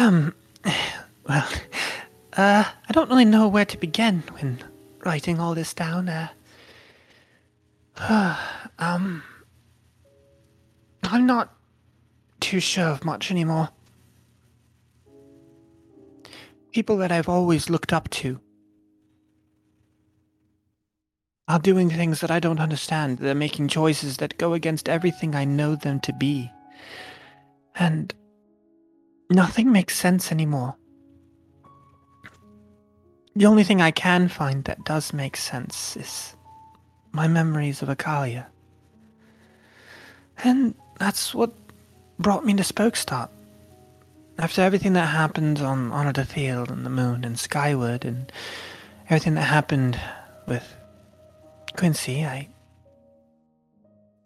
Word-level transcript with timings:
Um, 0.00 0.34
well, 1.28 1.46
uh, 2.32 2.64
I 2.64 2.92
don't 2.92 3.10
really 3.10 3.26
know 3.26 3.46
where 3.48 3.66
to 3.66 3.76
begin 3.76 4.22
when 4.38 4.58
writing 5.04 5.38
all 5.38 5.54
this 5.54 5.74
down. 5.74 6.08
Uh, 6.08 6.28
um, 8.78 9.22
I'm 11.02 11.26
not 11.26 11.54
too 12.40 12.60
sure 12.60 12.86
of 12.86 13.04
much 13.04 13.30
anymore. 13.30 13.68
People 16.72 16.96
that 16.96 17.12
I've 17.12 17.28
always 17.28 17.68
looked 17.68 17.92
up 17.92 18.08
to 18.10 18.40
are 21.46 21.58
doing 21.58 21.90
things 21.90 22.22
that 22.22 22.30
I 22.30 22.40
don't 22.40 22.60
understand. 22.60 23.18
They're 23.18 23.34
making 23.34 23.68
choices 23.68 24.16
that 24.16 24.38
go 24.38 24.54
against 24.54 24.88
everything 24.88 25.34
I 25.34 25.44
know 25.44 25.74
them 25.74 26.00
to 26.00 26.12
be. 26.14 26.50
And 27.74 28.14
nothing 29.30 29.72
makes 29.72 29.96
sense 29.96 30.30
anymore. 30.32 30.76
The 33.36 33.46
only 33.46 33.64
thing 33.64 33.80
I 33.80 33.92
can 33.92 34.28
find 34.28 34.64
that 34.64 34.84
does 34.84 35.12
make 35.12 35.36
sense 35.36 35.96
is 35.96 36.34
my 37.12 37.28
memories 37.28 37.80
of 37.80 37.88
Akalia. 37.88 38.46
And 40.42 40.74
that's 40.98 41.34
what 41.34 41.52
brought 42.18 42.44
me 42.44 42.54
to 42.54 42.62
Spokestop. 42.62 43.30
After 44.38 44.62
everything 44.62 44.94
that 44.94 45.06
happened 45.06 45.60
on 45.60 45.92
Honor 45.92 46.12
the 46.12 46.24
Field 46.24 46.70
and 46.70 46.84
the 46.84 46.90
Moon 46.90 47.24
and 47.24 47.38
Skyward 47.38 48.04
and 48.04 48.32
everything 49.06 49.34
that 49.34 49.42
happened 49.42 50.00
with 50.46 50.74
Quincy, 51.76 52.24
I 52.24 52.48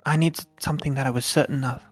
I 0.07 0.17
need 0.17 0.39
something 0.61 0.95
that 0.95 1.07
I 1.07 1.11
was 1.11 1.25
certain 1.25 1.65
of. 1.65 1.83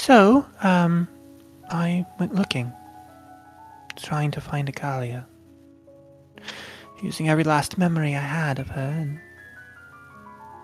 So, 0.00 0.46
um, 0.62 1.06
I 1.68 2.06
went 2.18 2.34
looking, 2.34 2.72
trying 3.96 4.30
to 4.30 4.40
find 4.40 4.66
Akalia, 4.66 5.26
using 7.02 7.28
every 7.28 7.44
last 7.44 7.76
memory 7.76 8.16
I 8.16 8.20
had 8.20 8.58
of 8.58 8.68
her, 8.68 8.80
and 8.80 9.20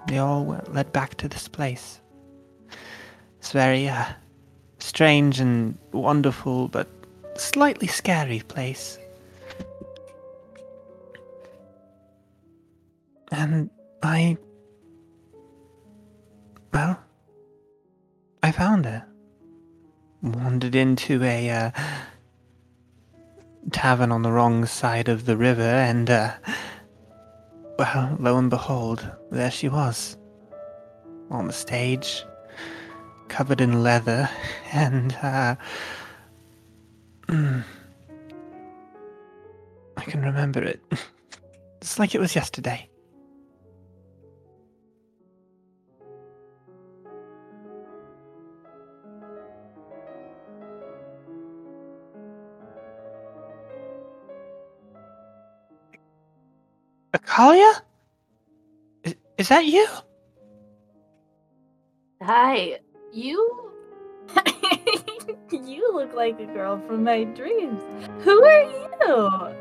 they 0.08 0.16
all 0.16 0.58
led 0.69 0.91
back 0.91 1.16
to 1.16 1.28
this 1.28 1.48
place. 1.48 2.00
It's 3.38 3.52
very, 3.52 3.86
uh, 3.91 4.06
strange 4.78 5.39
and 5.39 5.77
wonderful, 5.92 6.68
but 6.68 6.89
slightly 7.36 7.89
scary 7.89 8.41
place. 8.41 8.98
And 13.30 13.68
I. 14.02 14.39
Well, 16.72 16.98
I 18.42 18.50
found 18.50 18.86
it. 18.86 19.02
Wandered 20.27 20.74
into 20.74 21.22
a 21.22 21.50
uh, 21.50 21.70
tavern 23.70 24.10
on 24.10 24.22
the 24.22 24.33
wrong 24.33 24.66
side 24.66 25.08
of 25.08 25.24
the 25.24 25.36
river, 25.36 25.62
and, 25.62 26.10
uh, 26.10 26.33
well, 27.78 28.16
lo 28.18 28.36
and 28.36 28.50
behold, 28.50 29.08
there 29.30 29.52
she 29.52 29.68
was. 29.68 30.16
On 31.30 31.46
the 31.46 31.52
stage, 31.52 32.24
covered 33.28 33.60
in 33.60 33.84
leather, 33.84 34.28
and, 34.72 35.14
uh. 35.22 35.55
I 37.28 37.62
can 40.02 40.22
remember 40.22 40.62
it. 40.62 40.80
It's 41.83 42.00
like 42.00 42.16
it 42.16 42.20
was 42.20 42.34
yesterday. 42.34 42.88
Akalia? 57.27 57.81
Is, 59.05 59.14
is 59.39 59.48
that 59.48 59.64
you? 59.67 59.87
Hi, 62.23 62.79
you. 63.13 63.73
you 65.51 65.92
look 65.95 66.14
like 66.14 66.41
a 66.41 66.47
girl 66.47 66.81
from 66.87 67.05
my 67.05 67.25
dreams. 67.25 67.83
Who 68.20 68.45
are 68.45 68.63
you? 68.63 69.57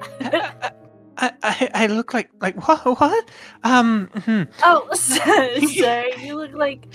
I, 1.17 1.31
I, 1.43 1.69
I 1.73 1.87
look 1.87 2.13
like 2.13 2.29
like 2.41 2.67
what 2.67 2.99
what? 2.99 3.29
Um. 3.63 4.09
Hmm. 4.13 4.43
oh, 4.63 4.87
sorry, 4.93 5.65
sorry. 5.67 6.13
You 6.19 6.35
look 6.35 6.53
like 6.53 6.87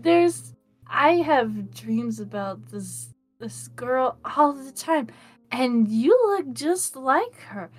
there's. 0.00 0.54
I 0.86 1.16
have 1.16 1.72
dreams 1.72 2.20
about 2.20 2.70
this 2.70 3.14
this 3.38 3.68
girl 3.68 4.18
all 4.36 4.52
the 4.52 4.72
time, 4.72 5.08
and 5.50 5.88
you 5.88 6.18
look 6.26 6.52
just 6.52 6.96
like 6.96 7.38
her. 7.40 7.70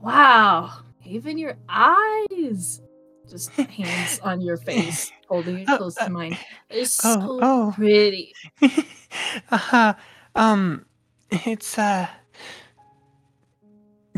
Wow. 0.00 0.82
Even 1.04 1.38
your 1.38 1.56
eyes. 1.68 2.80
Just 3.28 3.50
hands 3.52 4.18
on 4.20 4.40
your 4.40 4.56
face, 4.56 5.12
holding 5.28 5.60
it 5.60 5.68
Oh, 5.68 5.76
close 5.78 5.96
uh, 5.98 6.06
to 6.06 6.10
mine. 6.10 6.36
It's 6.68 7.00
oh, 7.04 7.14
so 7.20 7.38
oh. 7.42 7.72
pretty. 7.74 8.34
Uh 9.50 9.56
huh. 9.56 9.94
um. 10.34 10.86
It's 11.30 11.78
uh. 11.78 12.06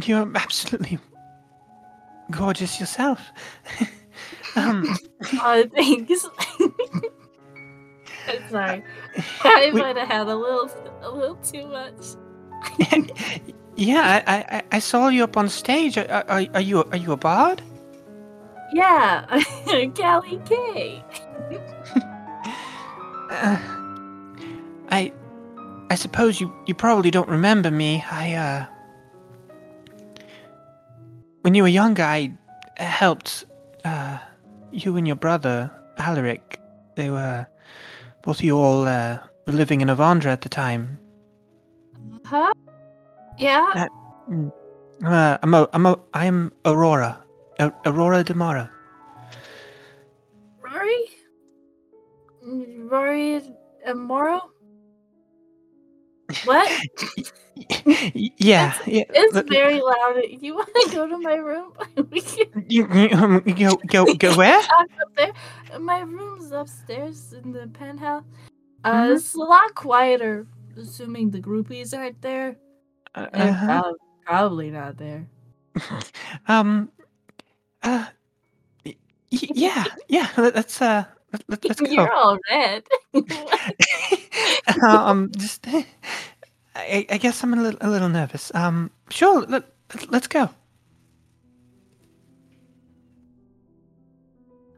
You're 0.05 0.31
absolutely 0.35 0.99
gorgeous 2.31 2.79
yourself. 2.81 3.21
um. 4.57 4.97
Oh, 5.35 5.65
thanks. 5.75 6.27
I'm 8.29 8.51
sorry. 8.51 8.85
I 9.45 9.71
we- 9.75 9.81
might 9.81 9.97
have 9.97 10.09
had 10.09 10.29
a 10.29 10.35
little, 10.37 10.71
a 11.03 11.11
little 11.11 11.37
too 11.37 11.67
much. 11.67 12.17
Yeah, 13.77 14.23
I, 14.27 14.57
I 14.57 14.63
I 14.73 14.79
saw 14.79 15.09
you 15.09 15.25
up 15.25 15.37
on 15.37 15.49
stage. 15.49 15.97
Are, 15.99 16.25
are, 16.29 16.47
are 16.55 16.61
you 16.61 16.85
are 16.85 16.97
you 16.97 17.13
a 17.13 17.17
bard? 17.17 17.63
Yeah, 18.73 19.27
Callie 19.97 20.41
K. 20.45 21.03
Uh, 23.33 23.57
I 24.91 25.11
I 25.89 25.95
suppose 25.95 26.39
you 26.39 26.53
you 26.67 26.75
probably 26.75 27.11
don't 27.11 27.31
remember 27.31 27.71
me. 27.71 28.05
I 28.11 28.35
uh 28.35 28.67
when 31.41 31.55
you 31.55 31.63
were 31.63 31.69
younger, 31.71 32.03
I 32.03 32.35
helped 32.77 33.47
uh 33.87 34.19
you 34.71 34.99
and 34.99 35.07
your 35.07 35.17
brother 35.17 35.71
Alaric. 35.97 36.61
They 36.95 37.09
were 37.09 37.47
both 38.23 38.39
of 38.39 38.45
you 38.45 38.57
all 38.59 38.87
uh, 38.87 39.19
were 39.47 39.53
living 39.53 39.81
in 39.81 39.89
Avandra 39.89 40.27
at 40.27 40.43
the 40.43 40.49
time. 40.49 40.99
Huh? 42.25 42.53
Yeah. 43.43 43.89
Uh, 45.05 45.37
I'm 45.43 45.55
a, 45.55 45.69
I'm 45.73 45.87
a, 45.87 45.99
I'm 46.15 46.53
Aurora, 46.65 47.25
A- 47.59 47.73
Aurora 47.87 48.23
Demara. 48.23 48.71
Rory? 50.63 51.07
Rory 52.45 53.43
and 53.85 53.99
Moro? 54.01 54.41
What? 56.45 56.71
yeah, 58.15 58.75
yeah. 58.87 59.05
It's 59.11 59.35
but- 59.35 59.49
very 59.49 59.81
loud. 59.81 60.23
You 60.29 60.55
want 60.55 60.69
to 60.75 60.91
go 60.95 61.09
to 61.09 61.19
my 61.19 61.35
room? 61.35 61.73
you, 62.69 62.87
you, 62.95 63.09
um, 63.13 63.41
go 63.41 63.77
go 63.89 64.15
go 64.15 64.37
where? 64.37 64.59
up 64.61 64.89
there. 65.17 65.33
My 65.81 66.01
room's 66.01 66.53
upstairs 66.53 67.33
in 67.33 67.53
the 67.53 67.67
penthouse. 67.69 68.25
Uh, 68.85 68.93
Mhm. 68.93 69.17
It's 69.17 69.35
a 69.35 69.39
lot 69.39 69.75
quieter, 69.75 70.47
assuming 70.77 71.31
the 71.31 71.41
groupies 71.41 71.97
aren't 71.97 72.21
there. 72.23 72.57
Uh, 73.15 73.27
uh-huh. 73.33 73.67
prob- 73.67 73.97
probably 74.25 74.71
not 74.71 74.97
there. 74.97 75.27
Um. 76.49 76.91
Uh. 77.83 78.07
y- 78.85 78.97
Yeah. 79.31 79.85
Yeah. 80.09 80.29
let- 80.37 80.55
Let's 80.55 80.81
uh. 80.81 81.05
Let, 81.49 81.65
let's 81.65 81.81
go. 81.81 81.91
You're 81.91 82.13
all 82.13 82.39
red. 82.51 82.85
um. 84.87 85.31
Just. 85.37 85.67
I, 86.77 87.07
I 87.11 87.19
guess 87.19 87.43
I'm 87.43 87.53
a 87.55 87.57
little, 87.63 87.79
a 87.83 87.89
little 87.91 88.09
nervous. 88.09 88.53
Um. 88.55 88.91
Sure. 89.11 89.43
Let, 89.47 89.65
let's 90.11 90.27
go. 90.27 90.49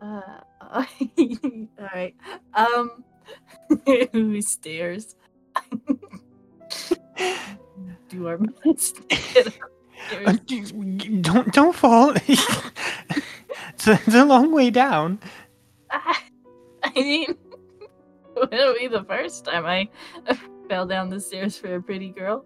Uh, 0.01 0.41
all 0.61 0.87
right. 1.95 2.15
Um, 2.55 3.05
who 4.13 4.43
stares? 4.43 5.17
Do 8.15 8.29
our 8.29 8.39
best. 8.65 8.97
to 8.97 9.03
get 9.35 9.47
upstairs. 9.49 10.41
d- 10.47 10.97
d- 10.97 11.17
don't 11.21 11.53
don't 11.53 11.75
fall. 11.75 12.13
it's, 12.27 13.87
a, 13.87 13.93
it's 13.93 14.15
a 14.15 14.25
long 14.25 14.53
way 14.53 14.71
down. 14.71 15.19
I 15.91 16.93
mean, 16.95 17.35
it'll 18.53 18.75
be 18.75 18.87
the 18.89 19.05
first 19.09 19.45
time 19.47 19.67
I 19.67 19.89
fell 20.69 20.87
down 20.87 21.09
the 21.11 21.21
stairs 21.21 21.59
for 21.59 21.75
a 21.75 21.83
pretty 21.83 22.11
girl. 22.11 22.45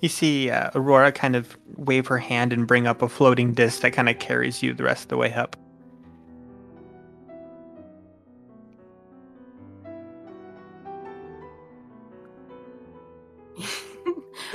you 0.00 0.08
see 0.08 0.50
uh, 0.50 0.70
Aurora 0.74 1.12
kind 1.12 1.36
of 1.36 1.56
wave 1.76 2.06
her 2.06 2.18
hand 2.18 2.52
and 2.52 2.66
bring 2.66 2.86
up 2.86 3.02
a 3.02 3.08
floating 3.08 3.52
disc 3.52 3.80
that 3.80 3.92
kind 3.92 4.08
of 4.08 4.18
carries 4.18 4.62
you 4.62 4.72
the 4.74 4.84
rest 4.84 5.04
of 5.04 5.08
the 5.08 5.16
way 5.16 5.32
up. 5.34 5.56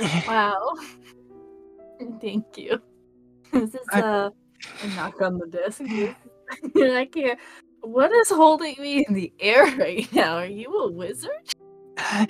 Wow. 0.28 0.74
Thank 2.20 2.58
you. 2.58 2.80
This 3.52 3.74
is 3.74 3.86
I- 3.92 4.00
uh, 4.00 4.30
a 4.82 4.86
knock 4.96 5.20
on 5.20 5.38
the 5.38 5.46
desk. 5.46 5.82
I 6.76 7.08
can't. 7.12 7.38
What 7.82 8.12
is 8.12 8.28
holding 8.28 8.76
me 8.78 9.04
in 9.06 9.14
the 9.14 9.32
air 9.40 9.64
right 9.76 10.12
now? 10.12 10.36
Are 10.36 10.46
you 10.46 10.72
a 10.72 10.90
wizard? 10.90 11.30
Uh, 11.98 12.26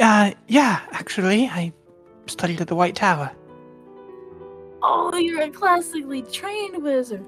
uh, 0.00 0.30
yeah, 0.48 0.80
actually, 0.92 1.46
I 1.46 1.72
studied 2.26 2.60
at 2.60 2.68
the 2.68 2.74
White 2.74 2.96
Tower. 2.96 3.30
Oh, 4.82 5.16
you're 5.16 5.42
a 5.42 5.50
classically 5.50 6.22
trained 6.22 6.82
wizard. 6.82 7.24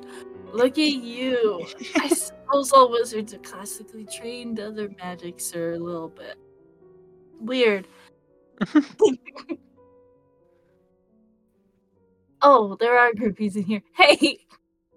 Look 0.53 0.79
at 0.79 0.93
you. 0.93 1.67
I 1.97 2.09
suppose 2.09 2.73
all 2.73 2.91
wizards 2.91 3.35
are 3.35 3.39
classically 3.39 4.07
trained. 4.07 4.61
Other 4.61 4.89
magics 4.99 5.55
are 5.55 5.73
a 5.73 5.79
little 5.79 6.09
bit 6.09 6.37
weird. 7.41 7.87
Oh, 12.47 12.77
there 12.79 12.97
are 12.97 13.13
groupies 13.13 13.57
in 13.57 13.65
here. 13.65 13.83
Hey, 13.95 14.39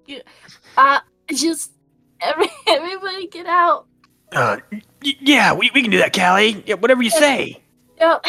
you, 0.05 0.21
uh, 0.77 0.99
just 1.33 1.71
every, 2.21 2.47
everybody 2.67 3.27
get 3.27 3.47
out. 3.47 3.87
Uh, 4.31 4.57
yeah, 5.01 5.53
we, 5.53 5.71
we 5.73 5.81
can 5.81 5.91
do 5.91 5.97
that, 5.97 6.13
Callie. 6.13 6.63
Yeah, 6.65 6.75
whatever 6.75 7.01
you 7.01 7.09
say. 7.09 7.61
Down, 7.99 8.21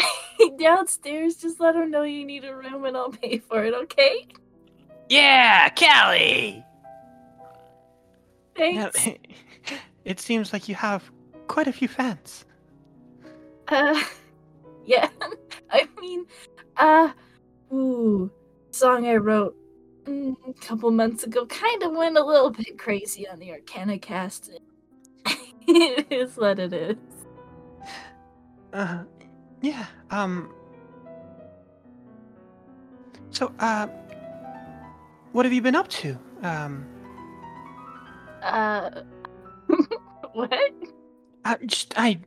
downstairs. 0.59 1.35
Just 1.35 1.61
let 1.61 1.75
them 1.75 1.91
know 1.91 2.01
you 2.01 2.25
need 2.25 2.43
a 2.43 2.53
room, 2.53 2.83
and 2.83 2.97
I'll 2.97 3.11
pay 3.11 3.37
for 3.37 3.63
it. 3.63 3.73
Okay? 3.73 4.27
Yeah, 5.07 5.69
Callie. 5.69 6.65
Thanks. 8.57 9.07
Yeah, 9.07 9.13
it 10.03 10.19
seems 10.19 10.51
like 10.51 10.67
you 10.67 10.75
have 10.75 11.09
quite 11.47 11.67
a 11.67 11.71
few 11.71 11.87
fans. 11.87 12.43
Uh, 13.69 14.03
yeah. 14.85 15.07
I 15.69 15.87
mean, 16.01 16.25
uh, 16.75 17.11
ooh, 17.71 18.29
song 18.71 19.07
I 19.07 19.15
wrote 19.15 19.55
mm, 20.05 20.35
a 20.47 20.53
couple 20.53 20.91
months 20.91 21.23
ago 21.23 21.45
kind 21.45 21.83
of 21.83 21.91
went 21.93 22.17
a 22.17 22.23
little 22.23 22.49
bit 22.49 22.77
crazy 22.77 23.27
on 23.27 23.39
the 23.39 23.51
Arcana 23.51 23.99
cast. 23.99 24.49
it 25.67 26.07
is 26.11 26.37
what 26.37 26.59
it 26.59 26.73
is. 26.73 26.97
Uh, 28.73 29.03
yeah. 29.61 29.85
Um. 30.09 30.53
So, 33.29 33.53
uh, 33.59 33.87
what 35.31 35.45
have 35.45 35.53
you 35.53 35.61
been 35.61 35.75
up 35.75 35.87
to? 35.89 36.17
Um, 36.43 36.85
Uh, 38.41 38.89
what? 40.33 40.73
I 41.45 41.57
just 41.65 41.93
I. 41.97 42.19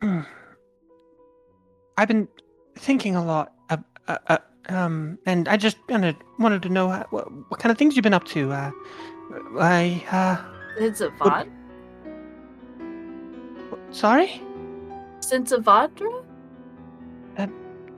Mm. 0.00 0.26
I've 1.96 2.08
been 2.08 2.28
thinking 2.76 3.16
a 3.16 3.24
lot. 3.24 3.52
Uh, 3.68 3.76
uh, 4.08 4.18
uh, 4.28 4.38
um, 4.68 5.18
and 5.26 5.48
I 5.48 5.56
just 5.56 5.76
kind 5.86 6.04
of 6.04 6.16
wanted 6.38 6.62
to 6.62 6.68
know 6.68 6.90
uh, 6.90 7.04
what, 7.10 7.30
what 7.48 7.60
kind 7.60 7.70
of 7.70 7.78
things 7.78 7.96
you've 7.96 8.02
been 8.02 8.14
up 8.14 8.24
to. 8.26 8.52
Uh, 8.52 8.70
I 9.58 10.04
uh, 10.10 10.36
It's 10.78 11.00
a 11.00 11.08
Vod? 11.10 11.50
sorry. 13.90 14.40
Since 15.20 15.52
Avandra? 15.52 16.24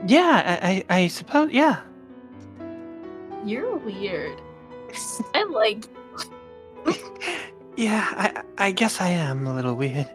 Yeah, 0.07 0.59
I, 0.63 0.85
I, 0.91 0.97
I 1.01 1.07
suppose. 1.09 1.51
Yeah. 1.51 1.81
You're 3.45 3.77
weird. 3.79 4.41
I 5.35 5.45
like. 5.45 5.87
yeah, 7.77 8.07
I, 8.13 8.43
I 8.59 8.73
guess 8.73 9.01
I 9.01 9.09
am 9.09 9.47
a 9.47 9.55
little 9.55 9.75
weird. 9.75 10.09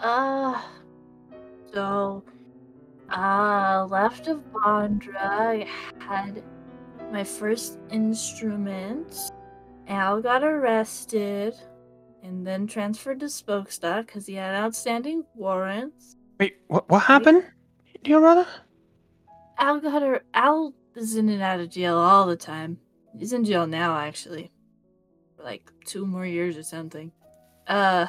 Uh, 0.00 0.60
so, 1.72 2.22
uh, 3.10 3.86
left 3.90 4.28
of 4.28 4.42
Bondra, 4.52 5.16
I 5.16 5.68
had 5.98 6.42
my 7.12 7.24
first 7.24 7.78
instrument. 7.90 9.30
Al 9.88 10.20
got 10.20 10.42
arrested 10.42 11.54
and 12.22 12.46
then 12.46 12.66
transferred 12.66 13.20
to 13.20 13.26
Spokestock 13.26 14.06
because 14.06 14.26
he 14.26 14.34
had 14.34 14.54
outstanding 14.54 15.24
warrants. 15.34 16.16
Wait, 16.40 16.56
what, 16.66 16.88
what 16.88 17.00
happened 17.00 17.44
to 18.04 18.10
your 18.10 18.20
brother? 18.20 18.46
Al 19.58 19.80
got 19.80 20.02
her. 20.02 20.22
Al 20.34 20.74
is 20.96 21.16
in 21.16 21.28
and 21.28 21.42
out 21.42 21.60
of 21.60 21.70
jail 21.70 21.96
all 21.96 22.26
the 22.26 22.36
time. 22.36 22.78
He's 23.18 23.32
in 23.32 23.44
jail 23.44 23.66
now, 23.66 23.96
actually, 23.96 24.50
for 25.36 25.44
like 25.44 25.70
two 25.84 26.06
more 26.06 26.26
years 26.26 26.56
or 26.56 26.62
something. 26.62 27.12
Uh, 27.66 28.06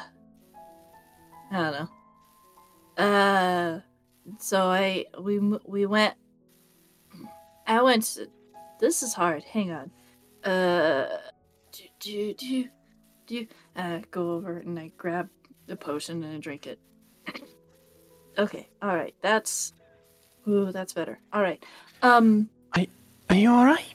I 1.50 1.56
don't 1.56 1.72
know. 1.72 3.02
Uh, 3.04 3.80
so 4.38 4.66
I 4.66 5.06
we 5.20 5.38
we 5.38 5.86
went. 5.86 6.14
I 7.66 7.82
went. 7.82 8.04
To, 8.04 8.28
this 8.80 9.02
is 9.02 9.14
hard. 9.14 9.44
Hang 9.44 9.70
on. 9.72 9.90
Uh, 10.50 11.18
do 11.72 11.84
do 12.00 12.34
do 12.34 12.68
do. 13.26 13.46
Uh, 13.76 14.00
go 14.10 14.32
over 14.32 14.58
and 14.58 14.78
I 14.78 14.92
grab 14.96 15.28
the 15.66 15.76
potion 15.76 16.22
and 16.22 16.36
I 16.36 16.38
drink 16.38 16.66
it. 16.66 16.78
okay. 18.38 18.68
All 18.82 18.94
right. 18.94 19.14
That's. 19.22 19.72
Ooh, 20.46 20.72
that's 20.72 20.92
better. 20.92 21.18
All 21.32 21.42
right. 21.42 21.62
Um. 22.02 22.48
Are 23.30 23.36
you 23.36 23.50
all 23.50 23.64
right? 23.64 23.94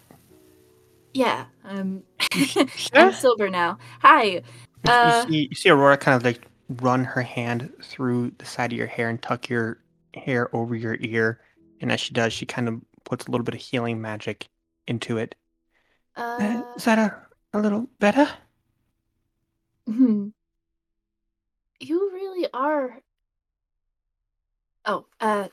Yeah. 1.13 1.45
Um. 1.63 2.03
Sure. 2.75 2.99
I'm 2.99 3.13
sober 3.13 3.49
now. 3.49 3.77
Hi. 4.01 4.41
Uh. 4.87 5.25
you, 5.27 5.31
see, 5.31 5.47
you 5.49 5.55
see 5.55 5.69
Aurora 5.69 5.97
kind 5.97 6.15
of 6.15 6.23
like 6.23 6.41
run 6.81 7.03
her 7.03 7.21
hand 7.21 7.71
through 7.81 8.31
the 8.37 8.45
side 8.45 8.71
of 8.71 8.77
your 8.77 8.87
hair 8.87 9.09
and 9.09 9.21
tuck 9.21 9.49
your 9.49 9.79
hair 10.15 10.53
over 10.55 10.75
your 10.75 10.97
ear, 10.99 11.41
and 11.81 11.91
as 11.91 11.99
she 11.99 12.13
does, 12.13 12.33
she 12.33 12.45
kind 12.45 12.67
of 12.67 12.81
puts 13.03 13.25
a 13.27 13.31
little 13.31 13.43
bit 13.43 13.55
of 13.55 13.61
healing 13.61 14.01
magic 14.01 14.47
into 14.87 15.17
it. 15.17 15.35
Uh, 16.15 16.37
Uh. 16.41 16.73
is 16.75 16.85
that 16.85 16.99
a, 16.99 17.15
a 17.57 17.59
little 17.59 17.87
better? 17.99 18.27
Hmm. 19.87 20.29
You 21.79 22.11
really 22.13 22.47
are. 22.53 22.99
Oh, 24.85 25.05
uh. 25.19 25.47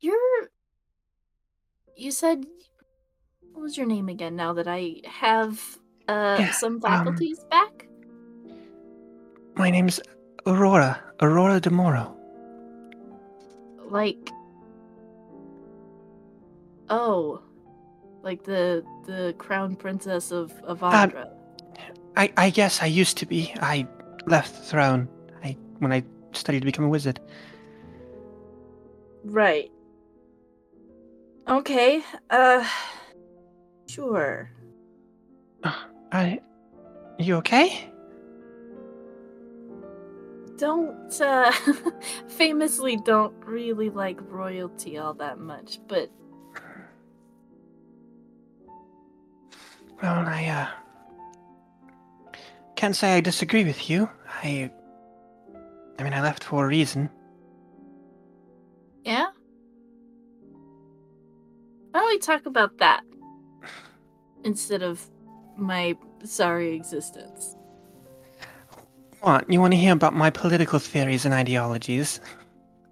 You're. 0.00 0.48
You 1.96 2.10
said. 2.10 2.46
What 3.52 3.62
was 3.62 3.76
your 3.76 3.86
name 3.86 4.08
again 4.08 4.34
now 4.34 4.54
that 4.54 4.66
I 4.66 5.02
have 5.04 5.60
uh 6.08 6.36
Yeah, 6.40 6.52
some 6.52 6.76
um, 6.76 6.80
faculties 6.80 7.44
back? 7.50 7.86
My 9.56 9.68
name's 9.70 10.00
Aurora, 10.46 11.02
Aurora 11.20 11.60
de 11.60 11.68
Moro. 11.68 12.16
Like. 13.92 14.30
Oh. 16.88 17.42
Like 18.22 18.44
the 18.44 18.84
the 19.04 19.34
crown 19.36 19.76
princess 19.76 20.32
of 20.32 20.52
Avandra. 20.64 21.28
I, 22.16 22.32
I 22.36 22.50
guess 22.50 22.82
I 22.82 22.86
used 22.86 23.18
to 23.18 23.26
be. 23.26 23.52
I 23.60 23.86
left 24.26 24.54
the 24.56 24.62
throne 24.62 25.08
I, 25.44 25.56
when 25.78 25.92
I 25.92 26.04
studied 26.32 26.60
to 26.60 26.66
become 26.66 26.86
a 26.86 26.88
wizard. 26.88 27.20
Right. 29.24 29.70
Okay. 31.48 32.02
Uh. 32.30 32.66
Sure. 33.88 34.50
I, 36.12 36.40
you 37.18 37.36
okay? 37.36 37.91
Don't 40.62 41.20
uh 41.20 41.50
famously 42.28 42.96
don't 42.96 43.34
really 43.44 43.90
like 43.90 44.20
royalty 44.30 44.96
all 44.96 45.12
that 45.12 45.40
much 45.40 45.80
but 45.88 46.08
Well, 50.00 50.24
I, 50.26 50.46
uh. 50.46 50.66
Can't 52.74 52.96
say 52.96 53.16
I 53.16 53.20
disagree 53.20 53.64
with 53.64 53.88
you. 53.88 54.08
I. 54.42 54.70
I 55.98 56.02
mean, 56.02 56.12
I 56.12 56.20
left 56.20 56.42
for 56.42 56.64
a 56.64 56.68
reason. 56.68 57.08
yeah 59.04 59.26
why 61.90 62.00
don't 62.00 62.08
we 62.08 62.18
talk 62.18 62.46
about 62.46 62.78
that 62.78 63.02
instead 64.44 64.82
of 64.82 65.08
my 65.56 65.96
sorry 66.24 66.74
existence 66.74 67.56
What? 69.22 69.50
You 69.50 69.60
want 69.60 69.72
to 69.72 69.78
hear 69.78 69.92
about 69.92 70.14
my 70.14 70.30
political 70.30 70.78
theories 70.78 71.24
and 71.24 71.32
ideologies? 71.34 72.20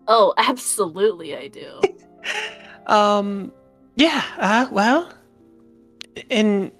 oh 0.08 0.32
absolutely 0.38 1.36
i 1.36 1.46
do 1.48 1.80
Um, 2.86 3.52
yeah, 3.94 4.24
uh, 4.38 4.66
well, 4.72 5.12
in 6.28 6.72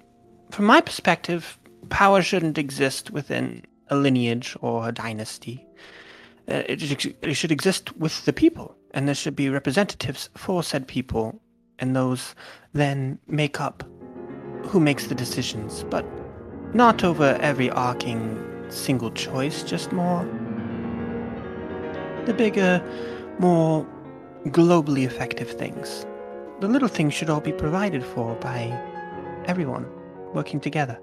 from 0.49 0.65
my 0.65 0.81
perspective, 0.81 1.57
power 1.89 2.21
shouldn't 2.21 2.57
exist 2.57 3.11
within 3.11 3.63
a 3.87 3.95
lineage 3.95 4.57
or 4.59 4.89
a 4.89 4.91
dynasty. 4.91 5.65
Uh, 6.49 6.63
it, 6.67 6.81
should- 6.81 7.15
it 7.21 7.33
should 7.35 7.51
exist 7.51 7.95
with 7.95 8.25
the 8.25 8.33
people, 8.33 8.75
and 8.93 9.07
there 9.07 9.15
should 9.15 9.35
be 9.37 9.47
representatives 9.47 10.29
for 10.35 10.63
said 10.63 10.85
people, 10.87 11.39
and 11.79 11.95
those 11.95 12.35
then 12.73 13.17
make 13.27 13.61
up 13.61 13.83
who 14.65 14.81
makes 14.81 15.07
the 15.07 15.15
decisions, 15.15 15.85
but 15.89 16.05
not 16.73 17.05
over 17.05 17.37
every 17.39 17.69
arcing 17.69 18.35
single 18.71 19.11
choice, 19.11 19.63
just 19.63 19.91
more 19.91 20.25
the 22.25 22.33
bigger, 22.33 22.83
more 23.39 23.85
globally 24.45 25.05
effective 25.05 25.49
things. 25.49 26.05
The 26.59 26.67
little 26.67 26.87
things 26.87 27.13
should 27.13 27.29
all 27.29 27.41
be 27.41 27.51
provided 27.51 28.03
for 28.03 28.35
by 28.35 28.71
everyone 29.45 29.87
working 30.33 30.59
together. 30.59 30.99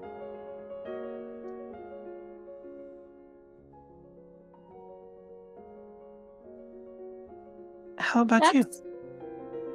How 7.97 8.21
about 8.21 8.53
you? 8.53 8.63
That's 8.63 8.81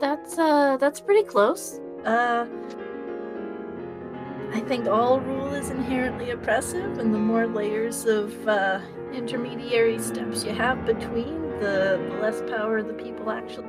that's 0.00 0.38
uh 0.38 0.76
that's 0.78 1.00
pretty 1.00 1.22
close. 1.22 1.78
Uh 2.04 2.46
I 4.52 4.60
think 4.60 4.86
all 4.86 5.20
rule 5.20 5.52
is 5.54 5.70
inherently 5.70 6.30
oppressive, 6.30 6.98
and 6.98 7.12
the 7.14 7.18
more 7.18 7.46
layers 7.46 8.04
of 8.04 8.46
uh, 8.48 8.80
intermediary 9.12 9.98
steps 9.98 10.44
you 10.44 10.52
have 10.52 10.84
between, 10.86 11.42
the, 11.60 12.00
the 12.10 12.16
less 12.20 12.40
power 12.50 12.82
the 12.82 12.94
people 12.94 13.30
actually 13.30 13.66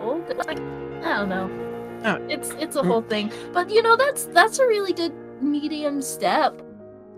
hold. 0.00 0.28
Like 0.46 0.58
I 1.04 1.18
don't 1.18 1.28
know. 1.28 1.50
Oh. 2.04 2.16
It's 2.28 2.50
it's 2.58 2.76
a 2.76 2.82
Mm. 2.82 2.86
whole 2.86 3.02
thing, 3.02 3.32
but 3.52 3.70
you 3.70 3.82
know 3.82 3.96
that's 3.96 4.24
that's 4.26 4.58
a 4.58 4.66
really 4.66 4.92
good 4.92 5.12
medium 5.40 6.02
step. 6.02 6.60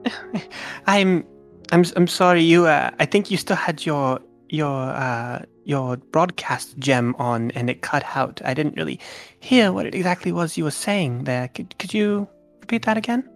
I'm 0.87 1.25
I'm 1.73 1.85
I'm 1.97 2.07
sorry 2.07 2.43
you 2.43 2.67
uh 2.67 2.91
I 2.99 3.07
think 3.07 3.31
you 3.31 3.37
still 3.37 3.57
had 3.57 3.85
your 3.87 4.21
your 4.51 4.91
uh 4.91 5.43
your 5.65 5.97
broadcast 5.97 6.79
gem 6.79 7.15
on 7.19 7.51
and 7.53 7.71
it 7.71 7.83
cut 7.83 8.05
out. 8.15 8.41
I 8.45 8.55
didn't 8.55 8.77
really 8.77 8.99
hear 9.41 9.73
what 9.73 9.87
it 9.87 9.95
exactly 9.95 10.33
was 10.33 10.57
you 10.59 10.65
were 10.65 10.71
saying 10.71 11.25
there. 11.25 11.49
Could 11.49 11.79
could 11.79 11.95
you 11.95 12.29
repeat 12.61 12.83
that 12.87 12.97
again? 12.97 13.29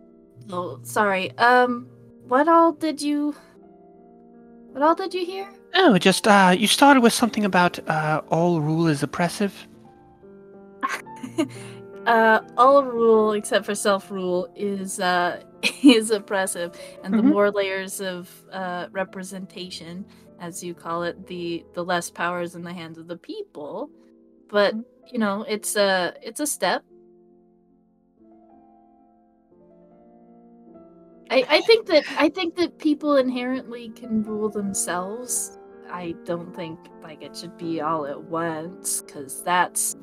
Oh, 0.50 0.80
sorry. 0.82 1.36
Um, 1.38 1.88
what 2.28 2.48
all 2.48 2.72
did 2.72 3.00
you? 3.02 3.34
What 4.72 4.82
all 4.82 4.94
did 4.94 5.14
you 5.14 5.24
hear? 5.24 5.48
Oh, 5.74 5.98
just 5.98 6.26
uh 6.26 6.54
you 6.56 6.66
started 6.66 7.02
with 7.02 7.12
something 7.12 7.44
about 7.44 7.78
uh 7.88 8.22
all 8.30 8.60
rule 8.60 8.86
is 8.88 9.02
oppressive. 9.02 9.66
uh, 12.06 12.40
all 12.56 12.84
rule 12.84 13.32
except 13.32 13.64
for 13.64 13.74
self 13.74 14.10
rule 14.10 14.48
is 14.56 15.00
uh 15.00 15.42
is 15.82 16.10
oppressive, 16.10 16.72
and 17.02 17.16
the 17.16 17.22
Mhm. 17.22 17.30
more 17.32 17.50
layers 17.50 18.00
of 18.00 18.30
uh 18.52 18.86
representation, 18.92 20.04
as 20.44 20.62
you 20.62 20.74
call 20.74 21.02
it, 21.04 21.26
the 21.26 21.64
the 21.74 21.84
less 21.84 22.10
power 22.10 22.42
is 22.42 22.54
in 22.54 22.62
the 22.62 22.72
hands 22.72 22.98
of 22.98 23.08
the 23.08 23.16
people. 23.16 23.90
But 24.48 24.74
you 25.10 25.18
know, 25.18 25.44
it's 25.48 25.74
a 25.76 26.14
it's 26.22 26.40
a 26.40 26.46
step. 26.46 26.84
I, 31.30 31.44
I 31.48 31.60
think 31.62 31.86
that 31.86 32.04
I 32.18 32.28
think 32.28 32.54
that 32.56 32.78
people 32.78 33.16
inherently 33.16 33.88
can 33.90 34.22
rule 34.22 34.50
themselves. 34.50 35.58
I 35.90 36.14
don't 36.24 36.54
think 36.54 36.78
like 37.02 37.22
it 37.22 37.36
should 37.36 37.56
be 37.56 37.80
all 37.80 38.06
at 38.06 38.22
once 38.22 39.02
because 39.02 39.42
that's 39.42 39.96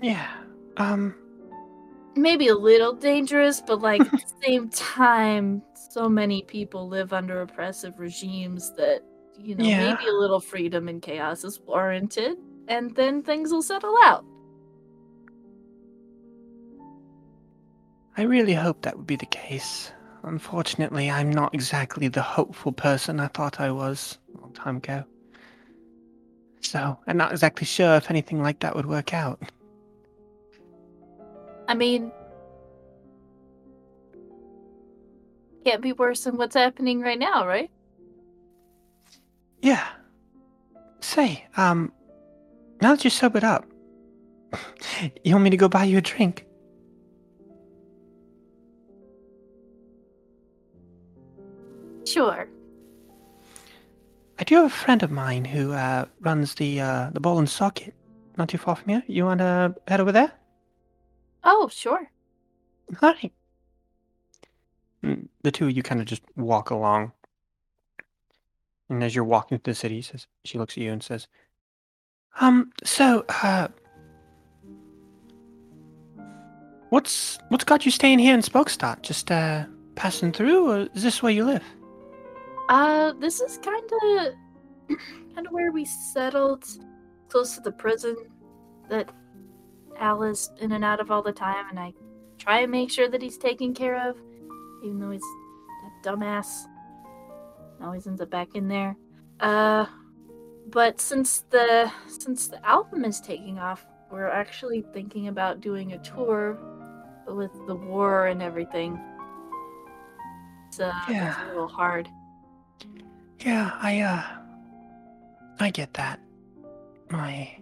Yeah. 0.00 0.28
Um 0.76 1.16
maybe 2.14 2.48
a 2.48 2.54
little 2.54 2.94
dangerous, 2.94 3.60
but 3.60 3.80
like 3.80 4.00
at 4.00 4.12
the 4.12 4.32
same 4.44 4.68
time, 4.70 5.62
so 5.90 6.08
many 6.08 6.42
people 6.42 6.88
live 6.88 7.12
under 7.12 7.42
oppressive 7.42 7.98
regimes 7.98 8.72
that 8.76 9.02
you 9.38 9.54
know 9.54 9.64
Yeah. 9.64 9.78
maybe 9.78 10.06
a 10.08 10.12
little 10.12 10.40
freedom 10.40 10.88
and 10.88 11.00
chaos 11.02 11.44
is 11.44 11.60
warranted, 11.60 12.36
and 12.68 12.94
then 12.94 13.22
things 13.22 13.52
will 13.52 13.62
settle 13.62 13.96
out. 14.04 14.24
I 18.16 18.22
really 18.22 18.54
hope 18.54 18.82
that 18.82 18.96
would 18.96 19.06
be 19.06 19.16
the 19.16 19.26
case. 19.26 19.92
Unfortunately, 20.22 21.10
I'm 21.10 21.30
not 21.30 21.54
exactly 21.54 22.08
the 22.08 22.22
hopeful 22.22 22.72
person 22.72 23.20
I 23.20 23.28
thought 23.28 23.60
I 23.60 23.70
was 23.70 24.18
a 24.36 24.40
long 24.40 24.52
time 24.52 24.78
ago. 24.78 25.04
So, 26.62 26.98
I'm 27.06 27.16
not 27.16 27.30
exactly 27.30 27.66
sure 27.66 27.94
if 27.96 28.10
anything 28.10 28.42
like 28.42 28.60
that 28.60 28.74
would 28.74 28.86
work 28.86 29.14
out. 29.14 29.40
I 31.68 31.74
mean, 31.74 32.10
can't 35.64 35.82
be 35.82 35.92
worse 35.92 36.24
than 36.24 36.36
what's 36.36 36.54
happening 36.54 37.00
right 37.00 37.18
now, 37.18 37.46
right? 37.46 37.70
Yeah. 39.66 39.84
Say, 41.00 41.44
um, 41.56 41.90
now 42.80 42.94
that 42.94 43.02
you're 43.02 43.10
sobered 43.10 43.42
up, 43.42 43.66
you 45.24 45.32
want 45.32 45.42
me 45.42 45.50
to 45.50 45.56
go 45.56 45.68
buy 45.68 45.82
you 45.82 45.98
a 45.98 46.00
drink? 46.00 46.46
Sure. 52.06 52.46
I 54.38 54.44
do 54.44 54.54
have 54.54 54.66
a 54.66 54.70
friend 54.70 55.02
of 55.02 55.10
mine 55.10 55.44
who 55.44 55.72
uh, 55.72 56.04
runs 56.20 56.54
the 56.54 56.80
uh, 56.80 57.10
the 57.12 57.18
ball 57.18 57.40
and 57.40 57.50
socket, 57.50 57.92
not 58.38 58.48
too 58.48 58.58
far 58.58 58.76
from 58.76 58.88
here. 58.90 59.02
You 59.08 59.24
want 59.24 59.40
to 59.40 59.74
head 59.88 60.00
over 60.00 60.12
there? 60.12 60.30
Oh, 61.42 61.68
sure. 61.72 62.08
All 63.02 63.14
right. 63.14 63.32
Mm, 65.02 65.26
The 65.42 65.50
two 65.50 65.64
of 65.66 65.76
you 65.76 65.82
kind 65.82 66.00
of 66.00 66.06
just 66.06 66.22
walk 66.36 66.70
along. 66.70 67.10
And 68.88 69.02
as 69.02 69.14
you're 69.14 69.24
walking 69.24 69.58
through 69.58 69.72
the 69.72 69.78
city, 69.78 70.02
says 70.02 70.26
she 70.44 70.58
looks 70.58 70.74
at 70.74 70.82
you 70.82 70.92
and 70.92 71.02
says, 71.02 71.26
"Um, 72.40 72.72
so, 72.84 73.24
uh, 73.42 73.68
what's 76.90 77.38
what's 77.48 77.64
got 77.64 77.84
you 77.84 77.90
staying 77.90 78.20
here 78.20 78.34
in 78.34 78.42
Spokestad? 78.42 79.02
Just 79.02 79.30
uh, 79.30 79.64
passing 79.96 80.32
through, 80.32 80.70
or 80.70 80.88
is 80.94 81.02
this 81.02 81.22
where 81.22 81.32
you 81.32 81.44
live?" 81.44 81.64
Uh, 82.68 83.12
this 83.20 83.40
is 83.40 83.58
kind 83.58 83.90
of 84.02 84.96
kind 85.34 85.46
of 85.46 85.52
where 85.52 85.72
we 85.72 85.84
settled, 85.84 86.64
close 87.28 87.54
to 87.56 87.60
the 87.60 87.72
prison 87.72 88.16
that 88.88 89.10
Al 89.98 90.22
is 90.22 90.50
in 90.60 90.72
and 90.72 90.84
out 90.84 91.00
of 91.00 91.10
all 91.10 91.22
the 91.22 91.32
time, 91.32 91.66
and 91.70 91.78
I 91.78 91.92
try 92.38 92.60
and 92.60 92.70
make 92.70 92.90
sure 92.90 93.08
that 93.08 93.22
he's 93.22 93.38
taken 93.38 93.74
care 93.74 94.08
of, 94.08 94.16
even 94.84 95.00
though 95.00 95.10
he's 95.10 95.22
a 95.22 96.08
dumbass. 96.08 96.66
Always 97.82 98.06
ends 98.06 98.20
up 98.20 98.30
back 98.30 98.54
in 98.54 98.68
there. 98.68 98.96
Uh, 99.40 99.86
but 100.68 101.00
since 101.00 101.44
the 101.50 101.90
since 102.08 102.48
the 102.48 102.64
album 102.66 103.04
is 103.04 103.20
taking 103.20 103.58
off, 103.58 103.86
we're 104.10 104.28
actually 104.28 104.82
thinking 104.92 105.28
about 105.28 105.60
doing 105.60 105.92
a 105.92 105.98
tour 105.98 106.58
with 107.26 107.52
the 107.66 107.74
war 107.74 108.26
and 108.26 108.42
everything. 108.42 108.98
It's, 110.68 110.80
uh, 110.80 110.92
it's 111.08 111.36
a 111.38 111.46
little 111.48 111.68
hard. 111.68 112.08
Yeah, 113.40 113.70
I 113.80 114.00
uh, 114.00 114.22
I 115.60 115.70
get 115.70 115.94
that. 115.94 116.20
My 117.10 117.56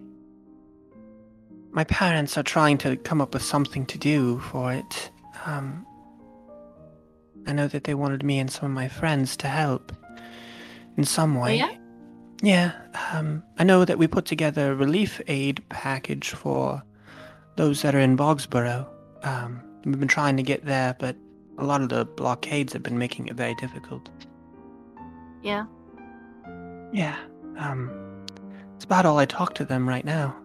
my 1.71 1.83
parents 1.83 2.37
are 2.37 2.43
trying 2.43 2.77
to 2.79 2.95
come 2.95 3.21
up 3.21 3.33
with 3.33 3.43
something 3.43 3.85
to 3.87 3.97
do 3.97 4.39
for 4.39 4.71
it. 4.73 5.11
Um, 5.45 5.85
I 7.45 7.51
know 7.51 7.67
that 7.67 7.83
they 7.83 7.93
wanted 7.93 8.23
me 8.23 8.39
and 8.39 8.49
some 8.49 8.65
of 8.65 8.71
my 8.71 8.87
friends 8.87 9.37
to 9.37 9.47
help 9.47 9.91
in 10.97 11.03
some 11.03 11.35
way. 11.35 11.57
yeah? 11.57 11.75
Yeah, 12.41 12.73
um, 13.11 13.43
I 13.57 13.63
know 13.63 13.85
that 13.85 13.97
we 13.97 14.07
put 14.07 14.25
together 14.25 14.71
a 14.71 14.75
relief 14.75 15.21
aid 15.27 15.63
package 15.69 16.29
for 16.31 16.83
those 17.55 17.81
that 17.81 17.95
are 17.95 17.99
in 17.99 18.17
Bogsborough. 18.17 18.87
Um, 19.23 19.63
we've 19.85 19.99
been 19.99 20.07
trying 20.07 20.35
to 20.37 20.43
get 20.43 20.65
there, 20.65 20.95
but 20.99 21.15
a 21.57 21.63
lot 21.63 21.81
of 21.81 21.89
the 21.89 22.05
blockades 22.05 22.73
have 22.73 22.83
been 22.83 22.97
making 22.97 23.27
it 23.27 23.35
very 23.35 23.55
difficult. 23.55 24.09
Yeah. 25.41 25.65
Yeah, 26.91 27.17
um, 27.57 28.25
it's 28.75 28.85
about 28.85 29.05
all 29.05 29.17
I 29.17 29.25
talk 29.25 29.53
to 29.55 29.65
them 29.65 29.87
right 29.87 30.05
now. 30.05 30.35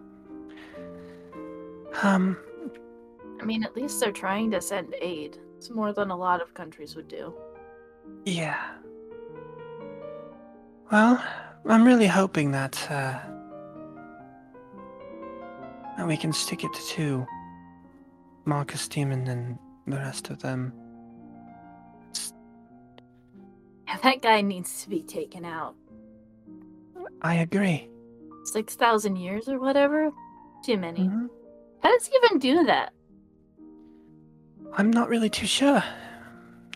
Um, 2.01 2.37
I 3.41 3.43
mean, 3.43 3.63
at 3.63 3.75
least 3.75 3.99
they're 3.99 4.11
trying 4.11 4.49
to 4.51 4.61
send 4.61 4.95
aid. 5.01 5.37
It's 5.57 5.69
more 5.69 5.93
than 5.93 6.09
a 6.09 6.15
lot 6.15 6.41
of 6.41 6.53
countries 6.53 6.95
would 6.95 7.07
do. 7.07 7.33
yeah. 8.25 8.75
Well, 10.91 11.23
I'm 11.65 11.85
really 11.85 12.07
hoping 12.07 12.51
that, 12.51 12.75
uh, 12.91 13.17
that 15.97 16.05
we 16.05 16.17
can 16.17 16.33
stick 16.33 16.65
it 16.65 16.73
to 16.73 16.81
two. 16.87 17.27
Marcus 18.43 18.87
Demon 18.89 19.27
and 19.27 19.57
the 19.87 19.95
rest 19.97 20.29
of 20.29 20.41
them. 20.41 20.73
Yeah, 23.87 23.97
that 24.03 24.21
guy 24.21 24.41
needs 24.41 24.83
to 24.83 24.89
be 24.89 25.01
taken 25.01 25.45
out. 25.45 25.75
I 27.21 27.35
agree. 27.35 27.87
6,000 28.45 29.15
years 29.15 29.47
or 29.47 29.59
whatever? 29.59 30.11
Too 30.65 30.77
many. 30.77 31.07
Mhm. 31.07 31.29
How 31.81 31.89
does 31.91 32.07
he 32.07 32.17
even 32.23 32.39
do 32.39 32.63
that? 32.65 32.93
I'm 34.73 34.91
not 34.91 35.07
really 35.07 35.29
too 35.29 35.45
sure. 35.45 35.83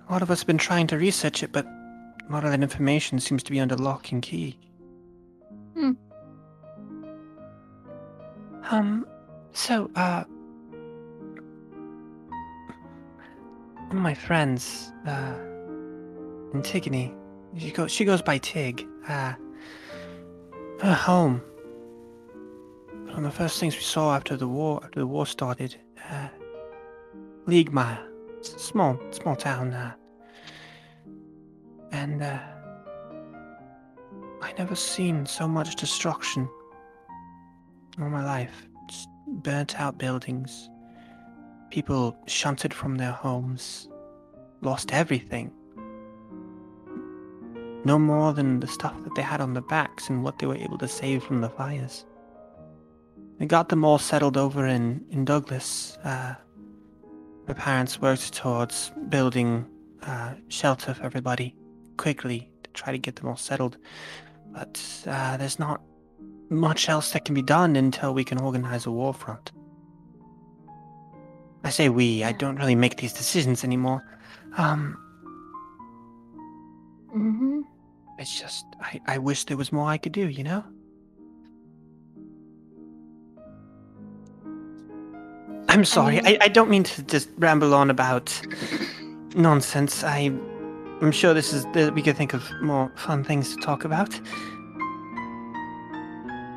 A 0.07 0.12
lot 0.12 0.22
of 0.22 0.29
us 0.29 0.39
have 0.39 0.48
been 0.48 0.57
trying 0.57 0.88
to 0.88 0.98
research 0.98 1.43
it, 1.43 1.51
but 1.51 1.67
a 2.27 2.32
lot 2.32 2.44
of 2.44 2.51
that 2.51 2.62
information 2.62 3.20
seems 3.20 3.44
to 3.44 3.51
be 3.51 3.60
under 3.60 3.75
lock 3.75 4.12
and 4.12 4.22
key. 4.22 4.58
Hmm. 5.75 5.91
Um, 8.70 9.08
so, 9.51 9.89
uh, 9.96 10.24
one 13.88 13.98
of 13.98 14.03
my 14.03 14.13
friends, 14.13 14.91
uh, 15.05 15.36
Antigone. 16.53 17.13
She 17.58 17.72
goes. 17.72 17.91
She 17.91 18.05
goes 18.05 18.22
by 18.22 18.38
Tig. 18.39 18.86
Uh, 19.08 19.34
her 20.82 20.94
home. 20.94 21.41
One 23.08 23.17
of 23.17 23.24
the 23.24 23.32
first 23.32 23.60
things 23.60 23.75
we 23.75 23.82
saw 23.82 24.15
after 24.15 24.36
the 24.36 24.48
war, 24.48 24.82
after 24.84 25.00
the 25.00 25.08
war 25.08 25.25
started, 25.25 25.77
uh, 26.10 26.27
small, 28.41 29.00
small 29.12 29.36
town. 29.36 29.74
Uh, 29.74 29.94
and 31.92 32.22
uh, 32.22 32.39
I 34.42 34.54
never 34.58 34.75
seen 34.75 35.25
so 35.25 35.48
much 35.48 35.75
destruction 35.75 36.50
in 37.98 38.04
all 38.04 38.10
my 38.10 38.24
life. 38.24 38.68
Burnt 39.27 39.80
out 39.80 39.98
buildings, 39.98 40.70
people 41.72 42.15
shunted 42.27 42.74
from 42.74 42.96
their 42.96 43.12
homes, 43.12 43.89
lost 44.62 44.94
everything. 44.94 45.51
No 47.84 47.98
more 47.98 48.34
than 48.34 48.60
the 48.60 48.68
stuff 48.68 48.96
that 49.04 49.15
they 49.15 49.22
had 49.22 49.42
on 49.42 49.54
their 49.54 49.63
backs 49.63 50.10
and 50.10 50.24
what 50.24 50.39
they 50.39 50.46
were 50.46 50.56
able 50.56 50.77
to 50.77 50.88
save 50.88 51.24
from 51.24 51.42
the 51.42 51.50
fires. 51.50 52.06
We 53.39 53.48
got 53.48 53.70
them 53.70 53.84
all 53.84 53.98
settled 53.98 54.38
over 54.38 54.65
in, 54.65 55.04
in 55.10 55.25
Douglas. 55.25 55.98
Uh, 56.04 56.36
my 57.48 57.54
parents 57.54 58.00
worked 58.00 58.34
towards 58.34 58.92
building 59.10 59.65
uh, 60.04 60.36
shelter 60.50 60.94
for 60.94 61.04
everybody 61.04 61.56
quickly 61.98 62.50
to 62.64 62.70
try 62.72 62.92
to 62.92 62.98
get 62.98 63.16
them 63.18 63.28
all 63.28 63.38
settled. 63.38 63.78
But 64.52 64.82
uh, 65.08 65.38
there's 65.38 65.60
not 65.60 65.82
much 66.50 66.90
else 66.90 67.12
that 67.12 67.25
can 67.25 67.36
be 67.36 67.42
done 67.42 67.75
until 67.75 68.14
we 68.14 68.24
can 68.24 68.40
organize 68.40 68.86
a 68.86 68.92
war 68.92 69.14
front. 69.14 69.52
I 71.64 71.70
say 71.72 71.90
we, 71.90 72.24
I 72.24 72.32
don't 72.32 72.58
really 72.58 72.75
make 72.75 72.98
these 72.98 73.14
decisions 73.14 73.64
anymore. 73.64 74.04
Um, 74.58 74.98
Mm-hmm. 77.16 77.62
it's 78.20 78.38
just, 78.38 78.66
I, 78.82 79.00
I 79.08 79.18
wish 79.20 79.46
there 79.46 79.56
was 79.56 79.72
more 79.72 79.88
I 79.88 79.98
could 79.98 80.12
do, 80.12 80.28
you 80.28 80.44
know? 80.44 80.66
I'm 85.70 85.86
sorry, 85.86 86.20
I, 86.25 86.38
I 86.42 86.48
don't 86.50 86.70
mean 86.70 86.84
to 86.84 87.04
just 87.04 87.30
ramble 87.38 87.74
on 87.74 87.90
about 87.90 88.38
nonsense. 89.34 90.04
I, 90.04 90.30
I'm 91.06 91.12
sure 91.12 91.36
this 91.36 91.54
is, 91.54 91.66
that 91.74 91.94
we 91.94 92.02
could 92.02 92.18
think 92.18 92.34
of 92.34 92.52
more 92.64 92.92
fun 92.96 93.24
things 93.24 93.56
to 93.56 93.62
talk 93.62 93.86
about. 93.86 94.20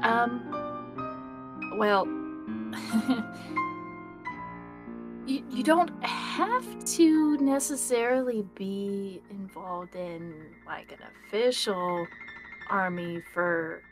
Um. 0.02 0.43
Well, 1.76 2.07
you 5.26 5.45
you 5.50 5.62
don't 5.62 5.90
have 6.02 6.64
to 6.97 7.37
necessarily 7.37 8.40
be 8.55 9.21
involved 9.28 9.95
in 9.95 10.33
like 10.67 10.93
an 10.93 11.00
official 11.26 12.07
army 12.71 13.23
for 13.35 13.83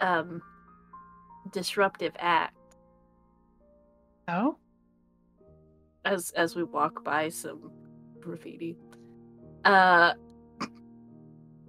um 0.00 0.42
disruptive 1.52 2.16
act. 2.18 2.56
Oh? 4.26 4.56
As 6.04 6.32
as 6.32 6.56
we 6.56 6.64
walk 6.64 7.04
by 7.04 7.28
some 7.28 7.70
graffiti. 8.22 8.76
Uh. 9.64 10.14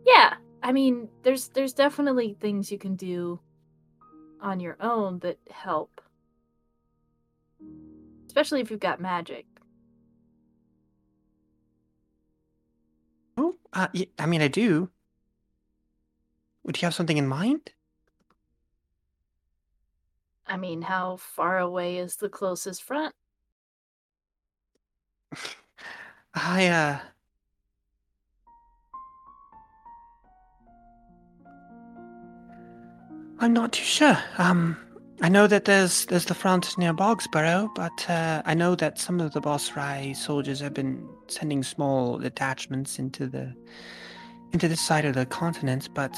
Yeah, 0.06 0.36
I 0.62 0.72
mean, 0.72 1.10
there's 1.24 1.50
there's 1.50 1.74
definitely 1.74 2.36
things 2.40 2.72
you 2.72 2.78
can 2.78 2.96
do 2.96 3.40
on 4.42 4.60
your 4.60 4.78
own 4.80 5.20
that 5.20 5.40
help. 5.50 6.02
Especially 8.28 8.62
if 8.62 8.70
you've 8.70 8.80
got 8.80 9.00
magic. 9.00 9.46
Oh, 13.38 13.56
uh, 13.72 13.88
I 14.20 14.26
mean, 14.26 14.42
I 14.42 14.48
do. 14.48 14.90
Would 16.64 16.82
you 16.82 16.86
have 16.86 16.94
something 16.94 17.18
in 17.18 17.28
mind? 17.28 17.72
I 20.46 20.58
mean, 20.58 20.82
how 20.82 21.18
far 21.18 21.58
away 21.60 21.98
is 21.98 22.18
the 22.18 22.30
closest 22.30 22.84
front? 22.84 23.16
I, 26.36 26.68
uh. 26.68 27.00
I'm 33.40 33.54
not 33.54 33.74
too 33.74 33.84
sure. 33.84 34.18
Um, 34.38 34.78
I 35.22 35.30
know 35.30 35.48
that 35.48 35.66
there's 35.66 36.06
there's 36.06 36.26
the 36.26 36.34
front 36.34 36.78
near 36.78 36.94
Bogsborough, 36.94 37.70
but 37.76 38.10
uh, 38.10 38.42
I 38.46 38.54
know 38.54 38.76
that 38.76 39.00
some 39.00 39.20
of 39.20 39.34
the 39.34 39.42
Bossrai 39.42 40.16
soldiers 40.16 40.60
have 40.60 40.74
been 40.74 41.08
sending 41.28 41.62
small 41.64 42.18
detachments 42.18 43.00
into 43.00 43.28
the 43.28 43.54
into 44.54 44.68
this 44.68 44.82
side 44.82 45.06
of 45.06 45.14
the 45.16 45.26
continent, 45.26 45.90
but 45.94 46.18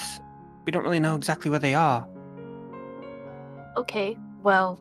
we 0.65 0.71
don't 0.71 0.83
really 0.83 0.99
know 0.99 1.15
exactly 1.15 1.49
where 1.49 1.59
they 1.59 1.75
are. 1.75 2.07
Okay, 3.77 4.17
well, 4.43 4.79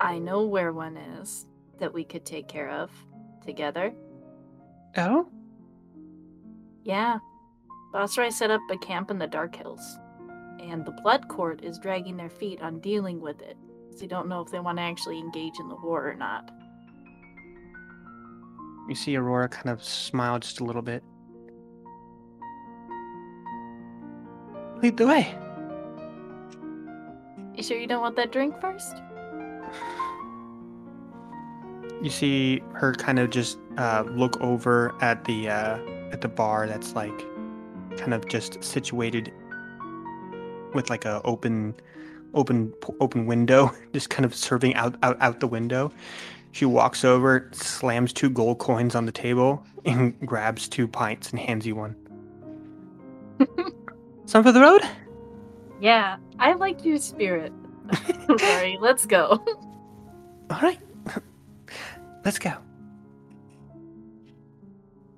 I 0.00 0.18
know 0.18 0.46
where 0.46 0.72
one 0.72 0.96
is 0.96 1.46
that 1.78 1.92
we 1.92 2.04
could 2.04 2.24
take 2.24 2.48
care 2.48 2.70
of 2.70 2.90
together. 3.48 3.92
Oh? 4.98 5.26
Yeah. 6.84 7.18
Bossrai 7.94 8.30
set 8.30 8.50
up 8.50 8.60
a 8.70 8.76
camp 8.76 9.10
in 9.10 9.18
the 9.18 9.26
Dark 9.26 9.56
Hills, 9.56 9.98
and 10.60 10.84
the 10.84 10.92
Blood 11.02 11.28
Court 11.28 11.64
is 11.64 11.78
dragging 11.78 12.18
their 12.18 12.28
feet 12.28 12.60
on 12.60 12.78
dealing 12.80 13.20
with 13.20 13.40
it. 13.40 13.56
So 13.96 14.02
you 14.02 14.08
don't 14.08 14.28
know 14.28 14.42
if 14.42 14.50
they 14.50 14.60
want 14.60 14.76
to 14.76 14.82
actually 14.82 15.18
engage 15.18 15.58
in 15.58 15.68
the 15.68 15.76
war 15.76 16.08
or 16.08 16.14
not. 16.14 16.50
You 18.86 18.94
see 18.94 19.16
Aurora 19.16 19.48
kind 19.48 19.70
of 19.70 19.82
smile 19.82 20.38
just 20.38 20.60
a 20.60 20.64
little 20.64 20.82
bit. 20.82 21.02
Lead 24.82 24.96
the 24.96 25.06
way. 25.06 25.34
You 27.54 27.62
sure 27.62 27.78
you 27.78 27.86
don't 27.86 28.02
want 28.02 28.16
that 28.16 28.30
drink 28.30 28.60
first? 28.60 29.02
You 32.02 32.10
see 32.10 32.62
her 32.74 32.94
kind 32.94 33.18
of 33.18 33.30
just 33.30 33.58
uh, 33.76 34.04
look 34.08 34.40
over 34.40 34.94
at 35.00 35.24
the 35.24 35.48
uh, 35.48 35.78
at 36.12 36.20
the 36.20 36.28
bar 36.28 36.66
that's 36.66 36.94
like 36.94 37.18
kind 37.96 38.14
of 38.14 38.28
just 38.28 38.62
situated 38.62 39.32
with 40.74 40.90
like 40.90 41.04
a 41.04 41.20
open 41.24 41.74
open 42.34 42.72
open 43.00 43.26
window, 43.26 43.72
just 43.92 44.10
kind 44.10 44.24
of 44.24 44.34
serving 44.34 44.74
out 44.74 44.96
out, 45.02 45.16
out 45.20 45.40
the 45.40 45.48
window. 45.48 45.92
She 46.52 46.64
walks 46.64 47.04
over, 47.04 47.48
slams 47.52 48.12
two 48.12 48.30
gold 48.30 48.58
coins 48.58 48.94
on 48.94 49.06
the 49.06 49.12
table, 49.12 49.64
and 49.84 50.18
grabs 50.26 50.68
two 50.68 50.88
pints 50.88 51.30
and 51.30 51.38
hands 51.38 51.66
you 51.66 51.76
one. 51.76 51.94
Some 54.26 54.42
for 54.42 54.52
the 54.52 54.60
road? 54.60 54.82
Yeah, 55.80 56.16
I 56.38 56.54
like 56.54 56.84
your 56.84 56.98
spirit. 56.98 57.52
Sorry, 58.38 58.78
let's 58.80 59.06
go. 59.06 59.42
All 60.50 60.60
right, 60.62 60.80
let's 62.24 62.38
go. 62.38 62.52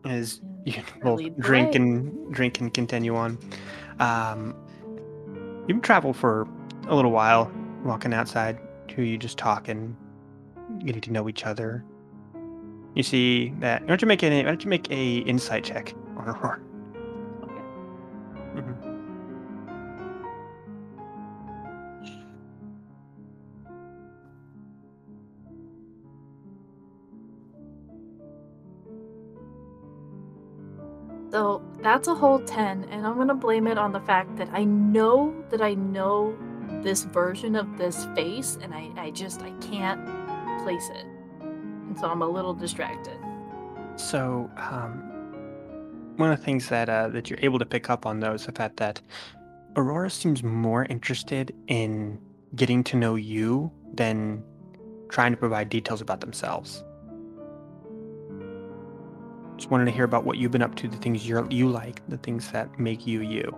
As 0.05 0.41
you 0.65 0.75
both 1.03 1.19
lead 1.19 1.39
drink 1.39 1.75
and 1.75 2.33
drink 2.35 2.61
and 2.61 2.73
continue 2.73 3.15
on, 3.17 3.39
um, 3.99 4.55
you've 5.69 5.83
traveled 5.83 6.17
for 6.17 6.49
a 6.89 6.95
little 6.95 7.11
while, 7.11 7.51
walking 7.85 8.15
outside. 8.15 8.59
Two 8.89 9.03
of 9.03 9.09
you 9.09 9.19
just 9.19 9.39
talking, 9.39 9.97
getting 10.85 11.01
to 11.03 11.13
know 11.13 11.29
each 11.29 11.45
other. 11.45 11.85
You 12.95 13.03
see 13.03 13.53
that. 13.61 13.83
Why 13.83 13.89
don't 13.89 14.03
you 14.03 14.09
make 14.09 14.23
an? 14.23 14.33
Why 14.33 14.43
don't 14.43 14.65
you 14.65 14.71
make 14.71 14.91
a 14.91 15.19
insight 15.19 15.65
check 15.65 15.95
on 16.17 16.29
Aurora? 16.29 16.61
So 31.41 31.63
that's 31.81 32.07
a 32.07 32.15
whole 32.15 32.39
10, 32.39 32.85
and 32.91 33.07
I'm 33.07 33.17
gonna 33.17 33.35
blame 33.35 33.67
it 33.67 33.79
on 33.79 33.93
the 33.93 34.01
fact 34.01 34.37
that 34.37 34.51
I 34.53 34.65
know 34.65 35.35
that 35.49 35.63
I 35.63 35.73
know 35.73 36.37
this 36.83 37.05
version 37.05 37.57
of 37.57 37.79
this 37.79 38.05
face, 38.15 38.59
and 38.61 38.75
I, 38.75 38.91
I 38.99 39.11
just 39.11 39.41
I 39.41 39.51
can't 39.53 40.05
place 40.63 40.91
it. 40.91 41.07
And 41.41 41.99
so 41.99 42.09
I'm 42.09 42.21
a 42.21 42.29
little 42.29 42.53
distracted. 42.53 43.17
So, 43.97 44.51
um, 44.59 45.01
one 46.19 46.31
of 46.31 46.39
the 46.39 46.45
things 46.45 46.69
that 46.69 46.91
uh, 46.91 47.09
that 47.09 47.31
you're 47.31 47.41
able 47.41 47.59
to 47.59 47.65
pick 47.65 47.89
up 47.89 48.05
on 48.05 48.21
though 48.21 48.35
is 48.35 48.45
the 48.45 48.53
fact 48.53 48.77
that 48.77 49.01
Aurora 49.77 50.11
seems 50.11 50.43
more 50.43 50.85
interested 50.91 51.57
in 51.69 52.21
getting 52.55 52.85
to 52.85 52.99
know 52.99 53.15
you 53.15 53.73
than 53.95 54.45
trying 55.09 55.33
to 55.33 55.39
provide 55.39 55.71
details 55.71 56.03
about 56.03 56.21
themselves. 56.21 56.85
Just 59.61 59.71
wanted 59.71 59.85
to 59.85 59.91
hear 59.91 60.05
about 60.05 60.25
what 60.25 60.39
you've 60.39 60.53
been 60.53 60.63
up 60.63 60.75
to, 60.77 60.89
the 60.89 60.97
things 60.97 61.29
you 61.29 61.47
you 61.51 61.69
like, 61.69 62.01
the 62.09 62.17
things 62.17 62.51
that 62.51 62.81
make 62.81 63.07
you 63.07 63.21
you. 63.21 63.55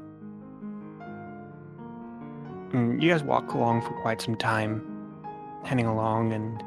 And 2.73 3.01
you 3.01 3.09
guys 3.09 3.23
walk 3.23 3.53
along 3.53 3.83
for 3.83 3.93
quite 4.03 4.21
some 4.21 4.35
time, 4.35 4.85
heading 5.62 5.87
along, 5.87 6.33
and 6.33 6.61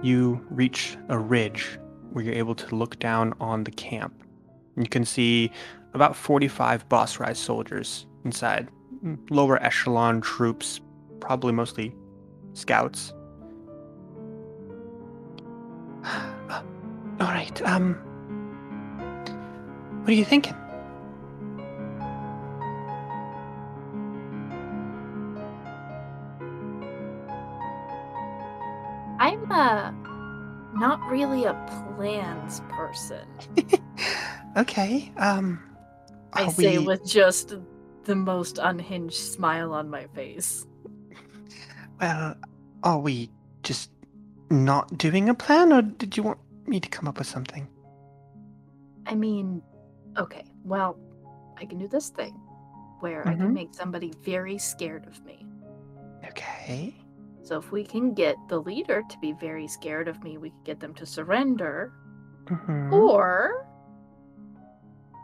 you 0.00 0.46
reach 0.48 0.96
a 1.08 1.18
ridge 1.18 1.76
where 2.12 2.24
you're 2.24 2.36
able 2.36 2.54
to 2.54 2.76
look 2.76 3.00
down 3.00 3.34
on 3.40 3.64
the 3.64 3.72
camp. 3.72 4.14
You 4.76 4.86
can 4.86 5.04
see 5.04 5.50
about 5.92 6.14
45 6.14 6.88
Bossrai 6.88 7.34
soldiers 7.34 8.06
inside, 8.24 8.68
lower 9.28 9.60
echelon 9.60 10.20
troops, 10.20 10.80
probably 11.18 11.52
mostly 11.52 11.96
scouts. 12.52 13.12
All 16.04 16.62
right. 17.18 17.60
Um, 17.62 18.00
what 20.02 20.10
are 20.10 20.14
you 20.14 20.24
thinking? 20.24 20.54
I'm 29.20 29.50
uh 29.52 29.92
not 30.74 31.00
really 31.08 31.44
a 31.44 31.54
plans 31.94 32.60
person. 32.70 33.26
okay. 34.56 35.12
Um, 35.18 35.62
I 36.32 36.48
say 36.48 36.78
we- 36.78 36.86
with 36.86 37.06
just 37.06 37.54
the 38.04 38.16
most 38.16 38.58
unhinged 38.58 39.16
smile 39.16 39.72
on 39.72 39.88
my 39.88 40.06
face. 40.08 40.66
Well, 42.00 42.34
are 42.82 42.98
we 42.98 43.30
just 43.62 43.90
not 44.50 44.98
doing 44.98 45.28
a 45.28 45.34
plan, 45.34 45.72
or 45.72 45.82
did 45.82 46.16
you 46.16 46.24
want 46.24 46.38
me 46.66 46.80
to 46.80 46.88
come 46.88 47.06
up 47.06 47.18
with 47.18 47.28
something? 47.28 47.68
I 49.06 49.14
mean, 49.14 49.62
okay, 50.18 50.44
well, 50.64 50.98
I 51.58 51.64
can 51.64 51.78
do 51.78 51.88
this 51.88 52.10
thing 52.10 52.34
where 53.00 53.26
I 53.26 53.34
Mhm. 53.34 53.38
can 53.38 53.54
make 53.54 53.74
somebody 53.74 54.12
very 54.22 54.58
scared 54.58 55.06
of 55.06 55.24
me. 55.24 55.46
Okay. 56.24 56.94
So 57.42 57.58
if 57.58 57.72
we 57.72 57.84
can 57.84 58.14
get 58.14 58.36
the 58.48 58.60
leader 58.60 59.02
to 59.08 59.18
be 59.18 59.32
very 59.32 59.66
scared 59.66 60.06
of 60.08 60.22
me, 60.22 60.38
we 60.38 60.50
can 60.50 60.62
get 60.64 60.80
them 60.80 60.94
to 60.94 61.04
surrender, 61.06 61.92
Mhm. 62.44 62.92
or 62.92 63.66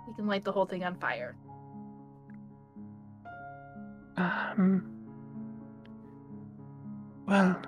we 0.08 0.14
can 0.14 0.26
light 0.26 0.44
the 0.44 0.52
whole 0.52 0.66
thing 0.66 0.84
on 0.84 0.96
fire. 0.96 1.36
Um. 4.16 4.82
Well. 7.26 7.60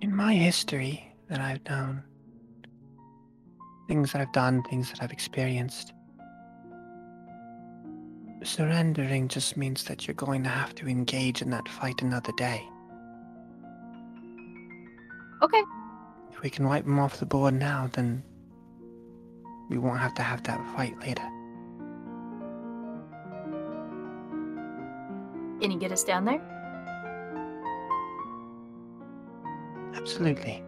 In 0.00 0.14
my 0.14 0.34
history 0.34 1.07
that 1.28 1.40
I've 1.40 1.64
known, 1.68 2.02
things 3.86 4.12
that 4.12 4.20
I've 4.20 4.32
done, 4.32 4.62
things 4.64 4.90
that 4.90 5.02
I've 5.02 5.12
experienced, 5.12 5.92
surrendering 8.42 9.28
just 9.28 9.56
means 9.56 9.84
that 9.84 10.06
you're 10.06 10.14
going 10.14 10.42
to 10.44 10.48
have 10.48 10.74
to 10.76 10.88
engage 10.88 11.42
in 11.42 11.50
that 11.50 11.68
fight 11.68 12.00
another 12.02 12.32
day. 12.36 12.62
Okay. 15.42 15.62
If 16.32 16.42
we 16.42 16.50
can 16.50 16.66
wipe 16.66 16.84
them 16.84 16.98
off 16.98 17.18
the 17.18 17.26
board 17.26 17.54
now, 17.54 17.90
then 17.92 18.22
we 19.68 19.78
won't 19.78 19.98
have 19.98 20.14
to 20.14 20.22
have 20.22 20.42
that 20.44 20.64
fight 20.74 20.98
later. 21.00 21.28
Can 25.60 25.72
you 25.72 25.78
get 25.78 25.90
us 25.90 26.04
down 26.04 26.24
there? 26.24 26.40
Absolutely. 29.94 30.62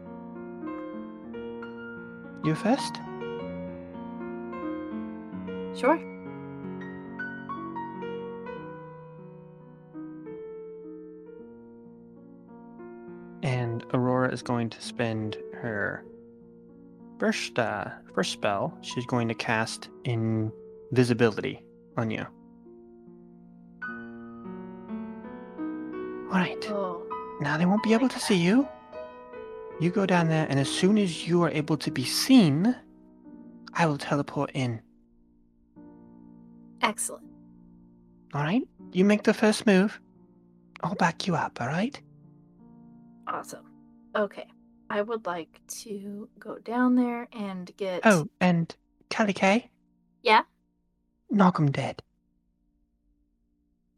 You 2.42 2.55
first? 2.55 2.96
Sure. 5.76 5.98
And 13.42 13.85
Aurora 13.94 14.33
is 14.33 14.42
going 14.42 14.70
to 14.70 14.81
spend 14.81 15.37
her 15.55 16.05
first 17.18 17.59
uh, 17.59 17.85
first 18.14 18.33
spell. 18.33 18.76
She's 18.83 19.07
going 19.07 19.29
to 19.29 19.35
cast 19.35 19.88
invisibility 20.05 21.62
on 21.96 22.11
you. 22.11 22.26
All 26.33 26.38
right. 26.38 26.64
Oh, 26.70 27.03
Now 27.40 27.57
they 27.59 27.66
won't 27.66 27.83
be 27.83 27.92
able 27.92 28.09
to 28.09 28.18
see 28.20 28.37
you. 28.37 28.68
You 29.81 29.90
go 29.90 30.05
down 30.05 30.29
there, 30.29 30.47
and 30.51 30.61
as 30.61 30.69
soon 30.71 30.99
as 30.99 31.27
you 31.27 31.43
are 31.43 31.49
able 31.51 31.77
to 31.79 31.90
be 31.90 32.05
seen, 32.05 32.77
I 33.73 33.87
will 33.87 33.99
teleport 33.99 34.51
in. 34.55 34.83
excellent. 36.83 37.27
All 38.35 38.43
right? 38.43 38.62
You 38.93 39.05
make 39.05 39.23
the 39.23 39.35
first 39.35 39.66
move. 39.66 40.01
I'll 40.83 40.95
back 40.95 41.27
you 41.27 41.35
up, 41.37 41.61
all 41.61 41.66
right? 41.66 42.01
Awesome. 43.27 43.66
Okay. 44.16 44.47
I 44.88 45.03
would 45.03 45.27
like 45.27 45.61
to 45.83 46.29
go 46.38 46.59
down 46.59 46.95
there 46.97 47.29
and 47.33 47.71
get. 47.77 48.01
Oh, 48.05 48.29
and 48.40 48.75
Callie 49.14 49.33
K, 49.35 49.71
Yeah? 50.23 50.43
knock 51.31 51.61
'em 51.61 51.71
dead. 51.71 52.03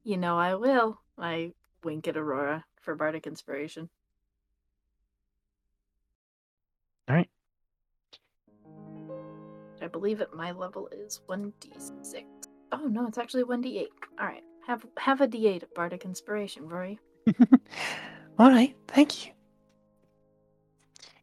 You 0.05 0.17
know 0.17 0.39
I 0.39 0.55
will. 0.57 1.01
I 1.17 1.53
wink 1.85 2.09
at 2.09 2.17
Aurora 2.17 2.65
for 2.81 2.95
Bardic 2.95 3.27
Inspiration. 3.27 3.89
All 7.09 7.17
right. 7.17 7.29
I 9.83 9.89
believe 9.89 10.21
at 10.21 10.33
my 10.35 10.53
level 10.53 10.89
is 10.89 11.21
1d6. 11.29 12.25
Oh 12.71 12.87
no, 12.87 13.07
it's 13.07 13.19
actually 13.19 13.45
1d8. 13.45 13.87
Alright. 14.21 14.45
Have 14.67 14.87
have 14.97 15.21
a 15.21 15.27
d8 15.27 15.65
of 15.65 15.75
Bardic 15.75 16.05
Inspiration, 16.05 16.69
Rory. 16.69 17.01
all 18.39 18.51
right, 18.51 18.77
thank 18.87 19.27
you. 19.27 19.33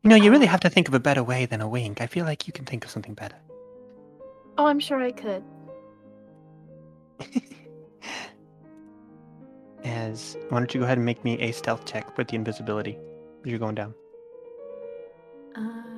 You 0.03 0.09
know, 0.09 0.17
you 0.17 0.29
really 0.31 0.45
have 0.45 0.59
to 0.61 0.69
think 0.69 0.87
of 0.89 0.93
a 0.93 0.99
better 0.99 1.23
way 1.23 1.45
than 1.45 1.61
a 1.61 1.67
wink. 1.67 2.01
I 2.01 2.07
feel 2.07 2.25
like 2.25 2.47
you 2.47 2.53
can 2.53 2.65
think 2.65 2.83
of 2.83 2.91
something 2.91 3.13
better. 3.13 3.35
Oh, 4.57 4.65
I'm 4.65 4.79
sure 4.79 5.01
I 5.01 5.11
could. 5.11 5.43
As 9.83 10.37
why 10.49 10.59
don't 10.59 10.73
you 10.73 10.81
go 10.81 10.85
ahead 10.85 10.97
and 10.97 11.05
make 11.05 11.23
me 11.23 11.39
a 11.39 11.51
stealth 11.51 11.85
check 11.85 12.17
with 12.17 12.27
the 12.27 12.35
invisibility 12.35 12.97
you're 13.45 13.59
going 13.59 13.75
down. 13.75 13.93
Uh 15.59 15.88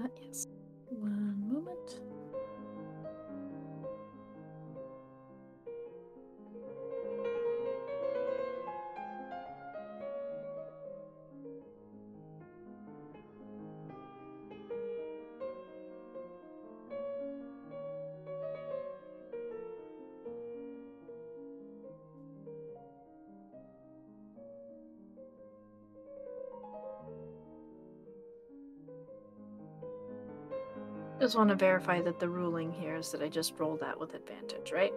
Just 31.21 31.35
want 31.35 31.49
to 31.49 31.55
verify 31.55 32.01
that 32.01 32.19
the 32.19 32.27
ruling 32.27 32.71
here 32.71 32.95
is 32.95 33.11
that 33.11 33.21
I 33.21 33.27
just 33.27 33.53
rolled 33.59 33.79
that 33.81 33.99
with 33.99 34.15
advantage, 34.15 34.71
right? 34.71 34.91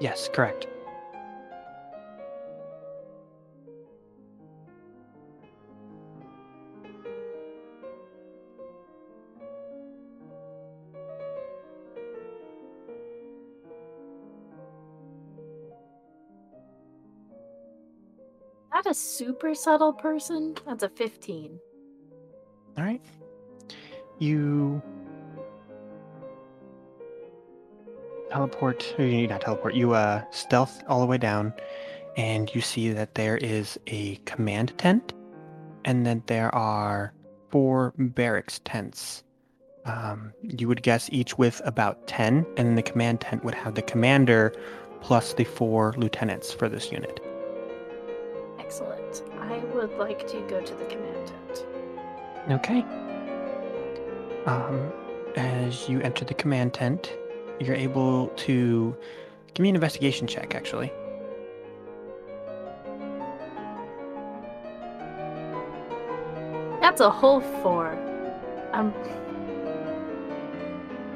Yes, 0.00 0.28
correct. 0.28 0.66
Not 18.74 18.86
a 18.86 18.94
super 18.94 19.54
subtle 19.54 19.92
person. 19.92 20.56
That's 20.66 20.82
a 20.82 20.88
15. 20.88 21.60
All 22.76 22.82
right. 22.82 23.00
You 24.18 24.82
teleport, 28.32 28.94
or 28.98 29.04
you 29.04 29.28
not 29.28 29.42
teleport. 29.42 29.74
You 29.74 29.92
uh 29.92 30.22
stealth 30.30 30.82
all 30.88 31.00
the 31.00 31.06
way 31.06 31.18
down, 31.18 31.52
and 32.16 32.52
you 32.54 32.60
see 32.60 32.90
that 32.92 33.14
there 33.14 33.36
is 33.36 33.78
a 33.86 34.16
command 34.24 34.76
tent, 34.78 35.12
and 35.84 36.06
then 36.06 36.22
there 36.26 36.54
are 36.54 37.12
four 37.50 37.92
barracks 37.98 38.60
tents. 38.64 39.22
Um, 39.84 40.32
you 40.42 40.68
would 40.68 40.82
guess 40.82 41.08
each 41.12 41.36
with 41.38 41.60
about 41.64 42.06
ten, 42.06 42.46
and 42.56 42.68
then 42.68 42.74
the 42.76 42.82
command 42.82 43.20
tent 43.20 43.44
would 43.44 43.54
have 43.54 43.74
the 43.74 43.82
commander 43.82 44.54
plus 45.00 45.34
the 45.34 45.44
four 45.44 45.94
lieutenants 45.98 46.52
for 46.52 46.68
this 46.68 46.92
unit. 46.92 47.20
Excellent. 48.58 49.22
I 49.40 49.58
would 49.74 49.92
like 49.98 50.26
to 50.28 50.40
go 50.48 50.62
to 50.62 50.74
the 50.74 50.84
command 50.84 51.26
tent. 51.26 51.66
Okay. 52.50 52.84
Um, 54.46 54.92
as 55.36 55.88
you 55.88 56.00
enter 56.00 56.24
the 56.24 56.34
command 56.34 56.72
tent, 56.74 57.12
you're 57.66 57.76
able 57.76 58.28
to 58.28 58.96
give 59.54 59.62
me 59.62 59.68
an 59.68 59.74
investigation 59.74 60.26
check, 60.26 60.54
actually. 60.54 60.92
That's 66.80 67.00
a 67.00 67.10
whole 67.10 67.40
four. 67.62 67.98
Um. 68.72 68.92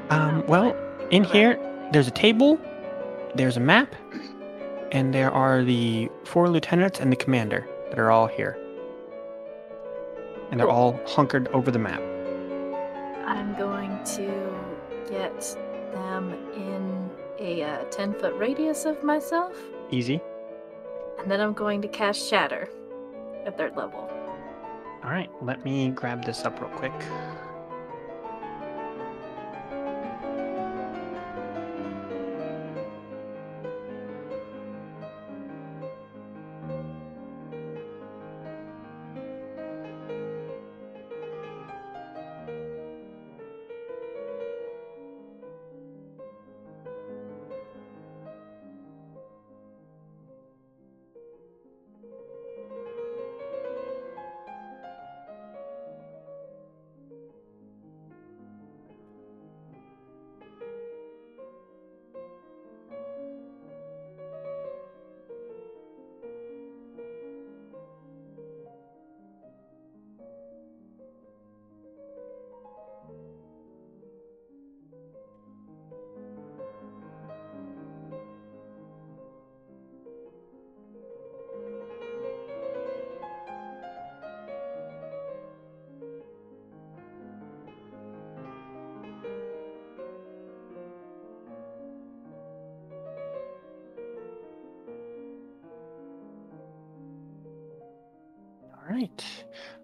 Um, 0.09 0.45
well, 0.47 0.75
in 1.11 1.23
here, 1.23 1.59
there's 1.91 2.07
a 2.07 2.11
table, 2.11 2.59
there's 3.35 3.57
a 3.57 3.59
map, 3.59 3.93
and 4.91 5.13
there 5.13 5.31
are 5.31 5.63
the 5.63 6.09
four 6.23 6.49
lieutenants 6.49 6.99
and 6.99 7.11
the 7.11 7.15
commander 7.15 7.67
that 7.89 7.99
are 7.99 8.09
all 8.09 8.27
here. 8.27 8.57
And 10.49 10.59
they're 10.59 10.69
all 10.69 10.99
hunkered 11.05 11.49
over 11.49 11.71
the 11.71 11.79
map. 11.79 12.01
I'm 13.25 13.53
going 13.55 14.01
to 14.15 14.57
get 15.09 15.57
them 15.97 16.33
in 16.55 17.09
a 17.39 17.63
uh, 17.63 17.83
10 17.85 18.13
foot 18.15 18.33
radius 18.35 18.85
of 18.85 19.03
myself, 19.03 19.53
Easy. 19.91 20.21
and 21.19 21.29
then 21.29 21.39
I'm 21.41 21.53
going 21.53 21.81
to 21.81 21.87
cast 21.87 22.27
Shatter 22.29 22.69
at 23.45 23.57
third 23.57 23.75
level. 23.75 24.09
All 25.03 25.11
right, 25.11 25.29
let 25.41 25.63
me 25.63 25.89
grab 25.89 26.25
this 26.25 26.43
up 26.45 26.59
real 26.59 26.69
quick. 26.71 26.93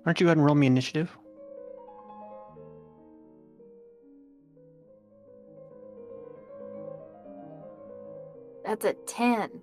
Why 0.04 0.12
don't 0.12 0.20
you 0.20 0.26
go 0.26 0.30
ahead 0.30 0.38
and 0.38 0.46
roll 0.46 0.56
me 0.56 0.68
initiative? 0.68 1.18
That's 8.66 8.86
a 8.86 8.94
10. 8.94 9.62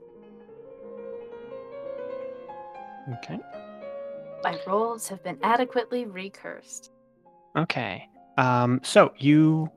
Okay. 3.15 3.39
My 4.43 4.59
rolls 4.67 5.09
have 5.09 5.23
been 5.23 5.39
adequately 5.43 6.07
recursed. 6.07 6.91
Okay. 7.57 8.09
Um, 8.39 8.81
so 8.83 9.13
you 9.19 9.71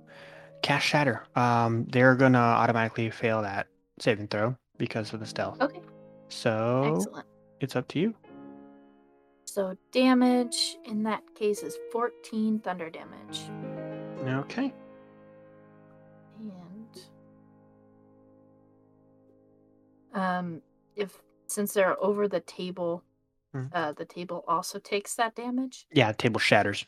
cast 0.61 0.85
shatter. 0.85 1.25
Um, 1.35 1.85
they're 1.89 2.15
gonna 2.15 2.37
automatically 2.37 3.09
fail 3.09 3.41
that 3.41 3.67
saving 3.99 4.27
throw 4.27 4.55
because 4.77 5.13
of 5.13 5.19
the 5.19 5.25
stealth. 5.25 5.61
Okay, 5.61 5.81
So 6.29 6.93
excellent. 6.95 7.25
it's 7.59 7.75
up 7.75 7.87
to 7.89 7.99
you. 7.99 8.13
So 9.53 9.77
damage 9.91 10.77
in 10.83 11.03
that 11.03 11.21
case 11.35 11.61
is 11.61 11.77
14 11.91 12.57
thunder 12.61 12.89
damage. 12.89 13.41
Okay. 14.27 14.73
And 16.39 16.97
um 20.15 20.61
if 20.95 21.21
since 21.45 21.71
they're 21.73 22.03
over 22.03 22.27
the 22.27 22.39
table, 22.39 23.03
Mhm. 23.53 23.69
uh 23.75 23.91
the 23.91 24.05
table 24.05 24.43
also 24.47 24.79
takes 24.79 25.13
that 25.17 25.35
damage. 25.35 25.85
Yeah, 25.93 26.13
table 26.13 26.39
shatters. 26.39 26.87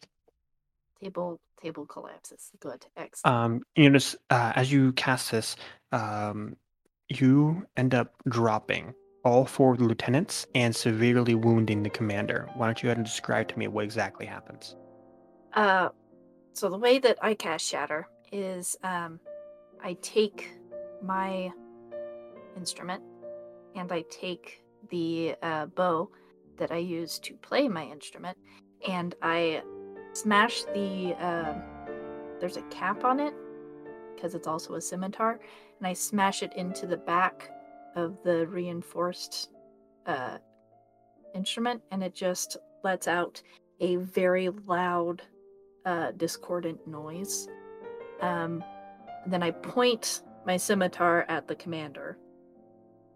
Table 1.00 1.40
table 1.62 1.86
collapses. 1.86 2.50
Good. 2.60 2.88
Excellent. 2.98 3.36
Um, 3.36 3.62
you 3.76 3.92
notice 3.92 4.16
uh, 4.32 4.54
as 4.56 4.72
you 4.72 4.92
cast 4.94 5.30
this, 5.30 5.56
um, 5.92 6.56
you 7.10 7.68
end 7.78 7.94
up 7.94 8.16
dropping 8.28 8.96
all 9.26 9.44
four 9.44 9.74
of 9.74 9.80
the 9.80 9.84
lieutenants 9.84 10.46
and 10.54 10.74
severely 10.74 11.34
wounding 11.34 11.82
the 11.82 11.90
commander. 11.90 12.48
Why 12.56 12.68
don't 12.68 12.82
you 12.82 12.88
go 12.88 12.90
ahead 12.90 12.98
and 12.98 13.06
describe 13.06 13.48
to 13.50 13.60
me 13.60 13.68
what 13.68 13.84
exactly 13.84 14.26
happens? 14.26 14.76
Uh, 15.54 15.90
so 16.54 16.70
the 16.70 16.78
way 16.78 17.00
that 17.00 17.18
I 17.22 17.34
cast 17.34 17.66
Shatter 17.66 18.08
is 18.32 18.78
um, 18.84 19.20
I 19.84 19.98
take 20.02 20.52
my 21.02 21.52
instrument 22.56 23.04
and 23.76 23.92
I 23.92 24.06
take 24.12 24.64
the 24.90 25.36
uh, 25.42 25.66
bow 25.66 26.10
that 26.58 26.72
I 26.72 26.78
use 26.78 27.18
to 27.20 27.34
play 27.34 27.68
my 27.68 27.84
instrument 27.84 28.38
and 28.88 29.16
I 29.22 29.64
smash 30.14 30.64
the. 30.74 31.16
Um, 31.20 31.64
there's 32.40 32.58
a 32.58 32.62
cap 32.64 33.04
on 33.04 33.20
it 33.20 33.34
because 34.14 34.36
it's 34.36 34.48
also 34.48 34.76
a 34.76 34.82
scimitar, 34.82 35.40
and 35.80 35.88
I 35.88 35.94
smash 35.94 36.44
it 36.44 36.54
into 36.56 36.86
the 36.86 36.98
back 36.98 37.50
of 37.96 38.18
the 38.24 38.48
reinforced 38.48 39.50
uh, 40.06 40.38
instrument, 41.34 41.82
and 41.92 42.04
it 42.04 42.14
just 42.14 42.58
lets 42.84 43.08
out 43.08 43.42
a 43.80 43.96
very 43.98 44.50
loud 44.50 45.22
uh, 45.86 46.12
discordant 46.12 46.86
noise. 46.88 47.48
Um, 48.22 48.64
then 49.28 49.44
I 49.44 49.52
point 49.52 50.22
my 50.46 50.58
scimitar 50.58 51.26
at 51.28 51.48
the 51.48 51.56
commander 51.56 52.18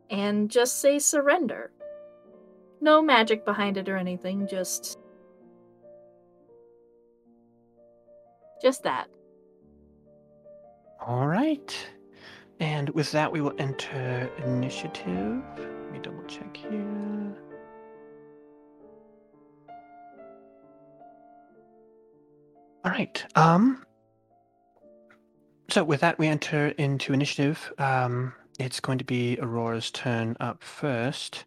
and 0.09 0.49
just 0.49 0.81
say 0.81 0.99
surrender. 0.99 1.71
No 2.81 3.01
magic 3.01 3.45
behind 3.45 3.77
it 3.77 3.89
or 3.89 3.97
anything, 3.97 4.47
just. 4.47 4.97
Just 8.61 8.83
that. 8.83 9.07
All 11.05 11.27
right. 11.27 11.75
And 12.59 12.89
with 12.89 13.11
that, 13.13 13.31
we 13.31 13.39
will 13.39 13.53
enter 13.57 14.29
initiative. 14.43 15.41
Let 15.57 15.91
me 15.91 15.99
double 15.99 16.23
check 16.23 16.55
here. 16.57 17.35
All 22.83 22.91
right. 22.91 23.25
Um. 23.35 23.85
So 25.69 25.83
with 25.83 26.01
that, 26.01 26.17
we 26.19 26.27
enter 26.27 26.67
into 26.69 27.13
initiative. 27.13 27.71
Um, 27.77 28.33
it's 28.59 28.79
going 28.79 28.97
to 28.97 29.05
be 29.05 29.37
Aurora's 29.41 29.91
turn 29.91 30.35
up 30.39 30.63
first. 30.63 31.45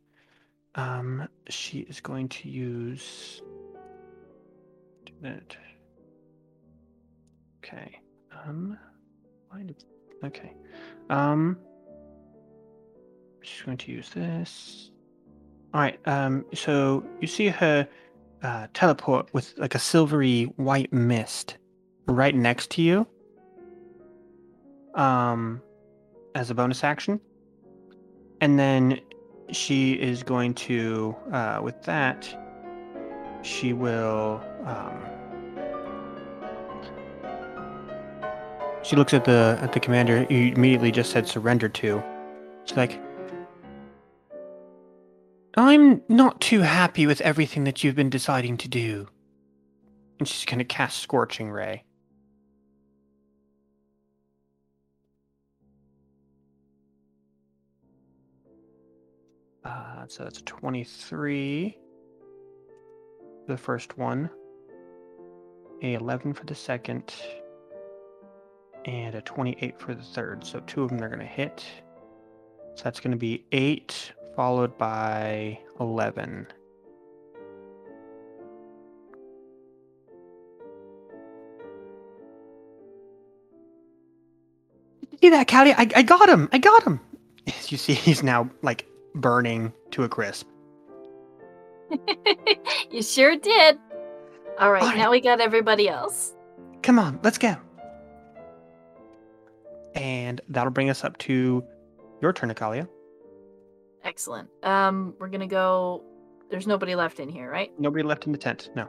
Um, 0.77 1.29
she 1.49 1.81
is 1.81 2.01
going 2.01 2.29
to 2.31 2.49
use. 2.49 3.43
that. 5.21 5.57
Okay. 7.65 8.01
Um. 8.47 8.79
Why 9.51 9.63
did 9.63 9.85
Okay. 10.25 10.53
Um 11.11 11.59
she's 13.43 13.63
going 13.63 13.79
to 13.79 13.93
use 13.93 14.11
this. 14.11 14.91
Alright, 15.75 15.99
um 16.07 16.45
so 16.55 17.05
you 17.21 17.27
see 17.27 17.49
her 17.49 17.89
uh 18.43 18.67
teleport 18.75 19.33
with 19.33 19.55
like 19.57 19.75
a 19.75 19.79
silvery 19.79 20.45
white 20.57 20.93
mist 20.93 21.59
right 22.07 22.35
next 22.35 22.71
to 22.73 22.83
you. 22.83 23.07
Um 24.95 25.63
as 26.35 26.51
a 26.51 26.55
bonus 26.55 26.85
action. 26.85 27.21
And 28.41 28.59
then 28.59 29.01
she 29.51 29.93
is 29.93 30.23
going 30.23 30.55
to 30.55 31.15
uh 31.33 31.61
with 31.63 31.83
that 31.83 32.33
she 33.43 33.73
will 33.73 34.41
um 34.65 35.03
She 38.83 38.97
looks 38.97 39.15
at 39.15 39.25
the 39.25 39.59
at 39.63 39.73
the 39.73 39.81
commander 39.81 40.27
you 40.29 40.53
immediately 40.53 40.91
just 40.91 41.13
said 41.13 41.27
surrender 41.29 41.69
to. 41.69 42.03
She's 42.65 42.77
like, 42.77 43.01
I'm 45.57 46.03
not 46.09 46.41
too 46.41 46.61
happy 46.61 47.07
with 47.07 47.21
everything 47.21 47.65
that 47.65 47.85
you've 47.85 47.95
been 47.95 48.11
deciding 48.11 48.57
to 48.59 48.69
do. 48.69 49.09
And 50.19 50.27
she's 50.27 50.45
gonna 50.45 50.65
cast 50.65 50.99
Scorching 50.99 51.51
Ray. 51.51 51.85
Uh, 59.65 60.07
so 60.09 60.25
that's 60.25 60.39
a 60.39 60.43
23. 60.43 61.79
The 63.47 63.57
first 63.57 63.97
one. 63.97 64.29
a 65.83 65.95
11 65.95 66.35
for 66.35 66.45
the 66.45 66.55
second, 66.55 67.13
and 68.85 69.15
a 69.15 69.23
28 69.23 69.79
for 69.79 69.95
the 69.95 70.03
third. 70.03 70.45
So 70.45 70.61
two 70.61 70.83
of 70.83 70.91
them 70.91 71.03
are 71.03 71.09
going 71.09 71.21
to 71.21 71.25
hit. 71.25 71.65
So 72.75 72.85
that's 72.85 73.01
going 73.01 73.13
to 73.13 73.17
be 73.17 73.45
8 73.53 74.13
followed 74.35 74.77
by 74.79 75.59
11. 75.79 76.47
See 85.21 85.31
that, 85.31 85.47
Callie? 85.47 85.73
I, 85.73 85.89
I 85.95 86.03
got 86.03 86.29
him! 86.29 86.49
I 86.53 86.59
got 86.59 86.83
him! 86.83 87.01
As 87.47 87.71
you 87.73 87.79
see, 87.79 87.95
he's 87.95 88.23
now 88.23 88.51
like 88.63 88.87
burning 89.15 89.73
to 89.93 90.03
a 90.03 90.09
crisp. 90.09 90.49
you 92.91 93.03
sure 93.03 93.37
did. 93.37 93.79
All 94.59 94.73
right, 94.73 94.83
All 94.83 94.89
right. 94.89 94.99
now 94.99 95.11
we 95.11 95.21
got 95.21 95.41
everybody 95.41 95.89
else. 95.89 96.35
Come 96.83 96.99
on, 96.99 97.21
let's 97.23 97.39
go. 97.39 97.57
And 99.95 100.41
that'll 100.49 100.73
bring 100.73 100.91
us 100.91 101.05
up 101.05 101.19
to 101.19 101.63
your 102.21 102.33
turn, 102.33 102.51
Akalia. 102.51 102.89
Excellent. 104.05 104.49
Um, 104.63 105.15
we're 105.19 105.29
gonna 105.29 105.47
go. 105.47 106.03
There's 106.51 106.67
nobody 106.67 106.95
left 106.95 107.21
in 107.21 107.29
here, 107.29 107.51
right? 107.51 107.71
Nobody 107.79 108.03
left 108.03 108.27
in 108.27 108.33
the 108.33 108.39
tent. 108.39 108.71
No. 108.75 108.89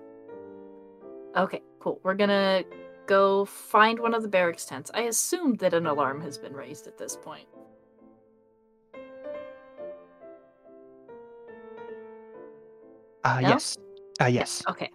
Okay, 1.36 1.62
cool. 1.80 2.00
We're 2.04 2.14
gonna 2.16 2.64
go 3.06 3.46
find 3.46 4.00
one 4.00 4.14
of 4.14 4.22
the 4.22 4.28
barracks 4.28 4.66
tents. 4.66 4.90
I 4.94 5.02
assumed 5.02 5.60
that 5.60 5.74
an 5.74 5.86
alarm 5.88 6.22
has 6.22 6.38
been 6.38 6.54
raised 6.54 6.88
at 6.88 6.98
this 6.98 7.18
point. 7.18 7.48
Uh, 13.24 13.40
No? 13.42 13.50
Yes. 13.50 13.78
Uh, 14.22 14.26
yes. 14.26 14.64
Okay. 14.70 14.90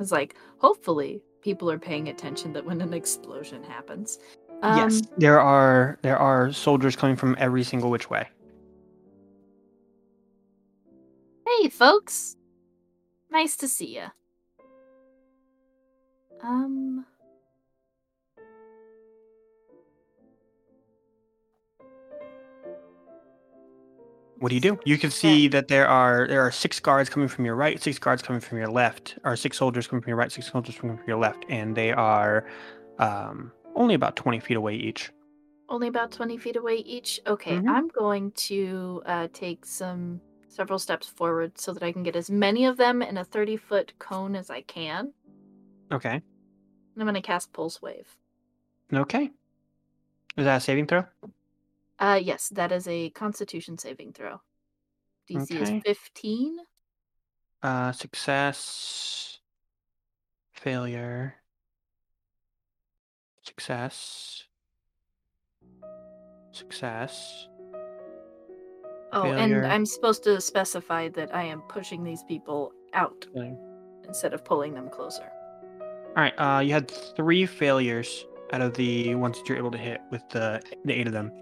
It's 0.00 0.12
like, 0.12 0.34
hopefully, 0.58 1.22
people 1.42 1.70
are 1.70 1.78
paying 1.78 2.08
attention 2.08 2.52
that 2.54 2.64
when 2.64 2.80
an 2.80 2.94
explosion 2.94 3.62
happens. 3.62 4.18
Um, 4.62 4.78
yes. 4.78 5.02
There 5.16 5.40
are 5.40 5.98
there 6.02 6.18
are 6.18 6.52
soldiers 6.52 6.96
coming 6.96 7.16
from 7.16 7.34
every 7.38 7.62
single 7.62 7.90
which 7.90 8.10
way. 8.10 8.28
Hey, 11.46 11.68
folks. 11.68 12.36
Nice 13.30 13.56
to 13.58 13.68
see 13.68 13.96
you. 13.96 14.06
Um. 16.42 17.06
What 24.38 24.48
do 24.48 24.54
you 24.54 24.60
do? 24.60 24.78
You 24.86 24.96
can 24.96 25.10
see 25.10 25.48
that 25.48 25.68
there 25.68 25.86
are 25.86 26.26
there 26.26 26.40
are 26.40 26.50
six 26.50 26.80
guards 26.80 27.10
coming 27.10 27.28
from 27.28 27.44
your 27.44 27.54
right, 27.54 27.80
six 27.80 27.98
guards 27.98 28.22
coming 28.22 28.40
from 28.40 28.56
your 28.56 28.68
left, 28.68 29.18
or 29.22 29.36
six 29.36 29.58
soldiers 29.58 29.86
coming 29.86 30.02
from 30.02 30.08
your 30.08 30.16
right, 30.16 30.32
six 30.32 30.50
soldiers 30.50 30.76
coming 30.78 30.96
from 30.96 31.06
your 31.06 31.18
left, 31.18 31.44
and 31.50 31.76
they 31.76 31.92
are 31.92 32.46
um, 32.98 33.52
only 33.74 33.94
about 33.94 34.16
twenty 34.16 34.40
feet 34.40 34.56
away 34.56 34.74
each. 34.76 35.10
Only 35.68 35.86
about 35.86 36.10
20 36.10 36.36
feet 36.36 36.56
away 36.56 36.78
each. 36.78 37.20
Okay, 37.28 37.56
Mhm. 37.56 37.68
I'm 37.68 37.86
going 37.86 38.32
to 38.32 39.02
uh, 39.06 39.28
take 39.32 39.64
some 39.64 40.20
several 40.48 40.80
steps 40.80 41.06
forward 41.06 41.58
so 41.58 41.72
that 41.72 41.84
I 41.84 41.92
can 41.92 42.02
get 42.02 42.16
as 42.16 42.28
many 42.28 42.64
of 42.66 42.76
them 42.76 43.02
in 43.02 43.16
a 43.16 43.24
30 43.24 43.56
foot 43.56 43.92
cone 44.00 44.34
as 44.34 44.50
I 44.50 44.62
can. 44.62 45.14
Okay. 45.92 46.14
And 46.14 46.22
I'm 46.96 47.04
going 47.04 47.14
to 47.14 47.22
cast 47.22 47.52
Pulse 47.52 47.80
Wave. 47.80 48.16
Okay. 48.92 49.30
Is 50.36 50.44
that 50.44 50.56
a 50.56 50.60
saving 50.60 50.88
throw? 50.88 51.04
Uh, 52.00 52.18
yes, 52.20 52.48
that 52.48 52.72
is 52.72 52.88
a 52.88 53.10
Constitution 53.10 53.78
saving 53.78 54.12
throw. 54.12 54.40
DC 55.30 55.54
Okay. 55.54 55.76
is 55.76 55.82
15. 55.84 56.58
Uh, 57.62 57.92
success. 57.92 59.38
Failure. 60.54 61.39
Success. 63.50 64.44
Success. 66.52 67.48
Oh, 69.12 69.22
Failure. 69.24 69.62
and 69.62 69.66
I'm 69.72 69.84
supposed 69.84 70.22
to 70.24 70.40
specify 70.40 71.08
that 71.10 71.34
I 71.34 71.42
am 71.42 71.62
pushing 71.62 72.04
these 72.04 72.22
people 72.22 72.70
out 72.94 73.26
Failure. 73.34 73.56
instead 74.06 74.34
of 74.34 74.44
pulling 74.44 74.72
them 74.74 74.88
closer. 74.88 75.28
All 76.16 76.22
right. 76.22 76.34
Uh, 76.38 76.60
you 76.60 76.72
had 76.72 76.88
three 77.16 77.44
failures 77.44 78.24
out 78.52 78.60
of 78.62 78.74
the 78.74 79.16
ones 79.16 79.36
that 79.38 79.48
you're 79.48 79.58
able 79.58 79.70
to 79.72 79.78
hit 79.78 80.00
with 80.12 80.22
the 80.30 80.62
the 80.84 80.92
eight 80.92 81.08
of 81.08 81.12
them. 81.12 81.32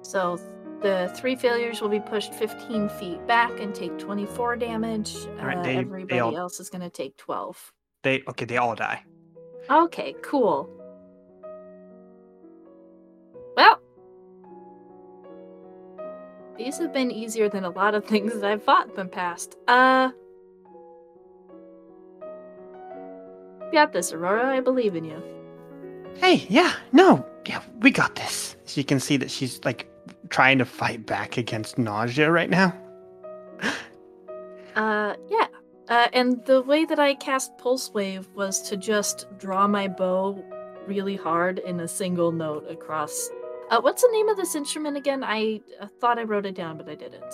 So 0.00 0.38
the 0.80 1.12
three 1.14 1.36
failures 1.36 1.82
will 1.82 1.88
be 1.90 2.00
pushed 2.00 2.32
15 2.34 2.88
feet 2.88 3.26
back 3.26 3.60
and 3.60 3.74
take 3.74 3.98
24 3.98 4.56
damage. 4.56 5.14
Alright, 5.38 5.58
uh, 5.58 5.62
they- 5.62 5.74
they 5.74 5.78
everybody 5.80 6.20
all- 6.20 6.36
else 6.36 6.58
is 6.58 6.70
going 6.70 6.82
to 6.82 6.90
take 6.90 7.16
12. 7.18 7.70
They 8.02 8.22
okay. 8.28 8.46
They 8.46 8.56
all 8.56 8.74
die. 8.74 9.04
Okay, 9.70 10.14
cool. 10.22 10.68
These 16.62 16.78
have 16.78 16.92
been 16.92 17.10
easier 17.10 17.48
than 17.48 17.64
a 17.64 17.70
lot 17.70 17.94
of 17.94 18.04
things 18.04 18.32
that 18.34 18.44
I've 18.44 18.62
fought 18.62 18.88
in 18.88 18.94
the 18.94 19.04
past. 19.06 19.56
Uh, 19.66 20.10
got 23.72 23.92
this, 23.92 24.12
Aurora. 24.12 24.56
I 24.56 24.60
believe 24.60 24.94
in 24.94 25.04
you. 25.04 25.20
Hey, 26.16 26.46
yeah, 26.48 26.74
no, 26.92 27.26
yeah, 27.46 27.62
we 27.80 27.90
got 27.90 28.14
this. 28.14 28.56
So 28.64 28.80
you 28.80 28.84
can 28.84 29.00
see 29.00 29.16
that 29.16 29.30
she's 29.30 29.60
like 29.64 29.88
trying 30.28 30.58
to 30.58 30.64
fight 30.64 31.04
back 31.04 31.36
against 31.36 31.78
nausea 31.78 32.30
right 32.30 32.50
now. 32.50 32.74
Uh, 34.74 35.14
yeah. 35.28 35.48
Uh, 35.88 36.08
and 36.14 36.42
the 36.46 36.62
way 36.62 36.86
that 36.86 36.98
I 36.98 37.14
cast 37.14 37.58
Pulse 37.58 37.92
Wave 37.92 38.26
was 38.34 38.62
to 38.70 38.76
just 38.78 39.26
draw 39.36 39.66
my 39.66 39.86
bow 39.86 40.42
really 40.86 41.16
hard 41.16 41.58
in 41.58 41.80
a 41.80 41.86
single 41.88 42.32
note 42.32 42.70
across. 42.70 43.28
Uh, 43.72 43.80
what's 43.80 44.02
the 44.02 44.08
name 44.12 44.28
of 44.28 44.36
this 44.36 44.54
instrument 44.54 44.98
again? 44.98 45.24
I 45.24 45.62
uh, 45.80 45.86
thought 45.98 46.18
I 46.18 46.24
wrote 46.24 46.44
it 46.44 46.54
down, 46.54 46.76
but 46.76 46.90
I 46.90 46.94
didn't. 46.94 47.32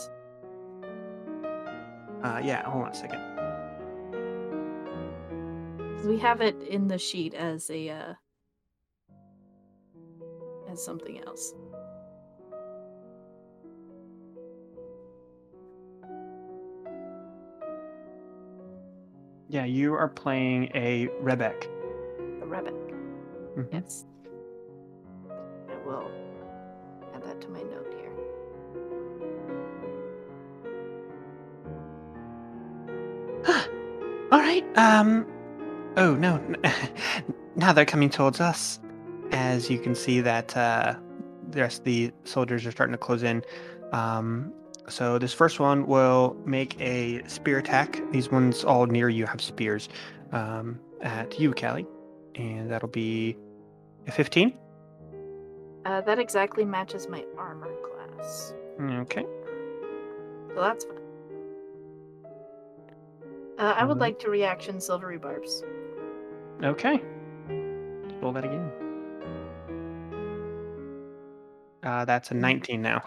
Uh, 2.23 2.41
yeah. 2.45 2.63
Hold 2.63 2.85
on 2.85 2.93
a 2.93 2.95
second. 2.95 3.21
We 6.07 6.17
have 6.19 6.41
it 6.41 6.55
in 6.63 6.87
the 6.87 6.97
sheet 6.97 7.35
as 7.35 7.69
a 7.71 7.89
uh, 7.91 8.15
as 10.71 10.85
something 10.85 11.21
else. 11.27 11.55
Yeah, 19.49 19.65
you 19.65 19.93
are 19.93 20.07
playing 20.07 20.71
a 20.77 21.09
Rebec. 21.21 21.63
The 22.39 22.47
Rebec. 22.47 22.75
Mhm. 23.57 23.69
Yes. 23.73 24.07
I 25.69 25.75
will 25.85 26.28
to 27.41 27.49
my 27.49 27.63
note 27.63 27.95
here. 27.97 28.13
All 34.33 34.39
right. 34.41 34.65
Um. 34.77 35.27
Oh 35.97 36.15
no. 36.15 36.41
now 37.57 37.73
they're 37.73 37.85
coming 37.85 38.11
towards 38.11 38.41
us. 38.41 38.81
As 39.31 39.69
you 39.69 39.79
can 39.79 39.95
see 39.95 40.21
that 40.21 40.57
uh, 40.57 40.95
the 41.51 41.61
rest 41.61 41.79
of 41.79 41.85
the 41.85 42.13
soldiers 42.25 42.67
are 42.67 42.71
starting 42.71 42.93
to 42.93 42.99
close 42.99 43.23
in. 43.23 43.43
Um, 43.93 44.53
so 44.89 45.19
this 45.19 45.33
first 45.33 45.61
one 45.61 45.87
will 45.87 46.37
make 46.45 46.81
a 46.81 47.23
spear 47.27 47.59
attack. 47.59 48.01
These 48.11 48.31
ones 48.31 48.65
all 48.65 48.87
near 48.87 49.09
you 49.09 49.27
have 49.27 49.41
spears 49.41 49.89
um, 50.33 50.81
at 51.03 51.39
you, 51.39 51.53
Callie, 51.53 51.87
and 52.35 52.71
that'll 52.71 52.89
be 52.89 53.37
a 54.07 54.13
15. 54.13 54.57
Uh, 55.89 56.03
that 56.03 56.19
exactly 56.19 56.67
matches 56.67 57.09
my 57.09 57.25
armor 57.39 57.73
class, 57.83 58.53
Okay. 58.79 59.23
so 59.23 60.55
that's 60.57 60.85
fine. 60.85 60.99
Uh, 63.59 63.75
I 63.75 63.85
would 63.87 63.97
Mhm. 63.97 64.01
like 64.01 64.19
to 64.19 64.31
reaction 64.31 64.81
silvery 64.81 65.17
barbs. 65.17 65.65
Okay. 66.63 67.01
Roll 68.21 68.33
that 68.33 68.45
again. 68.45 68.71
Uh, 71.83 72.05
that's 72.05 72.31
a 72.33 72.35
19 72.35 72.83
now. 72.83 73.03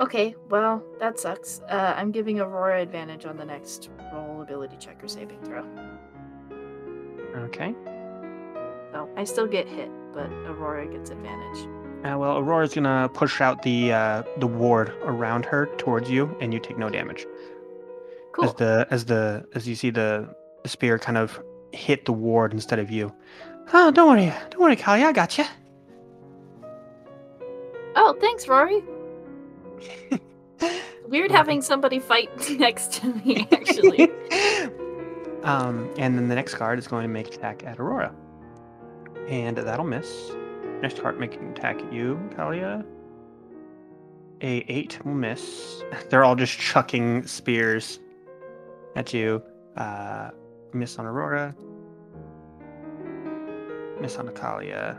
Okay, 0.00 0.34
well, 0.50 0.82
that 0.98 1.20
sucks. 1.20 1.60
Uh, 1.68 1.94
I'm 1.96 2.10
giving 2.10 2.40
Aurora 2.40 2.82
advantage 2.82 3.24
on 3.24 3.36
the 3.36 3.44
next 3.44 3.88
roll 4.12 4.42
ability 4.42 4.76
check 4.78 5.02
or 5.02 5.06
saving 5.08 5.40
throw. 5.44 5.64
Okay. 7.44 7.72
So 8.92 9.08
I 9.16 9.22
still 9.24 9.46
get 9.46 9.68
hit, 9.68 9.90
but 10.12 10.30
Aurora 10.46 10.86
gets 10.86 11.10
advantage. 11.10 11.66
Uh, 12.04 12.16
well, 12.16 12.38
Aurora's 12.38 12.74
gonna 12.74 13.08
push 13.12 13.40
out 13.40 13.62
the 13.62 13.92
uh, 13.92 14.22
the 14.38 14.46
ward 14.46 14.90
around 15.02 15.44
her 15.44 15.66
towards 15.78 16.08
you, 16.08 16.36
and 16.40 16.54
you 16.54 16.60
take 16.60 16.78
no 16.78 16.88
damage. 16.88 17.26
Cool. 18.32 18.44
As 18.44 18.54
the 18.54 18.86
as 18.90 19.04
the 19.06 19.44
as 19.54 19.66
you 19.66 19.74
see 19.74 19.90
the, 19.90 20.32
the 20.62 20.68
spear 20.68 20.98
kind 20.98 21.18
of 21.18 21.42
hit 21.72 22.04
the 22.04 22.12
ward 22.12 22.52
instead 22.52 22.78
of 22.78 22.90
you. 22.90 23.12
Oh, 23.72 23.90
don't 23.90 24.08
worry, 24.08 24.32
don't 24.50 24.60
worry, 24.60 24.76
Callie, 24.76 25.02
I 25.02 25.12
got 25.12 25.36
you. 25.36 25.44
Oh, 27.96 28.16
thanks, 28.20 28.46
Rory. 28.46 28.82
Weird 31.08 31.30
having 31.30 31.62
somebody 31.62 31.98
fight 31.98 32.30
next 32.58 32.92
to 32.94 33.12
me, 33.12 33.48
actually. 33.52 34.10
Um, 35.42 35.90
and 35.98 36.16
then 36.16 36.28
the 36.28 36.34
next 36.34 36.54
card 36.54 36.78
is 36.78 36.86
going 36.86 37.02
to 37.02 37.08
make 37.08 37.34
attack 37.34 37.64
at 37.64 37.80
Aurora. 37.80 38.14
And 39.28 39.56
that'll 39.56 39.84
miss. 39.84 40.32
Next 40.80 40.98
heart 40.98 41.20
making 41.20 41.50
attack 41.50 41.80
at 41.80 41.92
you, 41.92 42.18
Kalia. 42.34 42.84
A 44.40 44.64
8 44.68 45.04
will 45.04 45.14
miss. 45.14 45.82
They're 46.10 46.24
all 46.24 46.36
just 46.36 46.58
chucking 46.58 47.26
spears 47.26 47.98
at 48.96 49.12
you. 49.12 49.42
Uh, 49.76 50.30
miss 50.72 50.98
on 50.98 51.06
Aurora. 51.06 51.54
Miss 54.00 54.16
on 54.16 54.28
Akalia. 54.28 54.98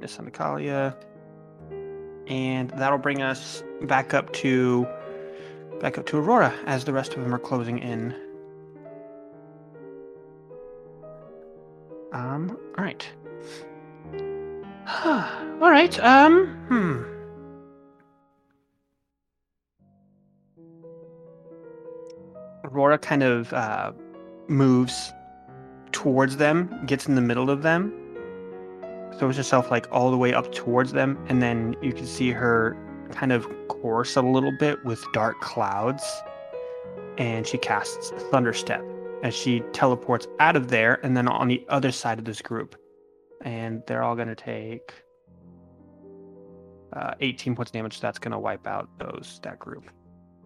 Miss 0.00 0.18
on 0.18 0.30
Akalia. 0.30 0.94
And 2.26 2.70
that'll 2.70 2.98
bring 2.98 3.22
us 3.22 3.62
back 3.82 4.12
up 4.12 4.32
to 4.34 4.86
back 5.80 5.98
up 5.98 6.06
to 6.06 6.18
Aurora 6.18 6.52
as 6.66 6.84
the 6.84 6.92
rest 6.92 7.14
of 7.14 7.22
them 7.22 7.34
are 7.34 7.38
closing 7.38 7.78
in. 7.78 8.14
Um, 12.16 12.56
all 12.78 12.84
right. 12.84 13.06
all 15.04 15.70
right. 15.70 16.00
Um, 16.00 16.46
hmm. 16.68 17.02
Aurora 22.64 22.96
kind 22.96 23.22
of 23.22 23.52
uh, 23.52 23.92
moves 24.48 25.12
towards 25.92 26.38
them, 26.38 26.86
gets 26.86 27.06
in 27.06 27.16
the 27.16 27.20
middle 27.20 27.50
of 27.50 27.62
them, 27.62 27.92
throws 29.18 29.36
herself 29.36 29.70
like 29.70 29.86
all 29.92 30.10
the 30.10 30.16
way 30.16 30.32
up 30.32 30.50
towards 30.52 30.92
them, 30.92 31.18
and 31.28 31.42
then 31.42 31.76
you 31.82 31.92
can 31.92 32.06
see 32.06 32.30
her 32.30 32.74
kind 33.10 33.30
of 33.30 33.46
course 33.68 34.16
a 34.16 34.22
little 34.22 34.56
bit 34.58 34.82
with 34.86 35.04
dark 35.12 35.38
clouds, 35.42 36.02
and 37.18 37.46
she 37.46 37.58
casts 37.58 38.10
Thunderstep 38.30 38.95
as 39.26 39.34
she 39.34 39.60
teleports 39.72 40.28
out 40.38 40.54
of 40.54 40.68
there, 40.68 41.04
and 41.04 41.16
then 41.16 41.26
on 41.26 41.48
the 41.48 41.66
other 41.68 41.90
side 41.90 42.20
of 42.20 42.24
this 42.24 42.40
group, 42.40 42.76
and 43.42 43.82
they're 43.88 44.04
all 44.04 44.14
going 44.14 44.28
to 44.28 44.36
take 44.36 44.94
uh, 46.92 47.14
18 47.20 47.56
points 47.56 47.70
of 47.70 47.72
damage. 47.72 48.00
That's 48.00 48.20
going 48.20 48.30
to 48.30 48.38
wipe 48.38 48.68
out 48.68 48.88
those 48.98 49.40
that 49.42 49.58
group. 49.58 49.90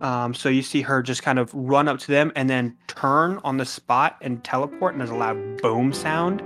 Um, 0.00 0.32
so 0.32 0.48
you 0.48 0.62
see 0.62 0.80
her 0.80 1.02
just 1.02 1.22
kind 1.22 1.38
of 1.38 1.52
run 1.52 1.88
up 1.88 1.98
to 1.98 2.06
them 2.06 2.32
and 2.34 2.48
then 2.48 2.74
turn 2.86 3.38
on 3.44 3.58
the 3.58 3.66
spot 3.66 4.16
and 4.22 4.42
teleport, 4.42 4.94
and 4.94 5.00
there's 5.02 5.10
a 5.10 5.14
loud 5.14 5.60
boom 5.60 5.92
sound, 5.92 6.42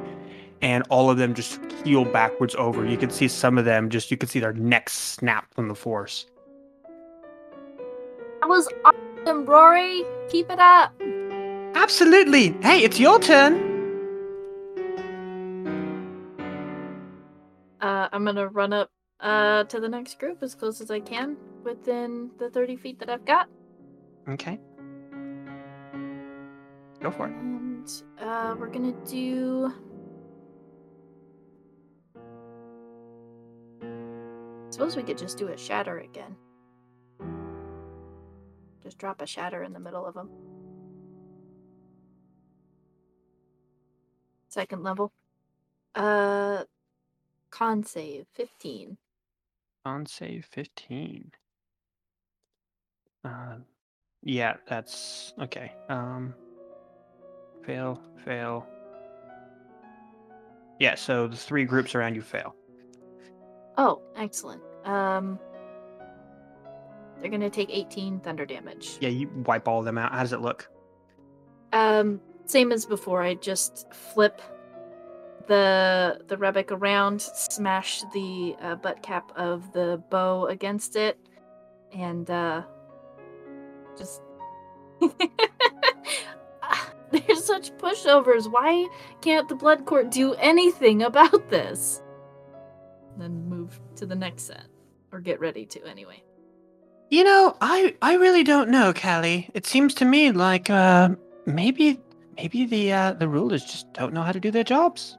and 0.60 0.82
all 0.90 1.08
of 1.08 1.18
them 1.18 1.34
just 1.34 1.60
heel 1.84 2.04
backwards 2.04 2.56
over. 2.56 2.84
You 2.84 2.96
can 2.96 3.10
see 3.10 3.28
some 3.28 3.58
of 3.58 3.64
them 3.64 3.90
just 3.90 4.10
you 4.10 4.16
can 4.16 4.28
see 4.28 4.40
their 4.40 4.54
necks 4.54 4.92
snap 4.92 5.54
from 5.54 5.68
the 5.68 5.76
force. 5.76 6.26
That 8.40 8.48
was 8.48 8.68
awesome, 8.84 9.46
Rory. 9.46 10.02
Keep 10.30 10.50
it 10.50 10.58
up. 10.58 10.92
Absolutely. 11.74 12.54
Hey, 12.62 12.84
it's 12.84 12.98
your 13.00 13.18
turn. 13.18 13.72
Uh, 17.80 18.08
I'm 18.12 18.24
gonna 18.24 18.48
run 18.48 18.72
up 18.72 18.90
uh, 19.20 19.64
to 19.64 19.80
the 19.80 19.88
next 19.88 20.18
group 20.18 20.42
as 20.42 20.54
close 20.54 20.80
as 20.80 20.90
I 20.90 21.00
can 21.00 21.36
within 21.62 22.30
the 22.38 22.48
30 22.50 22.76
feet 22.76 22.98
that 23.00 23.10
I've 23.10 23.24
got. 23.24 23.48
Okay. 24.28 24.58
Go 27.00 27.10
for 27.10 27.26
it. 27.26 27.34
And 27.34 27.92
uh, 28.18 28.54
we're 28.58 28.68
gonna 28.70 28.94
do. 29.06 29.72
Suppose 34.70 34.96
we 34.96 35.02
could 35.02 35.18
just 35.18 35.36
do 35.38 35.48
a 35.48 35.56
shatter 35.56 35.98
again. 35.98 36.34
Just 38.82 38.98
drop 38.98 39.20
a 39.22 39.26
shatter 39.26 39.62
in 39.62 39.72
the 39.72 39.80
middle 39.80 40.06
of 40.06 40.14
them. 40.14 40.30
Second 44.54 44.84
level. 44.84 45.10
Uh, 45.96 46.62
con 47.50 47.82
save 47.82 48.24
15. 48.34 48.96
On 49.84 50.06
save 50.06 50.44
15. 50.44 51.32
Uh, 53.24 53.56
yeah, 54.22 54.54
that's 54.68 55.34
okay. 55.40 55.72
Um, 55.88 56.34
fail, 57.66 58.00
fail. 58.24 58.64
Yeah, 60.78 60.94
so 60.94 61.26
the 61.26 61.36
three 61.36 61.64
groups 61.64 61.96
around 61.96 62.14
you 62.14 62.22
fail. 62.22 62.54
Oh, 63.76 64.02
excellent. 64.14 64.62
Um, 64.84 65.36
they're 67.20 67.30
gonna 67.30 67.50
take 67.50 67.70
18 67.70 68.20
thunder 68.20 68.46
damage. 68.46 68.98
Yeah, 69.00 69.08
you 69.08 69.28
wipe 69.44 69.66
all 69.66 69.80
of 69.80 69.84
them 69.84 69.98
out. 69.98 70.12
How 70.12 70.20
does 70.20 70.32
it 70.32 70.42
look? 70.42 70.70
Um, 71.72 72.20
same 72.46 72.72
as 72.72 72.86
before. 72.86 73.22
I 73.22 73.34
just 73.34 73.92
flip 73.92 74.40
the 75.46 76.20
the 76.28 76.36
rebec 76.36 76.70
around, 76.70 77.20
smash 77.20 78.02
the 78.12 78.56
uh, 78.60 78.76
butt 78.76 79.02
cap 79.02 79.32
of 79.36 79.72
the 79.72 80.02
bow 80.10 80.46
against 80.46 80.96
it, 80.96 81.18
and 81.92 82.30
uh, 82.30 82.62
just. 83.96 84.22
There's 87.10 87.44
such 87.44 87.70
pushovers. 87.76 88.50
Why 88.50 88.88
can't 89.20 89.48
the 89.48 89.54
blood 89.54 89.84
court 89.86 90.10
do 90.10 90.34
anything 90.34 91.02
about 91.02 91.48
this? 91.48 92.02
Then 93.16 93.48
move 93.48 93.78
to 93.96 94.06
the 94.06 94.16
next 94.16 94.44
set, 94.44 94.66
or 95.12 95.20
get 95.20 95.38
ready 95.38 95.64
to 95.66 95.84
anyway. 95.84 96.24
You 97.10 97.22
know, 97.22 97.56
I 97.60 97.94
I 98.02 98.14
really 98.14 98.42
don't 98.42 98.70
know, 98.70 98.92
Callie. 98.92 99.48
It 99.54 99.66
seems 99.66 99.94
to 99.94 100.04
me 100.04 100.32
like 100.32 100.68
uh 100.70 101.10
maybe 101.46 102.00
maybe 102.36 102.66
the 102.66 102.92
uh 102.92 103.12
the 103.12 103.28
rulers 103.28 103.64
just 103.64 103.92
don't 103.92 104.12
know 104.12 104.22
how 104.22 104.32
to 104.32 104.40
do 104.40 104.50
their 104.50 104.64
jobs. 104.64 105.16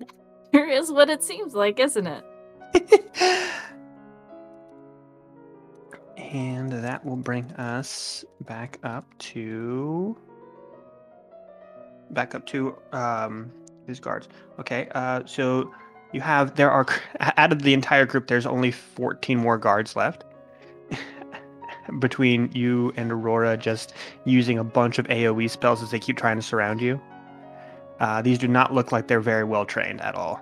Here 0.52 0.68
is 0.68 0.90
what 0.90 1.10
it 1.10 1.22
seems 1.22 1.54
like, 1.54 1.78
isn't 1.78 2.06
it? 2.06 2.24
And 6.32 6.72
that 6.72 7.04
will 7.04 7.16
bring 7.16 7.52
us 7.52 8.24
back 8.46 8.78
up 8.82 9.04
to 9.18 10.16
back 12.10 12.34
up 12.34 12.46
to 12.46 12.74
um 12.92 13.52
these 13.86 14.00
guards. 14.00 14.28
Okay, 14.58 14.88
uh 14.94 15.22
so 15.26 15.72
you 16.12 16.22
have 16.22 16.54
there 16.56 16.70
are 16.70 16.86
out 17.20 17.52
of 17.52 17.62
the 17.62 17.74
entire 17.74 18.06
group 18.06 18.28
there's 18.28 18.46
only 18.46 18.70
14 18.70 19.38
more 19.38 19.58
guards 19.58 19.94
left. 19.94 20.24
Between 21.98 22.50
you 22.52 22.92
and 22.96 23.10
Aurora 23.10 23.56
just 23.56 23.94
using 24.24 24.58
a 24.58 24.64
bunch 24.64 24.98
of 24.98 25.06
AoE 25.08 25.50
spells 25.50 25.82
as 25.82 25.90
they 25.90 25.98
keep 25.98 26.16
trying 26.16 26.36
to 26.36 26.42
surround 26.42 26.80
you. 26.80 27.00
Uh, 28.00 28.22
these 28.22 28.38
do 28.38 28.48
not 28.48 28.72
look 28.72 28.92
like 28.92 29.08
they're 29.08 29.20
very 29.20 29.44
well 29.44 29.64
trained 29.64 30.00
at 30.00 30.14
all. 30.14 30.40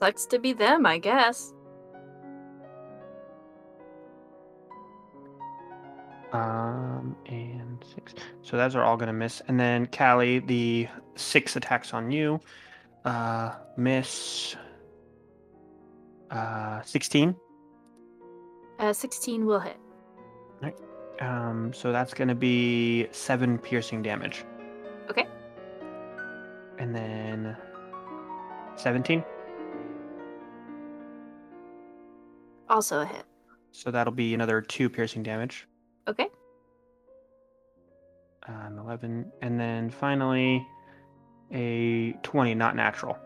Sucks 0.00 0.26
to 0.26 0.38
be 0.38 0.52
them, 0.52 0.86
I 0.86 0.98
guess. 0.98 1.52
Um, 6.32 7.16
and 7.26 7.84
six. 7.94 8.14
So 8.42 8.56
those 8.56 8.76
are 8.76 8.82
all 8.82 8.96
going 8.96 9.08
to 9.08 9.12
miss. 9.12 9.42
And 9.48 9.58
then 9.58 9.86
Callie, 9.86 10.38
the 10.38 10.88
six 11.16 11.56
attacks 11.56 11.92
on 11.92 12.10
you, 12.10 12.40
uh, 13.04 13.54
miss. 13.76 14.56
Uh, 16.30 16.80
sixteen. 16.82 17.34
Uh, 18.78 18.94
16 18.94 19.44
will 19.44 19.60
hit. 19.60 19.76
Um, 21.20 21.70
so 21.74 21.92
that's 21.92 22.14
going 22.14 22.28
to 22.28 22.34
be 22.34 23.06
seven 23.10 23.58
piercing 23.58 24.00
damage. 24.00 24.46
Okay. 25.10 25.26
And 26.78 26.94
then 26.94 27.54
seventeen. 28.76 29.22
Also 32.70 33.00
a 33.00 33.04
hit. 33.04 33.24
So 33.72 33.90
that'll 33.90 34.14
be 34.14 34.32
another 34.32 34.62
two 34.62 34.88
piercing 34.88 35.22
damage. 35.22 35.66
Okay. 36.08 36.28
Um, 38.48 38.78
11. 38.78 39.30
And 39.42 39.60
then 39.60 39.90
finally, 39.90 40.66
a 41.52 42.12
20, 42.22 42.54
not 42.54 42.74
natural. 42.74 43.18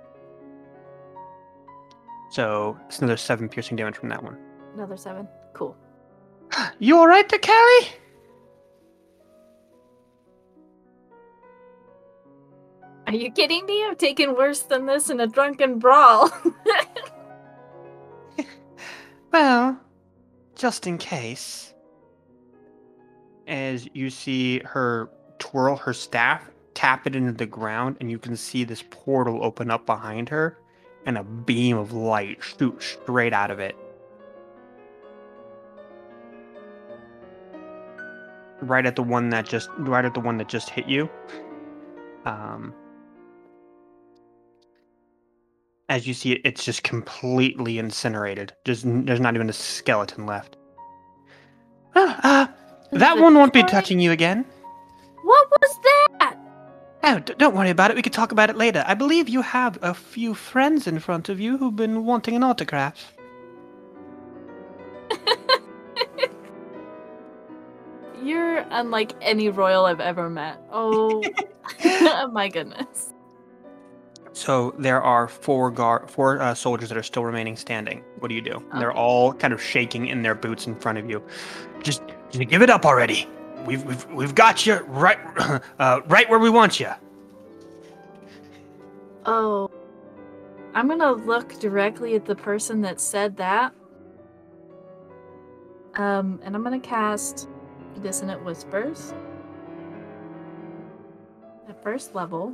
So 2.35 2.77
it's 2.89 2.99
another 2.99 3.17
seven 3.17 3.49
piercing 3.49 3.77
damage 3.77 3.95
from 3.95 4.09
that 4.09 4.21
one. 4.21 4.37
Another 4.75 4.97
seven. 4.97 5.29
Cool. 5.53 5.77
You 6.81 6.99
all 6.99 7.07
right 7.07 7.29
Callie? 7.29 7.93
Are 13.07 13.15
you 13.15 13.31
kidding 13.31 13.65
me? 13.67 13.85
I've 13.85 13.99
taken 13.99 14.35
worse 14.35 14.63
than 14.63 14.87
this 14.87 15.11
in 15.11 15.21
a 15.21 15.29
drunken 15.29 15.79
brawl. 15.79 16.29
Well, 19.33 19.79
just 20.57 20.89
in 20.89 20.99
case. 20.99 21.73
As 23.47 23.87
you 23.95 24.11
see 24.11 24.59
her 24.65 25.09
twirl 25.39 25.77
her 25.77 25.93
staff, 25.93 26.51
tap 26.75 27.07
it 27.07 27.15
into 27.15 27.33
the 27.33 27.47
ground, 27.47 27.99
and 28.01 28.11
you 28.11 28.19
can 28.19 28.37
see 28.37 28.65
this 28.65 28.83
portal 28.91 29.45
open 29.45 29.71
up 29.71 29.87
behind 29.87 30.29
her, 30.31 30.59
and 31.07 31.19
a 31.19 31.25
beam 31.25 31.77
of 31.77 31.93
light 31.93 32.43
shoots 32.43 32.97
straight 33.03 33.33
out 33.33 33.51
of 33.51 33.59
it. 33.59 33.77
Right 38.61 38.87
at 38.87 38.97
the 38.97 39.03
one 39.03 39.31
that 39.31 39.47
just 39.47 39.69
right 39.79 40.05
at 40.05 40.15
the 40.15 40.21
one 40.21 40.39
that 40.39 40.49
just 40.49 40.71
hit 40.71 40.87
you. 40.87 41.09
Um, 42.25 42.75
as 45.89 46.07
you 46.07 46.15
see 46.15 46.33
it, 46.33 46.41
it's 46.45 46.65
just 46.65 46.83
completely 46.83 47.79
incinerated. 47.79 48.53
Just 48.65 48.85
there's 48.87 49.21
not 49.21 49.35
even 49.35 49.51
a 49.51 49.53
skeleton 49.53 50.25
left. 50.27 50.57
Ah, 51.95 52.21
ah 52.23 52.55
that 52.93 53.19
one 53.19 53.35
won't 53.35 53.53
be 53.53 53.63
touching 53.65 54.01
you 54.01 54.13
again. 54.13 54.45
What 55.25 55.49
Oh, 57.07 57.19
d- 57.19 57.35
don't 57.37 57.55
worry 57.55 57.69
about 57.69 57.91
it. 57.91 57.97
We 57.97 58.03
can 58.03 58.13
talk 58.13 58.33
about 58.33 58.49
it 58.49 58.57
later. 58.57 58.83
I 58.87 58.95
believe 58.95 59.29
you 59.29 59.43
have 59.43 59.79
a 59.83 59.93
few 59.93 60.33
friends 60.33 60.87
in 60.87 60.99
front 61.01 61.29
of 61.29 61.39
you 61.39 61.59
who've 61.59 61.77
been 61.77 62.07
wanting 62.07 62.35
an 62.35 62.43
autograph. 62.43 63.13
You're 68.23 68.65
unlike 68.71 69.13
any 69.21 69.51
royal 69.51 69.85
I've 69.85 70.01
ever 70.01 70.31
met. 70.31 70.59
Oh 70.73 71.23
my 72.33 72.49
goodness. 72.49 73.13
So 74.33 74.75
there 74.79 75.03
are 75.03 75.29
four 75.29 75.71
guard, 75.71 76.11
four 76.11 76.41
uh, 76.41 76.55
soldiers 76.55 76.89
that 76.89 76.97
are 76.97 77.03
still 77.03 77.27
remaining 77.27 77.59
standing. 77.59 78.03
What 78.19 78.29
do 78.29 78.35
you 78.35 78.41
do? 78.41 78.65
And 78.73 78.81
They're 78.81 78.95
all 78.95 79.35
kind 79.35 79.53
of 79.53 79.63
shaking 79.63 80.07
in 80.07 80.23
their 80.23 80.35
boots 80.35 80.67
in 80.67 80.75
front 80.75 80.97
of 80.97 81.11
you. 81.11 81.23
Just, 81.83 82.03
just 82.31 82.49
give 82.49 82.63
it 82.63 82.71
up 82.71 82.87
already. 82.87 83.29
We've 83.65 83.85
we've 83.85 84.05
we've 84.11 84.35
got 84.35 84.67
you 84.67 84.77
right, 84.87 85.19
uh, 85.79 86.01
right 86.07 86.29
where 86.29 86.39
we 86.39 86.51
want 86.51 86.81
you. 86.81 86.91
Oh. 89.27 89.71
I'm 90.75 90.89
gonna 90.89 91.13
look 91.13 91.61
directly 91.61 92.17
at 92.17 92.25
the 92.25 92.35
person 92.35 92.81
that 92.83 93.01
said 93.01 93.37
that. 93.37 93.73
Um, 95.95 96.41
and 96.43 96.57
I'm 96.57 96.65
gonna 96.65 96.81
cast 96.81 97.49
Dissonant 98.03 98.45
Whispers 98.45 99.15
at 101.69 101.81
first 101.83 102.15
level. 102.15 102.53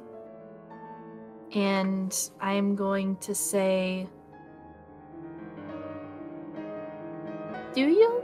And 1.53 2.15
I'm 2.41 2.77
going 2.77 3.17
to 3.17 3.35
say 3.35 4.07
Do 7.73 7.83
you? 7.83 8.23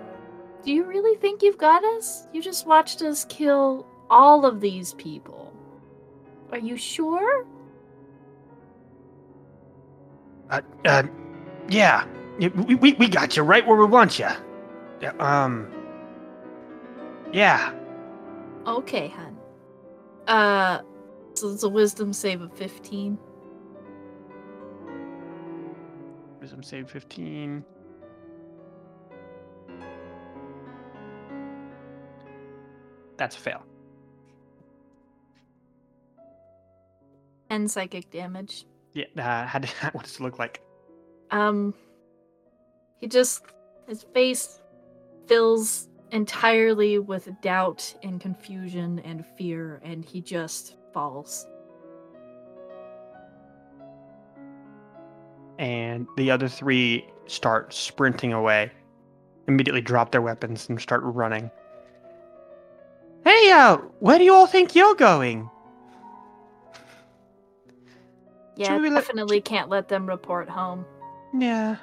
Do 0.67 0.73
you 0.73 0.83
really 0.83 1.17
think 1.21 1.45
you've 1.45 1.59
got 1.59 1.85
us? 1.85 2.27
You 2.33 2.43
just 2.43 2.67
watched 2.67 3.01
us 3.01 3.25
kill 3.27 3.87
all 4.11 4.45
of 4.45 4.61
these 4.61 4.95
people. 4.95 5.53
Are 6.51 6.59
you 6.59 6.77
sure? 6.77 7.47
Uh, 10.51 10.61
uh, 10.85 11.05
yeah, 11.69 12.05
we, 12.41 12.75
we 12.75 12.93
we 12.95 13.09
got 13.09 13.37
you 13.37 13.45
right 13.45 13.65
where 13.65 13.77
we 13.77 13.85
want 13.87 14.19
you. 14.19 14.29
Um, 15.21 15.73
yeah. 17.33 17.73
Okay, 18.67 19.07
hun. 19.07 19.39
Uh, 20.27 20.81
so 21.35 21.53
it's 21.53 21.63
a 21.63 21.69
wisdom 21.69 22.13
save 22.13 22.41
of 22.43 22.53
15. 22.55 23.17
Wisdom 26.41 26.65
save 26.65 26.91
fifteen. 26.91 27.65
That's 33.17 33.37
a 33.37 33.41
fail. 33.41 33.63
and 37.51 37.71
psychic 37.71 38.11
damage. 38.11 38.67
Yeah. 38.93 39.05
Uh, 39.17 39.47
how 39.47 39.59
did, 39.59 39.71
what 39.93 40.05
does 40.05 40.17
it 40.17 40.21
look 40.21 40.39
like? 40.39 40.63
Um, 41.31 41.75
he 42.99 43.09
just, 43.09 43.45
his 43.89 44.05
face 44.15 44.61
fills 45.27 45.89
entirely 46.13 46.99
with 46.99 47.29
doubt 47.43 47.95
and 48.03 48.21
confusion 48.21 49.01
and 49.01 49.25
fear, 49.37 49.81
and 49.85 50.05
he 50.05 50.21
just 50.21 50.77
falls. 50.93 51.47
and 55.59 56.07
the 56.19 56.31
other 56.31 56.49
three 56.49 57.03
start 57.27 57.73
sprinting 57.73 58.35
away. 58.35 58.71
Immediately 59.49 59.81
drop 59.81 60.13
their 60.13 60.21
weapons 60.21 60.69
and 60.69 60.79
start 60.79 61.01
running. 61.03 61.51
Hey, 63.27 63.51
uh, 63.51 63.79
where 63.99 64.19
do 64.19 64.25
you 64.25 64.33
all 64.33 64.47
think 64.47 64.77
you're 64.77 64.95
going? 64.95 65.51
Yeah, 68.55 68.79
we 68.79 68.89
let- 68.89 69.01
definitely 69.01 69.41
can't 69.41 69.69
let 69.69 69.89
them 69.89 70.07
report 70.07 70.49
home. 70.49 70.87
Yeah, 71.37 71.75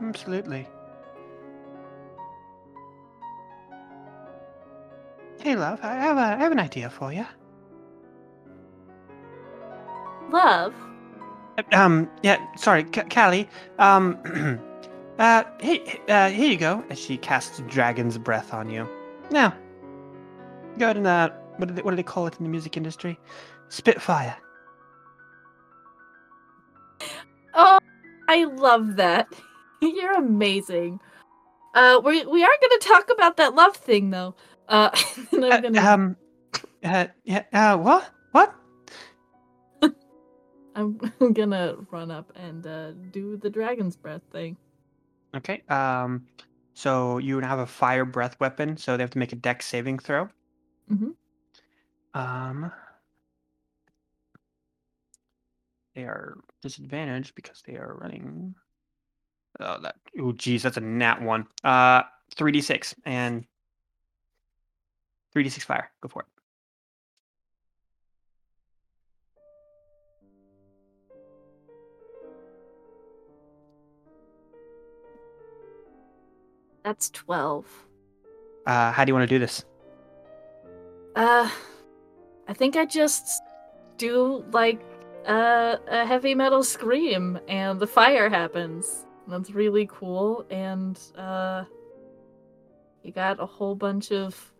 absolutely. 0.00 0.68
Hey, 5.40 5.56
love, 5.56 5.80
I 5.82 5.94
have, 5.94 6.16
a, 6.16 6.20
I 6.20 6.36
have 6.36 6.52
an 6.52 6.60
idea 6.60 6.88
for 6.88 7.12
you. 7.12 7.26
Love? 10.30 10.72
Um, 11.72 12.08
yeah, 12.22 12.38
sorry, 12.56 12.86
C- 12.94 13.02
Callie. 13.10 13.48
Um, 13.80 14.16
uh, 15.18 15.42
hey, 15.58 16.00
uh, 16.08 16.30
here 16.30 16.48
you 16.48 16.56
go. 16.56 16.84
As 16.90 17.00
she 17.00 17.16
casts 17.16 17.60
Dragon's 17.66 18.18
Breath 18.18 18.54
on 18.54 18.70
you. 18.70 18.88
Now, 19.32 19.52
go 20.80 20.90
in 20.90 21.06
uh, 21.06 21.28
what 21.56 21.68
do 21.68 21.74
they, 21.74 21.82
what 21.82 21.90
do 21.92 21.96
they 21.96 22.02
call 22.02 22.26
it 22.26 22.36
in 22.38 22.44
the 22.44 22.50
music 22.50 22.76
industry? 22.76 23.18
Spitfire. 23.68 24.36
Oh, 27.54 27.78
I 28.28 28.44
love 28.44 28.96
that. 28.96 29.28
You're 29.82 30.14
amazing. 30.14 31.00
Uh, 31.74 32.00
we 32.04 32.24
we 32.26 32.42
are 32.42 32.56
gonna 32.60 32.78
talk 32.80 33.10
about 33.10 33.36
that 33.36 33.54
love 33.54 33.76
thing 33.76 34.10
though. 34.10 34.34
Uh, 34.68 34.90
Uh, 35.32 35.60
gonna 35.60 35.80
um, 35.80 36.16
uh, 36.84 37.06
yeah, 37.24 37.44
uh, 37.52 37.76
what? 37.76 38.10
What? 38.32 38.54
I'm 40.74 40.98
gonna 41.32 41.76
run 41.90 42.10
up 42.10 42.32
and 42.36 42.66
uh, 42.66 42.92
do 43.10 43.36
the 43.36 43.50
dragon's 43.50 43.96
breath 43.96 44.22
thing. 44.32 44.56
Okay. 45.34 45.62
Um, 45.68 46.26
so 46.74 47.18
you 47.18 47.40
have 47.40 47.58
a 47.58 47.66
fire 47.66 48.04
breath 48.04 48.38
weapon, 48.40 48.76
so 48.76 48.96
they 48.96 49.02
have 49.02 49.10
to 49.10 49.18
make 49.18 49.32
a 49.32 49.36
dex 49.36 49.66
saving 49.66 49.98
throw. 49.98 50.28
Mhm. 50.90 51.14
Um, 52.14 52.72
they 55.94 56.02
are 56.02 56.36
disadvantaged 56.62 57.34
because 57.34 57.62
they 57.66 57.76
are 57.76 57.94
running. 57.94 58.54
Oh, 59.60 59.80
that. 59.82 59.96
Oh, 60.18 60.32
geez, 60.32 60.62
that's 60.62 60.76
a 60.76 60.80
nat 60.80 61.22
one. 61.22 61.46
Uh, 61.62 62.02
three 62.34 62.52
d 62.52 62.60
six 62.60 62.94
and 63.04 63.44
three 65.32 65.44
d 65.44 65.48
six 65.48 65.64
fire. 65.64 65.90
Go 66.00 66.08
for 66.08 66.22
it. 66.22 66.28
That's 76.82 77.10
twelve. 77.10 77.66
Uh, 78.66 78.90
how 78.92 79.04
do 79.04 79.10
you 79.10 79.14
want 79.14 79.28
to 79.28 79.34
do 79.34 79.38
this? 79.38 79.64
Uh, 81.20 81.50
I 82.48 82.54
think 82.54 82.76
I 82.76 82.86
just 82.86 83.42
do 83.98 84.42
like 84.52 84.80
uh, 85.26 85.76
a 85.86 86.06
heavy 86.06 86.34
metal 86.34 86.64
scream, 86.64 87.38
and 87.46 87.78
the 87.78 87.86
fire 87.86 88.30
happens. 88.30 89.04
That's 89.28 89.50
really 89.50 89.86
cool, 89.92 90.46
and 90.50 90.98
uh, 91.18 91.64
you 93.02 93.12
got 93.12 93.38
a 93.38 93.44
whole 93.44 93.74
bunch 93.74 94.12
of 94.12 94.50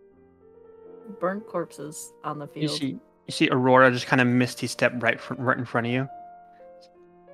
burnt 1.18 1.46
corpses 1.46 2.12
on 2.24 2.38
the 2.38 2.46
You 2.54 2.68
field. 2.68 2.78
see, 2.78 2.86
you 3.26 3.32
see 3.32 3.48
Aurora 3.48 3.90
just 3.90 4.06
kind 4.06 4.20
of 4.20 4.28
misty 4.28 4.66
step 4.66 4.92
right 5.02 5.18
fr- 5.18 5.34
right 5.38 5.56
in 5.56 5.64
front 5.64 5.86
of 5.86 5.92
you. 5.94 6.06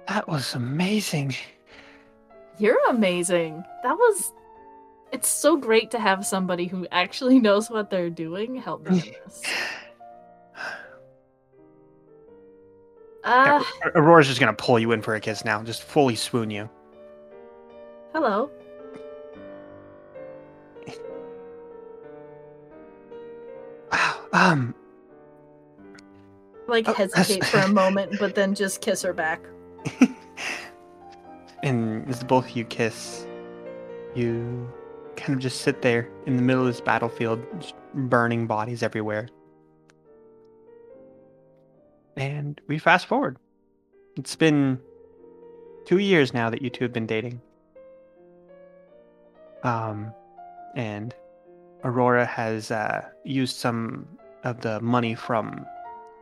That 0.07 0.29
was 0.29 0.55
amazing. 0.55 1.35
You're 2.59 2.79
amazing. 2.91 3.65
That 3.83 3.97
was. 3.97 4.33
It's 5.13 5.29
so 5.29 5.57
great 5.57 5.91
to 5.93 5.99
have 5.99 6.27
somebody 6.27 6.67
who 6.67 6.87
actually 6.91 7.39
knows 7.47 7.71
what 7.71 7.91
they're 7.91 8.11
doing 8.11 8.57
help 8.57 8.89
me 8.89 9.15
this. 9.25 9.43
Uh, 13.25 13.61
Aurora's 13.97 14.29
just 14.29 14.39
gonna 14.39 14.53
pull 14.55 14.79
you 14.79 14.93
in 14.93 15.03
for 15.03 15.17
a 15.17 15.21
kiss 15.21 15.45
now, 15.45 15.61
just 15.65 15.83
fully 15.83 16.15
swoon 16.15 16.49
you. 16.49 16.71
hello. 18.13 18.49
Wow. 23.91 24.15
Um, 24.33 24.75
Like 26.69 26.89
Oh, 26.89 26.93
hesitate 26.93 27.45
for 27.45 27.59
a 27.59 27.69
moment, 27.73 28.17
but 28.21 28.35
then 28.37 28.55
just 28.55 28.81
kiss 28.81 29.03
her 29.03 29.13
back. 29.13 29.41
and 31.63 32.09
as 32.09 32.23
both 32.23 32.45
of 32.49 32.57
you 32.57 32.65
kiss, 32.65 33.27
you 34.15 34.69
kind 35.17 35.35
of 35.35 35.39
just 35.39 35.63
sit 35.63 35.83
there 35.83 36.09
in 36.27 36.37
the 36.37 36.43
middle 36.43 36.63
of 36.63 36.69
this 36.69 36.81
battlefield, 36.81 37.45
burning 37.95 38.47
bodies 38.47 38.83
everywhere. 38.83 39.29
And 42.17 42.61
we 42.67 42.79
fast 42.79 43.07
forward. 43.07 43.37
It's 44.17 44.37
been 44.37 44.81
two 45.85 45.99
years 45.99 46.33
now 46.33 46.51
that 46.51 46.63
you 46.63 46.71
two 46.71 46.85
have 46.85 46.93
been 46.93 47.07
dating. 47.07 47.41
Um, 49.63 50.13
and 50.75 51.15
Aurora 51.85 52.25
has 52.25 52.71
uh, 52.71 53.07
used 53.25 53.57
some 53.57 54.07
of 54.45 54.61
the 54.61 54.81
money 54.81 55.15
from 55.15 55.67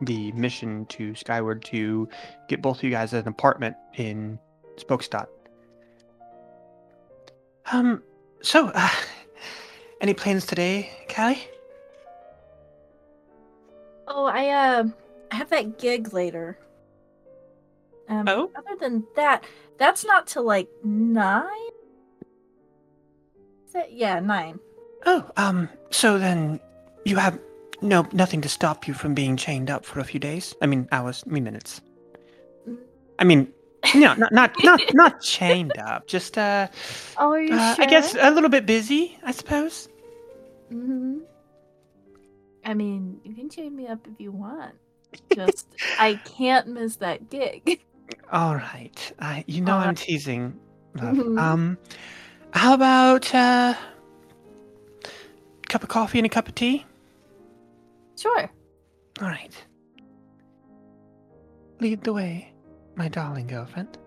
the 0.01 0.31
mission 0.33 0.85
to 0.87 1.15
Skyward 1.15 1.63
to 1.65 2.09
get 2.49 2.61
both 2.61 2.77
of 2.77 2.83
you 2.83 2.89
guys 2.89 3.13
an 3.13 3.27
apartment 3.27 3.75
in 3.95 4.37
Spokestad. 4.77 5.27
Um, 7.71 8.03
so, 8.45 8.67
uh, 8.75 8.89
any 10.01 10.13
plans 10.13 10.45
today, 10.45 10.91
Callie? 11.09 11.47
Oh, 14.07 14.25
I 14.25 14.49
uh, 14.49 14.83
I 15.31 15.35
have 15.35 15.49
that 15.49 15.79
gig 15.79 16.13
later. 16.13 16.57
Um, 18.07 18.27
Oh? 18.27 18.51
Other 18.55 18.75
than 18.79 19.03
that, 19.15 19.43
that's 19.79 20.05
not 20.05 20.27
till 20.27 20.43
like 20.43 20.69
nine. 20.83 21.71
Is 23.65 23.73
that 23.73 23.93
yeah 23.93 24.19
nine? 24.19 24.59
Oh, 25.07 25.29
um, 25.37 25.69
so 25.89 26.19
then 26.19 26.59
you 27.03 27.17
have 27.17 27.39
no 27.81 28.07
nothing 28.11 28.41
to 28.41 28.49
stop 28.49 28.87
you 28.87 28.93
from 28.93 29.15
being 29.15 29.37
chained 29.37 29.71
up 29.71 29.85
for 29.85 29.99
a 29.99 30.03
few 30.03 30.19
days. 30.19 30.55
I 30.61 30.67
mean 30.67 30.87
hours, 30.91 31.23
I 31.25 31.31
mean 31.31 31.43
minutes. 31.43 31.81
I 33.17 33.23
mean, 33.23 33.51
no, 33.93 34.13
not 34.15 34.31
not 34.31 34.63
not 34.63 34.81
not 34.93 35.21
chained 35.21 35.77
up. 35.77 36.07
Just 36.07 36.37
uh, 36.37 36.67
Oh, 37.17 37.31
are 37.31 37.41
you 37.41 37.53
uh 37.53 37.75
sure? 37.75 37.85
I 37.85 37.87
guess 37.89 38.15
a 38.19 38.31
little 38.31 38.49
bit 38.49 38.65
busy, 38.65 39.17
I 39.23 39.31
suppose. 39.31 39.87
hmm 40.69 41.19
I 42.63 42.73
mean, 42.73 43.19
you 43.23 43.35
can 43.35 43.49
chain 43.49 43.75
me 43.75 43.87
up 43.87 43.99
if 44.07 44.19
you 44.19 44.31
want. 44.31 44.73
Just 45.35 45.67
I 45.99 46.15
can't 46.25 46.67
miss 46.67 46.95
that 46.97 47.29
gig. 47.29 47.81
All 48.31 48.55
right. 48.55 49.13
I 49.19 49.43
you 49.47 49.61
know 49.61 49.77
I'm 49.77 49.95
teasing. 49.95 50.59
Love. 50.95 51.15
Mhm. 51.17 51.37
Um, 51.39 51.77
how 52.53 52.73
about 52.73 53.33
uh, 53.35 53.75
a 55.03 55.67
cup 55.67 55.83
of 55.83 55.89
coffee 55.89 56.17
and 56.19 56.25
a 56.25 56.29
cup 56.29 56.47
of 56.47 56.55
tea? 56.55 56.85
Sure. 58.17 58.49
All 59.21 59.27
right. 59.27 59.53
Lead 61.79 62.03
the 62.03 62.13
way, 62.13 62.53
my 62.95 63.07
darling 63.07 63.47
girlfriend. 63.47 63.97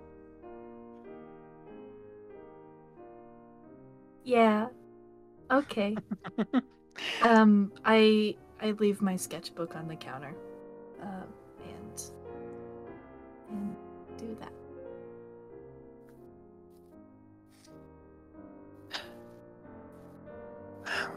Yeah. 4.25 4.69
Okay. 5.51 5.97
um, 7.23 7.73
I 7.85 8.37
I 8.61 8.73
leave 8.73 9.01
my 9.01 9.17
sketchbook 9.17 9.77
on 9.77 9.89
the 9.89 9.97
counter, 9.97 10.35
um, 11.01 11.25
and 11.65 12.03
and 13.51 13.77
do 14.19 14.37
that. 14.41 14.53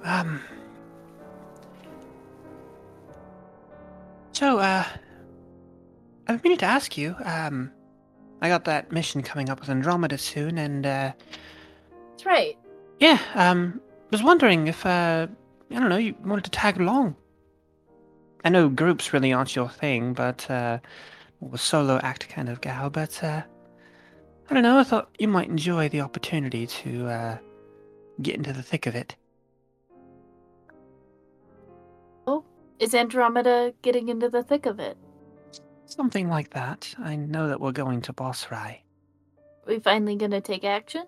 Um. 0.03 0.41
So, 4.33 4.57
uh, 4.57 4.83
I've 6.31 6.43
meaning 6.43 6.59
to 6.59 6.65
ask 6.65 6.97
you. 6.97 7.15
Um, 7.25 7.71
I 8.41 8.47
got 8.47 8.65
that 8.65 8.91
mission 8.91 9.21
coming 9.21 9.49
up 9.49 9.59
with 9.59 9.69
Andromeda 9.69 10.17
soon, 10.17 10.57
and 10.57 10.85
uh, 10.85 11.11
That's 12.11 12.25
right. 12.25 12.57
yeah, 12.99 13.19
um, 13.35 13.81
was 14.11 14.23
wondering 14.23 14.67
if 14.67 14.85
uh, 14.85 15.27
I 15.69 15.73
don't 15.79 15.89
know, 15.89 15.97
you 15.97 16.15
wanted 16.23 16.45
to 16.45 16.51
tag 16.51 16.79
along. 16.79 17.15
I 18.43 18.49
know 18.49 18.69
groups 18.69 19.13
really 19.13 19.31
aren't 19.33 19.55
your 19.55 19.69
thing, 19.69 20.13
but 20.13 20.49
uh, 20.49 20.79
solo 21.55 21.99
act 22.01 22.29
kind 22.29 22.49
of 22.49 22.61
gal. 22.61 22.89
But 22.89 23.23
uh, 23.23 23.41
I 24.49 24.53
don't 24.53 24.63
know. 24.63 24.79
I 24.79 24.83
thought 24.83 25.09
you 25.19 25.27
might 25.27 25.49
enjoy 25.49 25.89
the 25.89 26.01
opportunity 26.01 26.65
to 26.65 27.07
uh, 27.07 27.37
get 28.21 28.35
into 28.35 28.53
the 28.53 28.63
thick 28.63 28.87
of 28.87 28.95
it. 28.95 29.15
Oh, 32.25 32.43
is 32.79 32.95
Andromeda 32.95 33.73
getting 33.81 34.09
into 34.09 34.29
the 34.29 34.43
thick 34.43 34.65
of 34.65 34.79
it? 34.79 34.97
Something 35.91 36.29
like 36.29 36.51
that. 36.51 36.93
I 36.99 37.17
know 37.17 37.49
that 37.49 37.59
we're 37.59 37.73
going 37.73 38.01
to 38.03 38.13
Bossrai. 38.13 38.77
We 39.67 39.79
finally 39.79 40.15
gonna 40.15 40.39
take 40.39 40.63
action? 40.63 41.03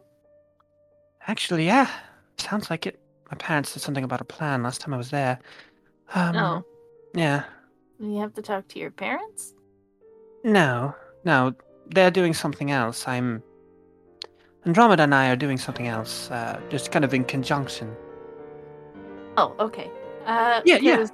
Actually, 1.26 1.66
yeah, 1.66 1.90
sounds 2.38 2.70
like 2.70 2.86
it. 2.86 3.00
My 3.32 3.38
parents 3.38 3.70
said 3.70 3.82
something 3.82 4.04
about 4.04 4.20
a 4.20 4.26
plan 4.26 4.62
last 4.62 4.82
time 4.82 4.94
I 4.94 4.98
was 4.98 5.10
there. 5.10 5.40
Um, 6.14 6.36
No. 6.36 6.66
Yeah. 7.16 7.44
You 7.98 8.20
have 8.20 8.34
to 8.34 8.42
talk 8.42 8.68
to 8.70 8.80
your 8.80 8.92
parents? 8.92 9.54
No, 10.44 10.94
no, 11.24 11.54
they're 11.88 12.12
doing 12.12 12.34
something 12.34 12.70
else. 12.70 13.08
I'm. 13.08 13.42
Andromeda 14.66 15.04
and 15.04 15.16
I 15.16 15.30
are 15.30 15.38
doing 15.38 15.58
something 15.58 15.88
else, 15.88 16.30
uh, 16.30 16.60
just 16.70 16.92
kind 16.92 17.06
of 17.06 17.14
in 17.14 17.24
conjunction. 17.24 17.96
Oh, 19.38 19.56
okay. 19.60 19.90
Uh, 20.26 20.62
Yeah, 20.66 20.80
yeah. 20.82 21.08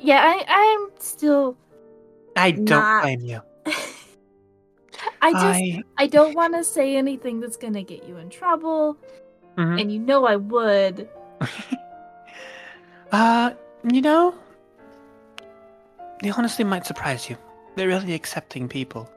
Yeah, 0.00 0.20
I 0.20 0.44
I'm 0.48 0.90
still. 0.98 1.56
I 2.36 2.50
don't 2.52 2.64
Not- 2.68 3.02
blame 3.02 3.20
you. 3.20 3.40
I 5.22 5.32
just 5.32 5.44
I. 5.44 5.82
I 5.98 6.06
don't 6.06 6.34
want 6.34 6.54
to 6.54 6.64
say 6.64 6.96
anything 6.96 7.40
that's 7.40 7.56
gonna 7.56 7.82
get 7.82 8.04
you 8.04 8.16
in 8.18 8.28
trouble, 8.30 8.96
Mhm. 9.56 9.80
and 9.80 9.92
you 9.92 9.98
know 9.98 10.24
I 10.26 10.36
would. 10.36 11.08
uh, 13.12 13.50
you 13.90 14.00
know, 14.02 14.34
they 16.22 16.30
honestly 16.30 16.64
might 16.64 16.86
surprise 16.86 17.28
you. 17.28 17.36
They're 17.76 17.88
really 17.88 18.14
accepting 18.14 18.68
people. 18.68 19.08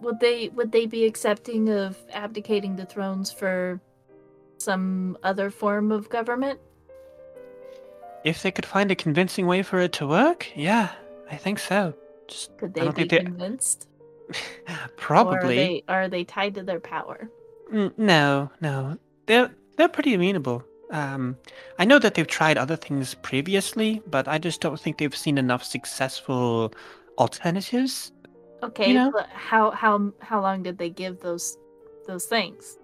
Would 0.00 0.20
they 0.20 0.48
would 0.48 0.72
they 0.72 0.86
be 0.86 1.04
accepting 1.04 1.68
of 1.68 1.96
abdicating 2.12 2.76
the 2.76 2.84
thrones 2.86 3.30
for 3.32 3.80
some 4.58 5.16
other 5.22 5.50
form 5.50 5.90
of 5.92 6.08
government? 6.08 6.60
If 8.24 8.42
they 8.42 8.50
could 8.52 8.66
find 8.66 8.90
a 8.90 8.94
convincing 8.94 9.46
way 9.46 9.62
for 9.62 9.78
it 9.80 9.92
to 9.94 10.06
work, 10.06 10.46
yeah, 10.54 10.90
I 11.32 11.36
think 11.36 11.58
so. 11.58 11.94
Just 12.28 12.56
Could 12.58 12.74
they 12.74 12.82
don't 12.82 12.96
be 12.96 13.08
convinced? 13.08 13.88
Or 14.68 14.74
are 14.74 14.88
probably. 14.96 15.56
they 15.56 15.84
are 15.88 16.08
they 16.08 16.24
tied 16.24 16.54
to 16.54 16.62
their 16.62 16.80
power? 16.80 17.28
No, 17.98 18.50
no. 18.62 18.96
They're 19.26 19.50
they're 19.76 19.88
pretty 19.88 20.14
amenable. 20.14 20.64
Um, 20.90 21.36
I 21.78 21.84
know 21.84 21.98
that 21.98 22.14
they've 22.14 22.26
tried 22.26 22.56
other 22.56 22.76
things 22.76 23.14
previously, 23.16 24.00
but 24.06 24.28
I 24.28 24.38
just 24.38 24.60
don't 24.60 24.80
think 24.80 24.98
they've 24.98 25.16
seen 25.16 25.36
enough 25.36 25.64
successful 25.64 26.72
alternatives. 27.18 28.12
Okay, 28.62 28.88
you 28.88 28.94
know? 28.94 29.10
but 29.10 29.28
how 29.30 29.70
how 29.72 30.12
how 30.20 30.40
long 30.40 30.62
did 30.62 30.78
they 30.78 30.88
give 30.88 31.20
those 31.20 31.58
those 32.06 32.26
things? 32.26 32.78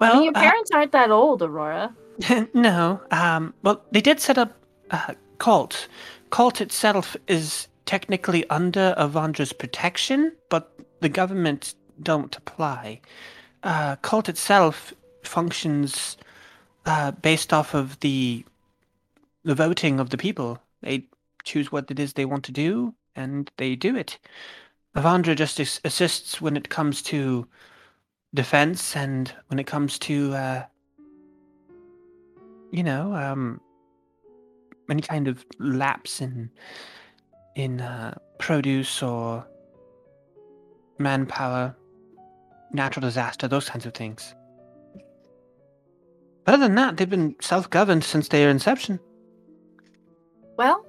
Well, 0.00 0.12
I 0.12 0.14
mean, 0.16 0.24
your 0.24 0.36
uh, 0.36 0.40
parents 0.40 0.70
aren't 0.72 0.92
that 0.92 1.10
old, 1.10 1.42
Aurora. 1.42 1.96
no. 2.54 3.00
Um, 3.10 3.54
well, 3.62 3.82
they 3.92 4.00
did 4.00 4.20
set 4.20 4.38
up 4.38 4.52
uh, 4.90 5.14
Cult. 5.38 5.88
Cult 6.30 6.60
itself 6.60 7.16
is 7.28 7.68
technically 7.86 8.48
under 8.50 8.94
Avandra's 8.98 9.52
protection, 9.52 10.32
but 10.48 10.72
the 11.00 11.08
government 11.08 11.74
don't 12.02 12.36
apply. 12.36 13.00
Uh, 13.62 13.96
Cult 13.96 14.28
itself 14.28 14.92
functions 15.22 16.16
uh, 16.84 17.10
based 17.12 17.52
off 17.52 17.74
of 17.74 17.98
the 18.00 18.44
the 19.44 19.54
voting 19.54 20.00
of 20.00 20.10
the 20.10 20.18
people. 20.18 20.58
They 20.82 21.06
choose 21.44 21.70
what 21.70 21.90
it 21.90 22.00
is 22.00 22.12
they 22.12 22.24
want 22.24 22.44
to 22.44 22.52
do, 22.52 22.94
and 23.14 23.50
they 23.56 23.76
do 23.76 23.96
it. 23.96 24.18
Avandra 24.96 25.36
just 25.36 25.60
as- 25.60 25.80
assists 25.84 26.40
when 26.40 26.56
it 26.56 26.68
comes 26.68 27.00
to 27.02 27.46
defense 28.34 28.96
and 28.96 29.32
when 29.46 29.58
it 29.60 29.66
comes 29.66 29.98
to 30.00 30.34
uh, 30.34 30.64
you 32.70 32.82
know, 32.82 33.14
um, 33.14 33.60
any 34.90 35.02
kind 35.02 35.28
of 35.28 35.44
lapse 35.58 36.20
in 36.20 36.50
in 37.56 37.80
uh, 37.80 38.16
produce 38.38 39.02
or 39.02 39.44
manpower, 40.98 41.74
natural 42.72 43.00
disaster, 43.00 43.48
those 43.48 43.68
kinds 43.68 43.86
of 43.86 43.94
things. 43.94 44.34
But 46.44 46.54
other 46.54 46.66
than 46.68 46.76
that, 46.76 46.96
they've 46.96 47.10
been 47.10 47.34
self-governed 47.40 48.04
since 48.04 48.28
their 48.28 48.50
inception. 48.50 49.00
Well, 50.56 50.86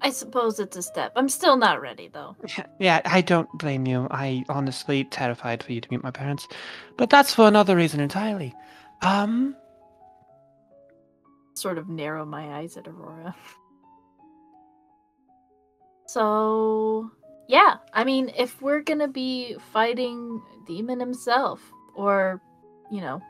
I 0.00 0.10
suppose 0.10 0.58
it's 0.58 0.76
a 0.76 0.82
step. 0.82 1.12
I'm 1.16 1.28
still 1.28 1.56
not 1.56 1.82
ready 1.82 2.08
though. 2.08 2.34
Yeah, 2.78 3.02
I 3.04 3.20
don't 3.20 3.48
blame 3.58 3.86
you. 3.86 4.06
I 4.10 4.44
honestly 4.48 5.04
terrified 5.04 5.62
for 5.62 5.72
you 5.72 5.80
to 5.80 5.88
meet 5.90 6.02
my 6.02 6.10
parents, 6.10 6.48
but 6.96 7.10
that's 7.10 7.34
for 7.34 7.46
another 7.46 7.76
reason 7.76 8.00
entirely. 8.00 8.54
Um, 9.02 9.54
Sort 11.54 11.76
of 11.76 11.88
narrow 11.90 12.24
my 12.24 12.58
eyes 12.58 12.76
at 12.76 12.88
Aurora. 12.88 13.34
So, 16.12 17.08
yeah, 17.46 17.76
I 17.92 18.02
mean, 18.02 18.32
if 18.36 18.60
we're 18.60 18.80
gonna 18.80 19.06
be 19.06 19.54
fighting 19.72 20.42
Demon 20.66 20.98
himself, 20.98 21.60
or, 21.94 22.40
you 22.90 23.00
know, 23.00 23.22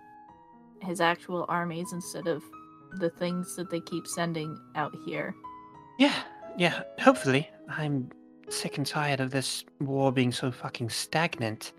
his 0.81 0.99
actual 0.99 1.45
armies 1.51 1.93
instead 1.93 2.27
of 2.27 2.43
the 2.93 3.11
things 3.11 3.55
that 3.57 3.71
they 3.71 3.81
keep 3.81 4.07
sending 4.07 4.59
out 4.77 4.95
here. 5.05 5.35
yeah, 5.99 6.23
yeah. 6.57 6.83
Hopefully, 7.01 7.51
I'm 7.69 8.11
sick 8.49 8.79
and 8.79 8.87
tired 8.87 9.21
of 9.21 9.31
this 9.31 9.63
war 9.81 10.11
being 10.11 10.33
so 10.33 10.51
fucking 10.51 10.89
stagnant. 10.89 11.75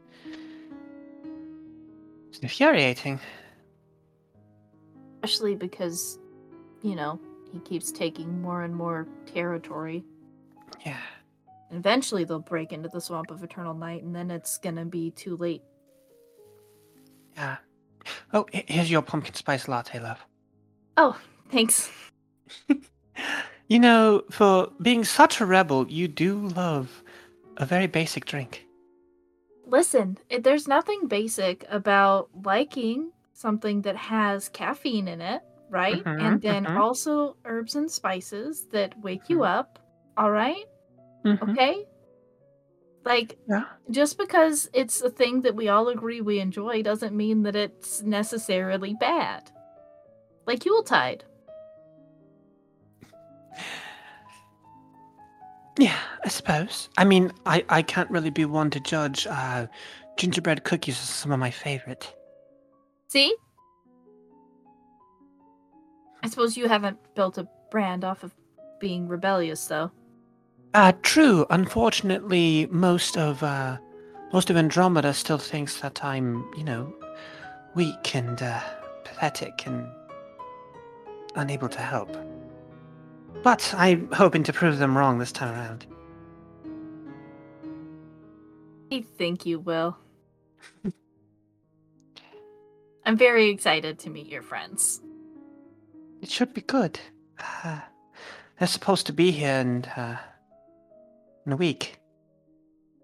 It's 2.29 2.37
infuriating. 2.37 3.19
Especially 5.23 5.55
because, 5.55 6.19
you 6.83 6.93
know, 6.93 7.19
he 7.51 7.59
keeps 7.61 7.91
taking 7.91 8.39
more 8.39 8.61
and 8.61 8.75
more 8.75 9.07
territory. 9.25 10.05
Yeah. 10.85 10.97
Eventually 11.71 12.23
they'll 12.23 12.39
break 12.39 12.73
into 12.73 12.89
the 12.89 12.99
swamp 13.01 13.31
of 13.31 13.43
eternal 13.43 13.73
night 13.73 14.03
and 14.03 14.15
then 14.15 14.29
it's 14.31 14.57
gonna 14.57 14.85
be 14.85 15.11
too 15.11 15.37
late. 15.37 15.61
Yeah. 17.35 17.57
Oh, 18.33 18.45
here's 18.51 18.91
your 18.91 19.01
pumpkin 19.01 19.33
spice 19.35 19.67
latte, 19.67 19.99
love. 19.99 20.19
Oh, 20.97 21.17
thanks. 21.49 21.89
You 23.67 23.79
know, 23.79 24.23
for 24.29 24.69
being 24.81 25.05
such 25.05 25.39
a 25.39 25.45
rebel, 25.45 25.89
you 25.89 26.09
do 26.09 26.47
love 26.47 27.03
a 27.55 27.65
very 27.65 27.87
basic 27.87 28.25
drink. 28.25 28.65
Listen, 29.65 30.17
there's 30.41 30.67
nothing 30.67 31.07
basic 31.07 31.63
about 31.69 32.29
liking 32.43 33.11
something 33.31 33.81
that 33.83 33.95
has 33.95 34.49
caffeine 34.49 35.07
in 35.07 35.21
it, 35.21 35.41
right? 35.69 36.03
Mhm, 36.03 36.21
and 36.21 36.41
then 36.41 36.65
mhm. 36.65 36.77
also 36.77 37.37
herbs 37.45 37.75
and 37.75 37.89
spices 37.89 38.67
that 38.73 38.99
wake 38.99 39.29
you 39.29 39.37
Mhm. 39.37 39.47
up, 39.47 39.79
all 40.17 40.31
right? 40.31 40.65
Mhm. 41.23 41.49
Okay? 41.51 41.87
Like, 43.03 43.37
Yeah. 43.47 43.65
just 43.89 44.17
because 44.17 44.69
it's 44.73 45.01
a 45.01 45.09
thing 45.09 45.41
that 45.41 45.55
we 45.55 45.69
all 45.69 45.87
agree 45.87 46.21
we 46.21 46.39
enjoy 46.39 46.83
doesn't 46.83 47.15
mean 47.15 47.43
that 47.43 47.55
it's 47.55 48.01
necessarily 48.03 48.93
bad. 48.93 49.51
Like 50.45 50.65
Yuletide. 50.65 51.23
Yeah, 55.79 55.97
I 56.23 56.27
suppose. 56.27 56.89
I 56.97 57.05
mean, 57.05 57.31
I, 57.45 57.63
I 57.69 57.81
can't 57.81 58.09
really 58.11 58.29
be 58.29 58.45
one 58.45 58.69
to 58.71 58.79
judge. 58.79 59.25
Uh, 59.25 59.67
gingerbread 60.17 60.63
cookies 60.63 60.95
are 60.95 61.05
some 61.05 61.31
of 61.31 61.39
my 61.39 61.49
favorite. 61.49 62.13
See? 63.07 63.35
I 66.23 66.29
suppose 66.29 66.55
you 66.55 66.67
haven't 66.67 66.99
built 67.15 67.37
a 67.37 67.47
brand 67.71 68.03
off 68.03 68.23
of 68.23 68.35
being 68.79 69.07
rebellious, 69.07 69.65
though. 69.65 69.91
Uh, 70.73 70.93
true. 71.01 71.45
Unfortunately, 71.49 72.67
most 72.71 73.17
of 73.17 73.43
uh, 73.43 73.77
most 74.31 74.49
of 74.49 74.55
Andromeda 74.55 75.13
still 75.13 75.37
thinks 75.37 75.81
that 75.81 76.03
I'm, 76.03 76.49
you 76.55 76.63
know, 76.63 76.93
weak 77.75 78.15
and 78.15 78.41
uh, 78.41 78.61
pathetic 79.03 79.65
and 79.65 79.85
unable 81.35 81.67
to 81.67 81.79
help. 81.79 82.15
But 83.43 83.73
I'm 83.77 84.09
hoping 84.11 84.43
to 84.43 84.53
prove 84.53 84.77
them 84.77 84.97
wrong 84.97 85.19
this 85.19 85.33
time 85.33 85.53
around. 85.53 85.85
I 88.93 89.01
think 89.17 89.45
you 89.45 89.59
will. 89.59 89.97
I'm 93.05 93.17
very 93.17 93.49
excited 93.49 93.99
to 93.99 94.09
meet 94.09 94.27
your 94.27 94.41
friends. 94.41 95.01
It 96.21 96.29
should 96.29 96.53
be 96.53 96.61
good. 96.61 96.99
Uh, 97.63 97.79
they're 98.59 98.67
supposed 98.67 99.07
to 99.07 99.13
be 99.13 99.31
here 99.31 99.55
in 99.55 99.85
uh, 99.85 100.17
in 101.45 101.51
a 101.51 101.55
week. 101.55 101.99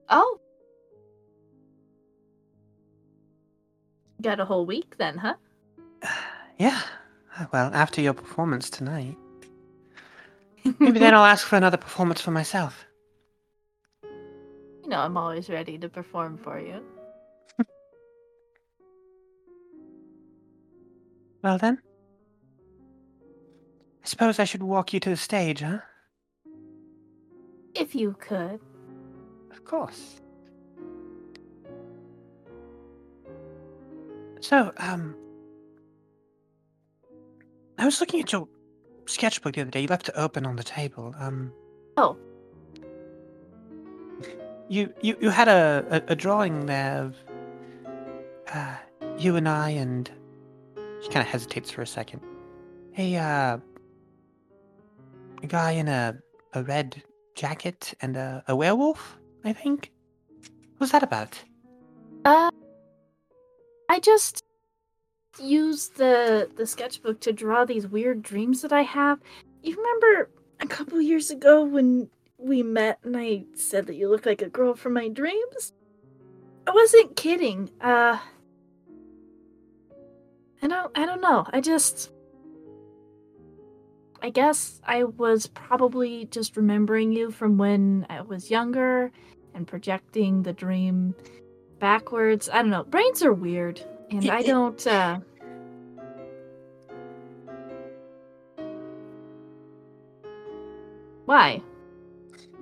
Oh. 0.10 0.40
Got 4.22 4.40
a 4.40 4.46
whole 4.46 4.66
week 4.66 4.98
then, 4.98 5.18
huh? 5.18 5.36
Yeah. 6.60 6.82
uh, 7.40 7.46
Well, 7.54 7.70
after 7.74 8.02
your 8.02 8.14
performance 8.14 8.70
tonight. 8.72 9.16
Maybe 10.80 10.98
then 11.00 11.14
I'll 11.14 11.24
ask 11.26 11.46
for 11.46 11.56
another 11.56 11.78
performance 11.78 12.20
for 12.20 12.32
myself. 12.32 12.86
You 14.04 14.90
know, 14.90 15.00
I'm 15.00 15.18
always 15.18 15.50
ready 15.50 15.78
to 15.78 15.90
perform 15.90 16.38
for 16.38 16.60
you. 16.60 16.82
Well 21.44 21.60
then. 21.60 21.78
I 24.04 24.08
suppose 24.08 24.40
I 24.40 24.44
should 24.46 24.64
walk 24.64 24.92
you 24.94 25.00
to 25.02 25.10
the 25.10 25.16
stage, 25.18 25.62
huh? 25.62 25.80
If 27.78 27.94
you 27.94 28.16
could. 28.20 28.60
Of 29.52 29.64
course. 29.64 30.20
So, 34.40 34.72
um. 34.78 35.16
I 37.78 37.86
was 37.86 38.00
looking 38.00 38.22
at 38.22 38.32
your 38.32 38.48
sketchbook 39.06 39.54
the 39.54 39.62
other 39.62 39.70
day. 39.70 39.82
You 39.82 39.88
left 39.88 40.10
it 40.10 40.16
open 40.18 40.46
on 40.46 40.56
the 40.56 40.64
table. 40.64 41.14
Um. 41.20 41.54
Oh. 41.98 42.18
You 44.70 44.92
you, 45.02 45.16
you 45.22 45.30
had 45.30 45.48
a, 45.48 45.86
a, 45.90 46.14
a 46.14 46.16
drawing 46.16 46.66
there 46.66 47.04
of 47.04 47.16
uh, 48.54 48.76
you 49.18 49.36
and 49.36 49.48
I 49.48 49.70
and 49.70 50.10
she 51.02 51.10
kind 51.10 51.26
of 51.26 51.28
hesitates 51.28 51.72
for 51.72 51.82
a 51.84 51.88
second. 51.88 52.22
A 52.98 53.16
uh, 53.16 53.58
a 55.44 55.48
guy 55.48 55.72
in 55.72 55.88
a 55.88 56.18
a 56.54 56.64
red 56.64 57.02
jacket 57.38 57.94
and 58.02 58.18
a, 58.18 58.44
a 58.48 58.56
werewolf, 58.56 59.18
I 59.46 59.54
think. 59.54 59.92
What's 60.78 60.92
that 60.92 61.04
about? 61.04 61.42
Uh 62.26 62.50
I 63.90 64.00
just 64.00 64.44
use 65.40 65.90
the 65.90 66.50
the 66.58 66.66
sketchbook 66.66 67.22
to 67.22 67.32
draw 67.32 67.64
these 67.64 67.88
weird 67.88 68.22
dreams 68.22 68.62
that 68.64 68.74
I 68.74 68.82
have. 68.82 69.20
You 69.64 69.78
remember 69.78 70.30
a 70.60 70.68
couple 70.68 71.00
years 71.00 71.32
ago 71.32 71.64
when 71.64 72.10
we 72.38 72.64
met 72.64 73.00
and 73.04 73.16
I 73.16 73.46
said 73.56 73.88
that 73.88 73.96
you 73.96 74.10
look 74.10 74.26
like 74.26 74.42
a 74.42 74.50
girl 74.50 74.76
from 74.76 74.94
my 74.94 75.08
dreams? 75.08 75.74
I 76.66 76.72
wasn't 76.72 77.16
kidding. 77.16 77.70
Uh 77.80 78.18
I 80.62 80.68
don't 80.68 80.92
I 80.98 81.06
don't 81.06 81.22
know. 81.22 81.46
I 81.54 81.62
just 81.62 82.12
I 84.22 84.30
guess 84.30 84.82
I 84.86 85.04
was 85.04 85.48
probably 85.48 86.26
just 86.26 86.58
remembering 86.58 87.12
you 87.12 87.32
from 87.32 87.58
when 87.58 88.06
I 88.10 88.22
was 88.22 88.50
younger 88.50 89.12
and 89.54 89.68
projecting 89.68 90.44
the 90.44 90.54
dream 90.54 91.16
backwards. 91.80 92.50
I 92.50 92.58
don't 92.62 92.72
know. 92.72 92.84
Brains 92.84 93.22
are 93.24 93.34
weird, 93.34 93.82
and 94.10 94.30
I 94.30 94.42
don't. 94.42 94.86
uh 94.88 95.20
Why? 101.26 101.62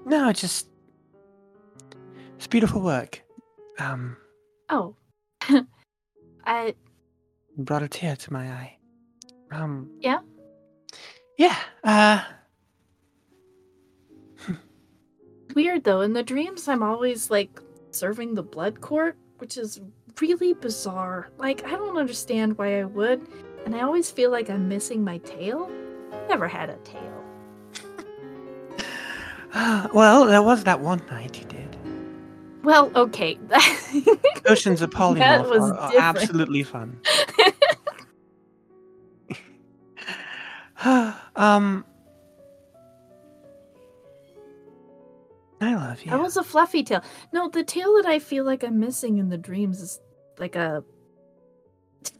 No, 0.06 0.30
it's 0.30 0.41
just 0.41 0.68
it's 2.36 2.47
beautiful 2.47 2.82
work. 2.82 3.22
Um, 3.80 4.18
Oh, 4.70 4.95
I 6.45 6.74
brought 7.58 7.84
a 7.84 7.88
tear 7.88 8.16
to 8.16 8.34
my 8.34 8.47
eye. 8.51 8.78
Um. 9.51 9.89
Yeah? 9.99 10.20
Yeah. 11.38 11.57
Uh. 11.83 12.23
weird 15.55 15.83
though. 15.86 16.01
In 16.01 16.13
the 16.13 16.21
dreams, 16.21 16.67
I'm 16.67 16.83
always 16.83 17.31
like 17.31 17.59
serving 17.91 18.36
the 18.36 18.43
blood 18.43 18.81
court, 18.81 19.15
which 19.38 19.57
is 19.57 19.81
really 20.21 20.53
bizarre. 20.53 21.29
Like 21.38 21.65
I 21.65 21.71
don't 21.71 21.97
understand 21.97 22.57
why 22.57 22.79
I 22.79 22.83
would, 22.83 23.27
and 23.65 23.75
I 23.75 23.81
always 23.81 24.11
feel 24.11 24.29
like 24.29 24.49
I'm 24.49 24.67
missing 24.67 25.03
my 25.03 25.17
tail. 25.19 25.71
Never 26.29 26.47
had 26.47 26.69
a 26.69 26.77
tail. 26.77 27.23
Uh, 29.57 29.88
well, 29.93 30.25
there 30.25 30.41
was 30.41 30.65
that 30.65 30.81
one 30.81 31.01
night 31.09 31.39
you 31.39 31.45
did. 31.45 31.77
Well, 32.61 32.91
okay. 32.93 33.39
Oceans 34.45 34.81
of 34.81 34.89
polymorph 34.89 35.49
was 35.49 35.71
are, 35.71 35.77
are 35.77 35.93
absolutely 35.95 36.63
fun. 36.63 36.99
um. 41.36 41.86
I 45.61 45.73
love 45.73 46.03
you. 46.03 46.11
That 46.11 46.21
was 46.21 46.38
a 46.38 46.43
fluffy 46.43 46.83
tail. 46.83 47.01
No, 47.33 47.49
the 47.49 47.63
tail 47.63 47.95
that 47.95 48.05
I 48.05 48.19
feel 48.19 48.43
like 48.43 48.63
I'm 48.63 48.79
missing 48.79 49.17
in 49.17 49.29
the 49.29 49.38
dreams 49.38 49.81
is 49.81 49.99
like 50.38 50.55
a. 50.55 50.83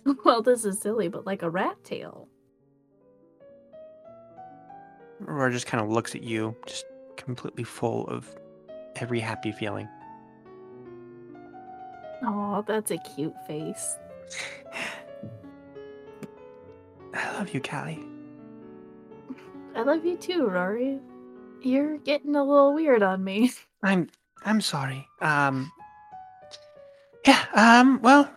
Well, 0.24 0.41
this 0.41 0.66
is 0.66 0.80
silly, 0.80 1.09
but 1.09 1.26
like 1.26 1.43
a 1.43 1.49
rat 1.49 1.84
tail. 1.84 2.28
Aurora 5.28 5.51
just 5.51 5.68
kind 5.68 5.84
of 5.84 5.89
looks 5.89 6.16
at 6.16 6.24
you, 6.24 6.55
just 6.66 6.86
completely 7.18 7.63
full 7.63 8.07
of 8.07 8.36
every 8.97 9.20
happy 9.20 9.51
feeling. 9.51 9.88
Oh, 12.24 12.63
that's 12.68 12.91
a 12.91 12.97
cute 12.97 13.36
face. 13.47 13.97
I 17.13 17.34
love 17.34 17.53
you, 17.53 17.61
Callie. 17.61 18.03
I 19.76 19.82
love 19.82 20.06
you 20.06 20.18
too, 20.18 20.48
Rory. 20.48 21.00
You're 21.62 21.98
getting 21.98 22.36
a 22.36 22.44
little 22.44 22.74
weird 22.74 23.04
on 23.04 23.24
me. 23.24 23.52
I'm 23.84 24.10
I'm 24.46 24.62
sorry. 24.62 25.08
Um 25.22 25.72
Yeah, 27.26 27.44
um 27.54 28.00
well 28.02 28.30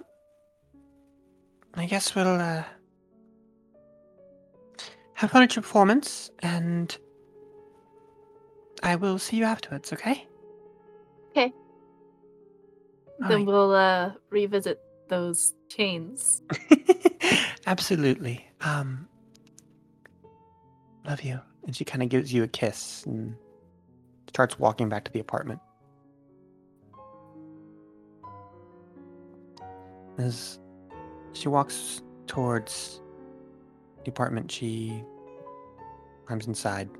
I 1.74 1.86
guess 1.86 2.14
we'll 2.14 2.26
uh 2.40 2.64
have 5.14 5.30
fun 5.30 5.42
at 5.42 5.54
your 5.56 5.62
performance 5.62 6.30
and 6.40 6.96
I 8.82 8.96
will 8.96 9.18
see 9.18 9.36
you 9.36 9.44
afterwards, 9.44 9.92
okay? 9.92 10.26
Okay. 11.30 11.52
All 13.22 13.28
then 13.28 13.38
right. 13.38 13.46
we'll 13.46 13.72
uh 13.74 14.12
revisit 14.30 14.80
those 15.08 15.54
chains. 15.68 16.42
Absolutely. 17.66 18.46
Um, 18.60 19.07
love 21.08 21.22
you. 21.22 21.40
And 21.66 21.74
she 21.74 21.84
kind 21.84 22.02
of 22.02 22.08
gives 22.10 22.32
you 22.32 22.42
a 22.42 22.48
kiss 22.48 23.04
and 23.06 23.34
starts 24.28 24.58
walking 24.58 24.88
back 24.88 25.04
to 25.04 25.12
the 25.12 25.20
apartment. 25.20 25.60
As 30.18 30.58
she 31.32 31.48
walks 31.48 32.02
towards 32.26 33.00
the 34.04 34.10
apartment, 34.10 34.50
she 34.50 35.02
climbs 36.26 36.46
inside. 36.46 36.90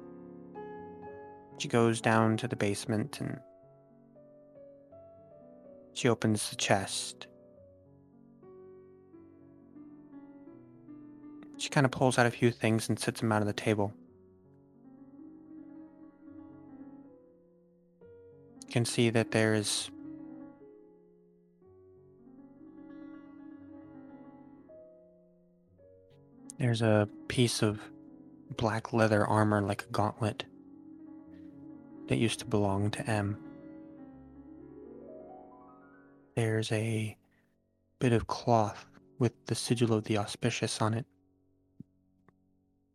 She 1.59 1.69
goes 1.69 2.01
down 2.01 2.37
to 2.39 2.49
the 2.49 2.57
basement 2.57 3.21
and 3.21 3.39
she 5.93 6.09
opens 6.09 6.51
the 6.51 6.57
chest. 6.57 7.27
She 11.57 11.69
kind 11.69 11.85
of 11.85 11.91
pulls 11.91 12.19
out 12.19 12.27
a 12.27 12.31
few 12.31 12.53
things 12.53 12.89
and 12.89 12.99
sits 12.99 13.21
them 13.21 13.33
out 13.33 13.41
on 13.41 13.49
the 13.49 13.53
table. 13.53 13.93
Can 18.71 18.85
see 18.85 19.11
that 19.11 19.31
there's 19.31 19.91
there's 26.59 26.83
a 26.83 27.09
piece 27.29 27.63
of 27.63 27.81
black 28.57 28.93
leather 28.93 29.27
armor 29.27 29.63
like 29.63 29.85
a 29.85 29.93
gauntlet 29.93 30.45
that 32.09 32.17
used 32.17 32.41
to 32.41 32.47
belong 32.47 32.91
to 32.91 33.09
M. 33.09 33.39
There's 36.35 36.73
a 36.73 37.17
bit 37.99 38.13
of 38.13 38.27
cloth 38.27 38.87
with 39.19 39.33
the 39.47 39.55
sigil 39.55 39.93
of 39.93 40.05
the 40.05 40.19
auspicious 40.19 40.81
on 40.81 40.95
it 40.95 41.07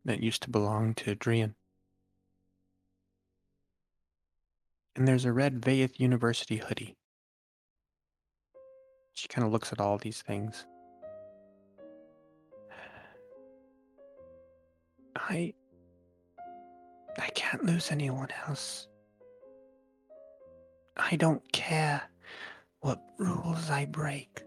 that 0.06 0.22
used 0.22 0.44
to 0.44 0.50
belong 0.50 0.94
to 0.96 1.16
Drian. 1.16 1.54
And 4.96 5.08
there's 5.08 5.26
a 5.26 5.34
red 5.34 5.60
Vayeth 5.62 6.00
University 6.00 6.58
hoodie. 6.58 6.96
She 9.14 9.28
kind 9.28 9.46
of 9.46 9.52
looks 9.52 9.72
at 9.72 9.80
all 9.80 9.98
these 9.98 10.22
things. 10.22 10.66
I. 15.16 15.54
I 17.18 17.28
can't 17.36 17.64
lose 17.66 17.92
anyone 17.92 18.30
else. 18.48 18.88
I 20.98 21.16
don't 21.16 21.52
care 21.52 22.02
what 22.82 23.02
rules 23.18 23.70
I 23.70 23.86
break, 23.86 24.44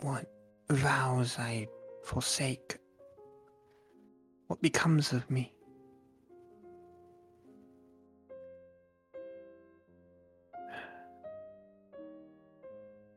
what 0.00 0.26
vows 0.70 1.36
I 1.38 1.68
forsake, 2.04 2.78
what 4.46 4.62
becomes 4.62 5.12
of 5.12 5.28
me. 5.30 5.55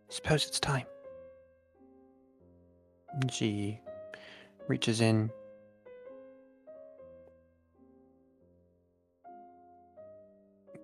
Suppose 0.09 0.47
it's 0.47 0.59
time. 0.59 0.85
She 3.31 3.79
reaches 4.67 5.01
in, 5.01 5.29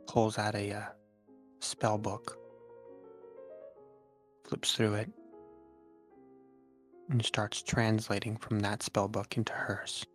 pulls 0.08 0.38
out 0.38 0.56
a 0.56 0.72
uh, 0.72 0.82
spell 1.60 1.98
book, 1.98 2.38
flips 4.48 4.76
through 4.76 4.94
it, 4.96 5.10
and 7.10 7.24
starts 7.26 7.62
translating 7.62 8.38
from 8.38 8.60
that 8.60 8.84
spell 8.84 9.08
book 9.08 9.38
into 9.38 9.54
hers. 9.54 10.06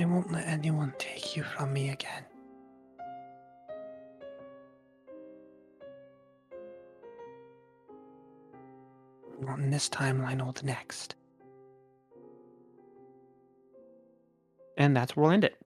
I 0.00 0.06
won't 0.06 0.32
let 0.32 0.46
anyone 0.46 0.94
take 0.98 1.36
you 1.36 1.42
from 1.42 1.74
me 1.74 1.90
again. 1.90 2.24
Not 9.42 9.58
in 9.58 9.68
this 9.68 9.90
timeline 9.90 10.42
or 10.44 10.54
the 10.54 10.64
next. 10.64 11.16
And 14.78 14.96
that's 14.96 15.14
where 15.14 15.24
we'll 15.24 15.32
end 15.32 15.44
it. 15.44 15.58